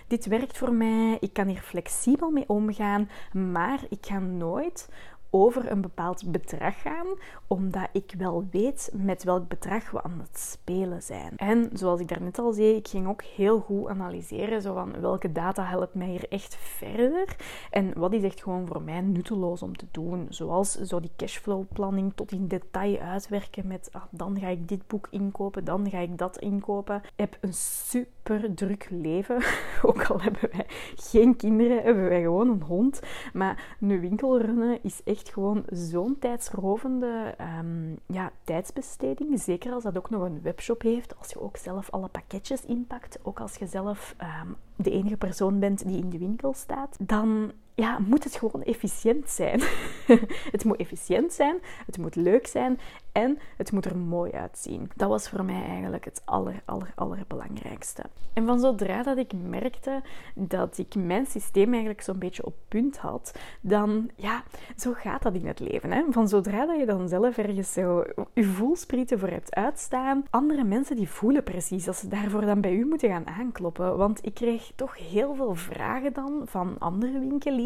dit 0.08 0.26
werkt 0.26 0.58
voor 0.58 0.74
mij, 0.74 1.18
ik 1.20 1.34
kan 1.34 1.48
hier 1.48 1.62
flexibel 1.62 2.30
mee 2.30 2.50
omgaan, 2.50 3.10
maar 3.34 3.80
ik 3.90 4.06
ga 4.06 4.20
nooit 4.20 4.90
over 5.30 5.72
een 5.72 5.82
bepaald 5.82 6.32
bedrag 6.32 6.82
gaan, 6.82 7.08
omdat 7.48 7.88
ik 7.92 8.14
wel 8.18 8.48
weet 8.52 8.92
met 8.94 9.24
welk 9.24 9.48
bedrag 9.48 9.92
we 9.92 10.04
aan 10.04 10.20
het 10.20 10.40
spelen 10.40 11.02
zijn. 11.02 11.34
En 11.38 11.70
zoals 11.74 12.00
ik 12.00 12.08
daarnet 12.08 12.40
al 12.40 12.52
zei, 12.52 12.76
ik 12.76 12.88
ging 12.88 13.08
ook 13.08 13.22
heel 13.22 13.60
goed 13.60 13.88
analyseren 13.88 14.62
zo 14.62 14.74
van 14.74 15.02
welke 15.02 15.32
data 15.32 15.64
helpt 15.64 15.94
mij 15.94 16.08
hier 16.08 16.26
echt 16.30 16.56
verder 16.56 17.36
en 17.70 18.00
wat 18.00 18.14
is 18.14 18.24
echt 18.24 18.44
gewoon 18.44 18.68
voor 18.68 18.82
mij 18.82 19.02
nutteloos 19.02 19.62
om 19.62 19.78
te 19.78 19.86
doen. 19.92 20.26
Zoals 20.30 20.72
zo 20.82 21.00
die 21.00 21.12
cashflow 21.16 21.64
planning 21.74 22.12
tot 22.16 22.32
in 22.32 22.48
detail 22.48 22.98
uitwerken 23.00 23.68
met 23.68 23.90
ah, 23.92 24.04
dan 24.10 24.40
ga 24.40 24.48
ik 24.48 24.68
dit 24.68 24.88
boek 24.88 25.08
inkopen, 25.10 25.66
dan 25.66 25.90
ga 25.90 26.00
ik 26.00 26.18
dat 26.18 26.38
inkopen. 26.38 26.96
Ik 26.96 27.12
heb 27.16 27.38
een 27.42 27.54
super 27.54 28.17
druk 28.56 28.88
leven, 28.90 29.42
ook 29.90 30.04
al 30.04 30.22
hebben 30.22 30.50
wij 30.52 30.66
geen 30.96 31.36
kinderen, 31.36 31.84
hebben 31.84 32.10
wij 32.10 32.22
gewoon 32.22 32.50
een 32.50 32.62
hond. 32.62 33.00
Maar 33.34 33.78
een 33.80 34.00
winkel 34.00 34.42
runnen 34.42 34.80
is 34.82 35.02
echt 35.04 35.30
gewoon 35.30 35.64
zo'n 35.70 36.20
tijdsrovende 36.20 37.36
um, 37.60 38.00
ja, 38.06 38.32
tijdsbesteding. 38.44 39.40
Zeker 39.40 39.72
als 39.74 39.84
dat 39.84 39.98
ook 39.98 40.10
nog 40.10 40.22
een 40.22 40.42
webshop 40.42 40.82
heeft. 40.82 41.18
Als 41.18 41.30
je 41.30 41.42
ook 41.42 41.58
zelf 41.58 41.90
alle 41.90 42.08
pakketjes 42.08 42.66
inpakt. 42.66 43.20
Ook 43.24 43.40
als 43.40 43.56
je 43.56 43.66
zelf 43.66 44.16
um, 44.44 44.56
de 44.76 44.92
enige 44.92 45.18
persoon 45.18 45.60
bent 45.60 45.88
die 45.88 45.98
in 45.98 46.10
de 46.10 46.18
winkel 46.18 46.54
staat. 46.54 46.98
Dan 47.00 47.52
ja, 47.80 48.00
moet 48.00 48.24
het 48.24 48.36
gewoon 48.36 48.64
efficiënt 48.64 49.30
zijn. 49.30 49.62
het 50.56 50.64
moet 50.64 50.78
efficiënt 50.78 51.34
zijn, 51.34 51.58
het 51.86 51.98
moet 51.98 52.16
leuk 52.16 52.48
zijn 52.48 52.80
en 53.12 53.40
het 53.58 53.72
moet 53.72 53.86
er 53.86 53.98
mooi 53.98 54.32
uitzien. 54.32 54.90
Dat 54.96 55.10
was 55.10 55.30
voor 55.30 55.46
mij 55.46 55.64
eigenlijk 55.68 56.06
het 56.06 56.22
aller, 56.26 56.62
aller, 56.66 56.92
allerbelangrijkste. 56.96 58.04
En 58.34 58.46
van 58.46 58.60
zodra 58.60 59.04
dat 59.04 59.18
ik 59.18 59.34
merkte 59.34 60.02
dat 60.36 60.78
ik 60.78 60.96
mijn 60.96 61.26
systeem 61.26 61.70
eigenlijk 61.70 62.02
zo'n 62.02 62.20
beetje 62.20 62.46
op 62.46 62.56
punt 62.68 62.98
had, 62.98 63.40
dan, 63.62 64.10
ja, 64.16 64.44
zo 64.78 64.94
gaat 64.94 65.22
dat 65.22 65.34
in 65.34 65.48
het 65.48 65.60
leven. 65.60 65.92
Hè? 65.92 66.04
Van 66.10 66.28
zodra 66.28 66.66
dat 66.66 66.80
je 66.80 66.86
dan 66.86 67.08
zelf 67.08 67.38
ergens 67.38 67.74
zo 67.74 68.04
je 68.34 68.44
voelsprieten 68.44 69.20
voor 69.20 69.30
hebt 69.30 69.56
uitstaan, 69.56 70.26
andere 70.30 70.64
mensen 70.64 70.96
die 70.96 71.10
voelen 71.10 71.44
precies 71.44 71.88
als 71.88 72.00
ze 72.00 72.08
daarvoor 72.08 72.46
dan 72.46 72.62
bij 72.62 72.74
u 72.74 72.86
moeten 72.86 73.10
gaan 73.10 73.28
aankloppen. 73.28 73.98
Want 73.98 74.26
ik 74.26 74.34
kreeg 74.34 74.72
toch 74.76 74.98
heel 74.98 75.36
veel 75.36 75.56
vragen 75.56 76.14
dan 76.14 76.42
van 76.46 76.76
andere 76.80 77.20
winkeliers 77.20 77.66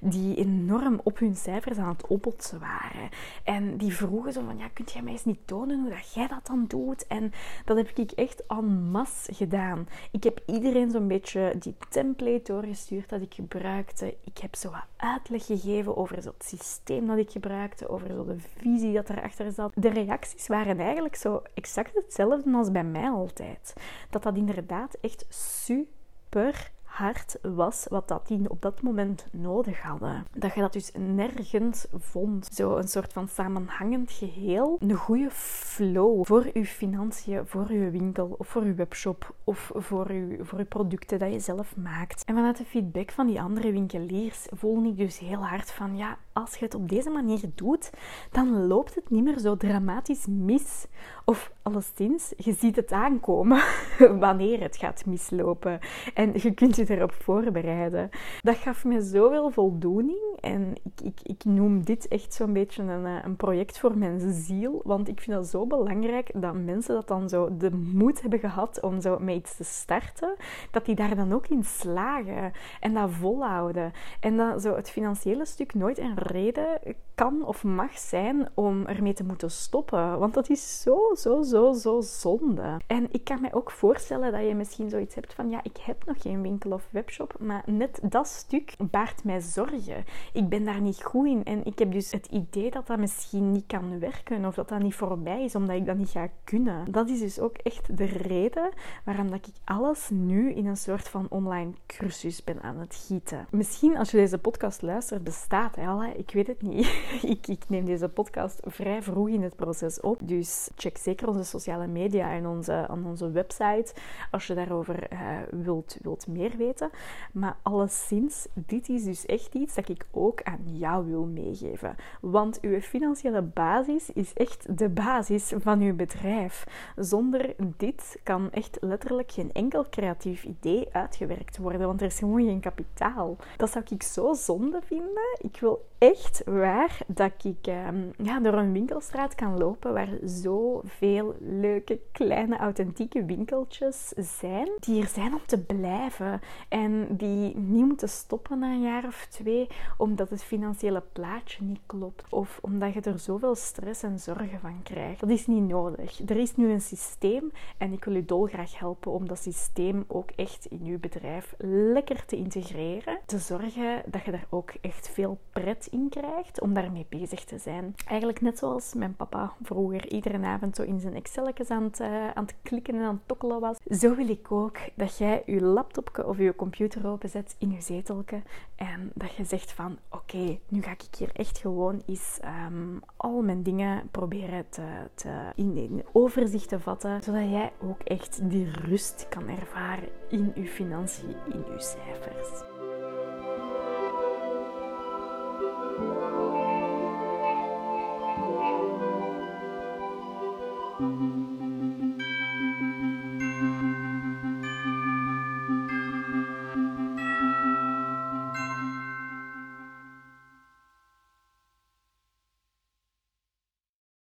die 0.00 0.36
enorm 0.36 1.00
op 1.02 1.18
hun 1.18 1.36
cijfers 1.36 1.78
aan 1.78 1.88
het 1.88 2.06
opbotsen 2.06 2.60
waren. 2.60 3.08
En 3.44 3.76
die 3.76 3.94
vroegen 3.94 4.32
zo 4.32 4.42
van, 4.44 4.58
ja, 4.58 4.68
kunt 4.68 4.92
jij 4.92 5.02
mij 5.02 5.12
eens 5.12 5.24
niet 5.24 5.46
tonen 5.46 5.80
hoe 5.80 5.90
dat 5.90 6.12
jij 6.12 6.28
dat 6.28 6.46
dan 6.46 6.64
doet? 6.68 7.06
En 7.06 7.32
dat 7.64 7.76
heb 7.76 7.88
ik 7.88 8.10
echt 8.10 8.46
en 8.46 8.90
masse 8.90 9.34
gedaan. 9.34 9.88
Ik 10.10 10.24
heb 10.24 10.42
iedereen 10.46 10.90
zo'n 10.90 11.08
beetje 11.08 11.54
die 11.58 11.76
template 11.88 12.52
doorgestuurd 12.52 13.08
dat 13.08 13.20
ik 13.20 13.34
gebruikte. 13.34 14.16
Ik 14.24 14.38
heb 14.38 14.54
zo 14.54 14.70
wat 14.70 14.86
uitleg 14.96 15.46
gegeven 15.46 15.96
over 15.96 16.16
het 16.16 16.44
systeem 16.44 17.06
dat 17.06 17.18
ik 17.18 17.30
gebruikte, 17.30 17.88
over 17.88 18.08
zo 18.08 18.24
de 18.24 18.38
visie 18.56 18.92
dat 18.92 19.10
erachter 19.10 19.52
zat. 19.52 19.72
De 19.74 19.88
reacties 19.88 20.46
waren 20.46 20.78
eigenlijk 20.78 21.16
zo 21.16 21.42
exact 21.54 21.94
hetzelfde 21.94 22.52
als 22.52 22.70
bij 22.70 22.84
mij 22.84 23.10
altijd. 23.10 23.72
Dat 24.10 24.22
dat 24.22 24.36
inderdaad 24.36 24.96
echt 25.00 25.26
super 25.28 26.70
hard 26.92 27.38
was 27.42 27.86
wat 27.90 28.08
dat 28.08 28.26
die 28.26 28.50
op 28.50 28.62
dat 28.62 28.82
moment 28.82 29.26
nodig 29.30 29.80
hadden. 29.80 30.26
Dat 30.36 30.54
je 30.54 30.60
dat 30.60 30.72
dus 30.72 30.90
nergens 30.98 31.86
vond. 31.92 32.48
Zo 32.52 32.76
een 32.76 32.88
soort 32.88 33.12
van 33.12 33.28
samenhangend 33.28 34.10
geheel. 34.10 34.76
Een 34.80 34.94
goede 34.94 35.30
flow 35.30 36.24
voor 36.24 36.50
je 36.54 36.66
financiën, 36.66 37.46
voor 37.46 37.72
je 37.72 37.90
winkel 37.90 38.34
of 38.38 38.48
voor 38.48 38.66
je 38.66 38.74
webshop 38.74 39.34
of 39.44 39.70
voor 39.74 40.12
je, 40.12 40.38
voor 40.40 40.58
je 40.58 40.64
producten 40.64 41.18
dat 41.18 41.32
je 41.32 41.40
zelf 41.40 41.76
maakt. 41.76 42.24
En 42.24 42.34
vanuit 42.34 42.56
de 42.56 42.64
feedback 42.64 43.10
van 43.10 43.26
die 43.26 43.40
andere 43.40 43.72
winkeliers 43.72 44.46
voel 44.50 44.84
ik 44.84 44.96
dus 44.96 45.18
heel 45.18 45.46
hard 45.46 45.70
van 45.70 45.96
ja, 45.96 46.18
als 46.32 46.54
je 46.54 46.64
het 46.64 46.74
op 46.74 46.88
deze 46.88 47.10
manier 47.10 47.40
doet, 47.54 47.90
dan 48.30 48.66
loopt 48.66 48.94
het 48.94 49.10
niet 49.10 49.24
meer 49.24 49.38
zo 49.38 49.56
dramatisch 49.56 50.26
mis. 50.26 50.86
Of 51.24 51.52
alleszins, 51.62 52.32
je 52.36 52.52
ziet 52.52 52.76
het 52.76 52.92
aankomen 52.92 53.62
wanneer 54.24 54.60
het 54.60 54.76
gaat 54.76 55.06
mislopen. 55.06 55.78
En 56.14 56.32
je 56.34 56.54
kunt 56.54 56.76
je 56.76 56.90
erop 56.90 57.12
voorbereiden. 57.12 58.10
Dat 58.40 58.56
gaf 58.56 58.84
me 58.84 59.02
zoveel 59.02 59.50
voldoening. 59.50 60.36
En 60.40 60.74
ik, 60.82 61.00
ik, 61.02 61.20
ik 61.22 61.44
noem 61.44 61.84
dit 61.84 62.08
echt 62.08 62.34
zo'n 62.34 62.52
beetje 62.52 62.82
een, 62.82 63.06
eh, 63.06 63.24
een 63.24 63.36
project 63.36 63.78
voor 63.78 63.98
mijn 63.98 64.32
ziel. 64.32 64.80
Want 64.84 65.08
ik 65.08 65.20
vind 65.20 65.36
dat 65.36 65.46
zo 65.46 65.66
belangrijk 65.66 66.30
dat 66.34 66.54
mensen 66.54 66.94
dat 66.94 67.08
dan 67.08 67.28
zo 67.28 67.56
de 67.56 67.70
moed 67.72 68.20
hebben 68.22 68.38
gehad 68.38 68.80
om 68.80 69.00
zo 69.00 69.18
met 69.18 69.34
iets 69.34 69.56
te 69.56 69.64
starten. 69.64 70.34
Dat 70.70 70.84
die 70.84 70.94
daar 70.94 71.16
dan 71.16 71.32
ook 71.32 71.46
in 71.46 71.64
slagen. 71.64 72.52
En 72.80 72.94
dat 72.94 73.10
volhouden. 73.10 73.92
En 74.20 74.36
dat 74.36 74.62
zo 74.62 74.76
het 74.76 74.90
financiële 74.90 75.46
stuk 75.46 75.74
nooit 75.74 75.98
een 75.98 76.16
reden 76.22 76.80
kan 77.14 77.44
of 77.44 77.64
mag 77.64 77.98
zijn 77.98 78.48
om 78.54 78.86
ermee 78.86 79.12
te 79.12 79.24
moeten 79.24 79.50
stoppen. 79.50 80.18
Want 80.18 80.34
dat 80.34 80.50
is 80.50 80.82
zo, 80.82 81.14
zo, 81.14 81.42
zo, 81.42 81.72
zo 81.72 82.00
zonde. 82.00 82.80
En 82.86 83.06
ik 83.10 83.24
kan 83.24 83.40
me 83.40 83.52
ook 83.52 83.70
voorstellen 83.70 84.32
dat 84.32 84.46
je 84.46 84.54
misschien 84.54 84.90
zoiets 84.90 85.14
hebt 85.14 85.34
van, 85.34 85.50
ja, 85.50 85.60
ik 85.62 85.76
heb 85.76 86.04
nog 86.04 86.22
geen 86.22 86.42
winkel 86.42 86.72
of 86.72 86.88
webshop, 86.90 87.34
maar 87.38 87.62
net 87.66 88.00
dat 88.02 88.26
stuk 88.26 88.74
baart 88.90 89.24
mij 89.24 89.40
zorgen. 89.40 90.04
Ik 90.32 90.48
ben 90.48 90.64
daar 90.64 90.80
niet 90.80 91.02
goed 91.02 91.26
in 91.26 91.44
en 91.44 91.64
ik 91.64 91.78
heb 91.78 91.92
dus 91.92 92.12
het 92.12 92.26
idee 92.26 92.70
dat 92.70 92.86
dat 92.86 92.98
misschien 92.98 93.52
niet 93.52 93.66
kan 93.66 93.98
werken 93.98 94.44
of 94.44 94.54
dat 94.54 94.68
dat 94.68 94.82
niet 94.82 94.94
voorbij 94.94 95.44
is, 95.44 95.54
omdat 95.54 95.76
ik 95.76 95.86
dat 95.86 95.96
niet 95.96 96.10
ga 96.10 96.28
kunnen. 96.44 96.92
Dat 96.92 97.08
is 97.08 97.20
dus 97.20 97.40
ook 97.40 97.56
echt 97.56 97.96
de 97.96 98.04
reden 98.04 98.70
waarom 99.04 99.30
dat 99.30 99.46
ik 99.46 99.54
alles 99.64 100.08
nu 100.10 100.52
in 100.52 100.66
een 100.66 100.76
soort 100.76 101.08
van 101.08 101.26
online 101.28 101.72
cursus 101.86 102.44
ben 102.44 102.62
aan 102.62 102.78
het 102.78 103.04
gieten. 103.06 103.46
Misschien 103.50 103.96
als 103.96 104.10
je 104.10 104.16
deze 104.16 104.38
podcast 104.38 104.82
luistert, 104.82 105.24
bestaat 105.24 105.76
hij 105.76 105.88
al, 105.88 106.02
ik 106.16 106.30
weet 106.30 106.46
het 106.46 106.62
niet. 106.62 106.86
ik, 107.34 107.46
ik 107.46 107.68
neem 107.68 107.84
deze 107.84 108.08
podcast 108.08 108.60
vrij 108.64 109.02
vroeg 109.02 109.28
in 109.28 109.42
het 109.42 109.56
proces 109.56 110.00
op, 110.00 110.18
dus 110.22 110.70
check 110.76 110.96
zeker 110.96 111.28
onze 111.28 111.44
sociale 111.44 111.86
media 111.86 112.30
en 112.30 112.46
onze, 112.46 112.86
aan 112.88 113.06
onze 113.06 113.30
website 113.30 113.94
als 114.30 114.46
je 114.46 114.54
daarover 114.54 115.12
uh, 115.12 115.18
wilt, 115.50 115.96
wilt 116.02 116.26
meer 116.26 116.56
weten. 116.56 116.90
Maar 117.32 117.56
alleszins, 117.62 118.46
dit 118.54 118.88
is 118.88 119.04
dus 119.04 119.26
echt 119.26 119.54
iets 119.54 119.74
dat 119.74 119.88
ik 119.88 120.06
ook 120.10 120.42
aan 120.42 120.60
jou 120.64 121.06
wil 121.06 121.24
meegeven. 121.24 121.96
Want 122.20 122.60
uw 122.60 122.80
financiële 122.80 123.42
basis 123.42 124.10
is 124.12 124.32
echt 124.32 124.78
de 124.78 124.88
basis 124.88 125.52
van 125.56 125.80
uw 125.80 125.94
bedrijf. 125.94 126.66
Zonder 126.96 127.54
dit 127.76 128.20
kan 128.22 128.50
echt 128.50 128.76
letterlijk 128.80 129.32
geen 129.32 129.52
enkel 129.52 129.86
creatief 129.90 130.44
idee 130.44 130.88
uitgewerkt 130.92 131.58
worden, 131.58 131.86
want 131.86 132.00
er 132.00 132.06
is 132.06 132.18
gewoon 132.18 132.44
geen 132.44 132.60
kapitaal. 132.60 133.36
Dat 133.56 133.70
zou 133.70 133.84
ik 133.88 134.02
zo 134.02 134.32
zonde 134.32 134.80
vinden. 134.84 135.38
Ik 135.38 135.60
wil 135.60 135.84
echt 136.02 136.42
waar 136.44 136.98
dat 137.06 137.32
ik 137.44 137.66
ehm, 137.66 138.02
ja, 138.22 138.40
door 138.40 138.52
een 138.54 138.72
winkelstraat 138.72 139.34
kan 139.34 139.58
lopen 139.58 139.92
waar 139.92 140.08
zoveel 140.24 141.34
leuke, 141.40 142.00
kleine, 142.12 142.56
authentieke 142.56 143.24
winkeltjes 143.24 144.08
zijn, 144.16 144.68
die 144.80 145.02
er 145.02 145.08
zijn 145.08 145.34
om 145.34 145.40
te 145.46 145.58
blijven 145.58 146.40
en 146.68 147.06
die 147.10 147.56
niet 147.56 147.84
moeten 147.84 148.08
stoppen 148.08 148.58
na 148.58 148.72
een 148.72 148.82
jaar 148.82 149.06
of 149.06 149.26
twee, 149.30 149.68
omdat 149.96 150.30
het 150.30 150.44
financiële 150.44 151.02
plaatje 151.12 151.64
niet 151.64 151.80
klopt 151.86 152.24
of 152.28 152.58
omdat 152.62 152.92
je 152.92 153.00
er 153.00 153.18
zoveel 153.18 153.54
stress 153.54 154.02
en 154.02 154.18
zorgen 154.18 154.60
van 154.60 154.82
krijgt. 154.82 155.20
Dat 155.20 155.30
is 155.30 155.46
niet 155.46 155.68
nodig. 155.68 156.28
Er 156.28 156.36
is 156.36 156.56
nu 156.56 156.70
een 156.70 156.80
systeem 156.80 157.52
en 157.78 157.92
ik 157.92 158.04
wil 158.04 158.14
u 158.14 158.24
dolgraag 158.24 158.78
helpen 158.78 159.12
om 159.12 159.28
dat 159.28 159.38
systeem 159.38 160.04
ook 160.06 160.30
echt 160.30 160.66
in 160.66 160.80
uw 160.84 160.98
bedrijf 160.98 161.54
lekker 161.58 162.24
te 162.24 162.36
integreren. 162.36 163.18
Te 163.26 163.38
zorgen 163.38 164.02
dat 164.06 164.24
je 164.24 164.30
daar 164.30 164.46
ook 164.50 164.72
echt 164.80 165.08
veel 165.08 165.38
pret 165.50 165.90
krijgt 166.10 166.60
om 166.60 166.74
daarmee 166.74 167.06
bezig 167.08 167.44
te 167.44 167.58
zijn. 167.58 167.94
Eigenlijk 168.06 168.40
net 168.40 168.58
zoals 168.58 168.94
mijn 168.94 169.16
papa 169.16 169.52
vroeger 169.62 170.12
iedere 170.12 170.46
avond 170.46 170.76
zo 170.76 170.82
in 170.82 171.00
zijn 171.00 171.14
Excelletjes 171.14 171.70
aan 171.70 171.82
het, 171.82 172.00
uh, 172.00 172.30
aan 172.30 172.44
het 172.44 172.54
klikken 172.62 172.94
en 172.94 173.00
aan 173.00 173.14
het 173.14 173.28
tokkelen 173.28 173.60
was. 173.60 173.76
Zo 174.00 174.14
wil 174.14 174.28
ik 174.28 174.52
ook 174.52 174.78
dat 174.94 175.18
jij 175.18 175.42
je 175.46 175.62
laptopje 175.62 176.26
of 176.26 176.38
je 176.38 176.54
computer 176.54 177.06
openzet 177.06 177.56
in 177.58 177.70
je 177.70 177.80
zetelke 177.80 178.42
en 178.76 179.10
dat 179.14 179.34
je 179.34 179.44
zegt 179.44 179.72
van 179.72 179.98
oké, 180.10 180.58
nu 180.68 180.82
ga 180.82 180.90
ik 180.90 181.14
hier 181.18 181.30
echt 181.32 181.58
gewoon 181.58 182.02
eens 182.06 182.40
um, 182.68 183.00
al 183.16 183.42
mijn 183.42 183.62
dingen 183.62 184.08
proberen 184.10 184.68
te, 184.68 184.86
te 185.14 185.52
in, 185.54 185.76
in 185.76 186.04
overzicht 186.12 186.68
te 186.68 186.80
vatten, 186.80 187.22
zodat 187.22 187.50
jij 187.50 187.72
ook 187.82 188.00
echt 188.00 188.50
die 188.50 188.70
rust 188.70 189.26
kan 189.28 189.48
ervaren 189.48 190.08
in 190.28 190.52
je 190.54 190.66
financiën, 190.66 191.34
in 191.52 191.58
je 191.58 191.80
cijfers. 191.80 192.81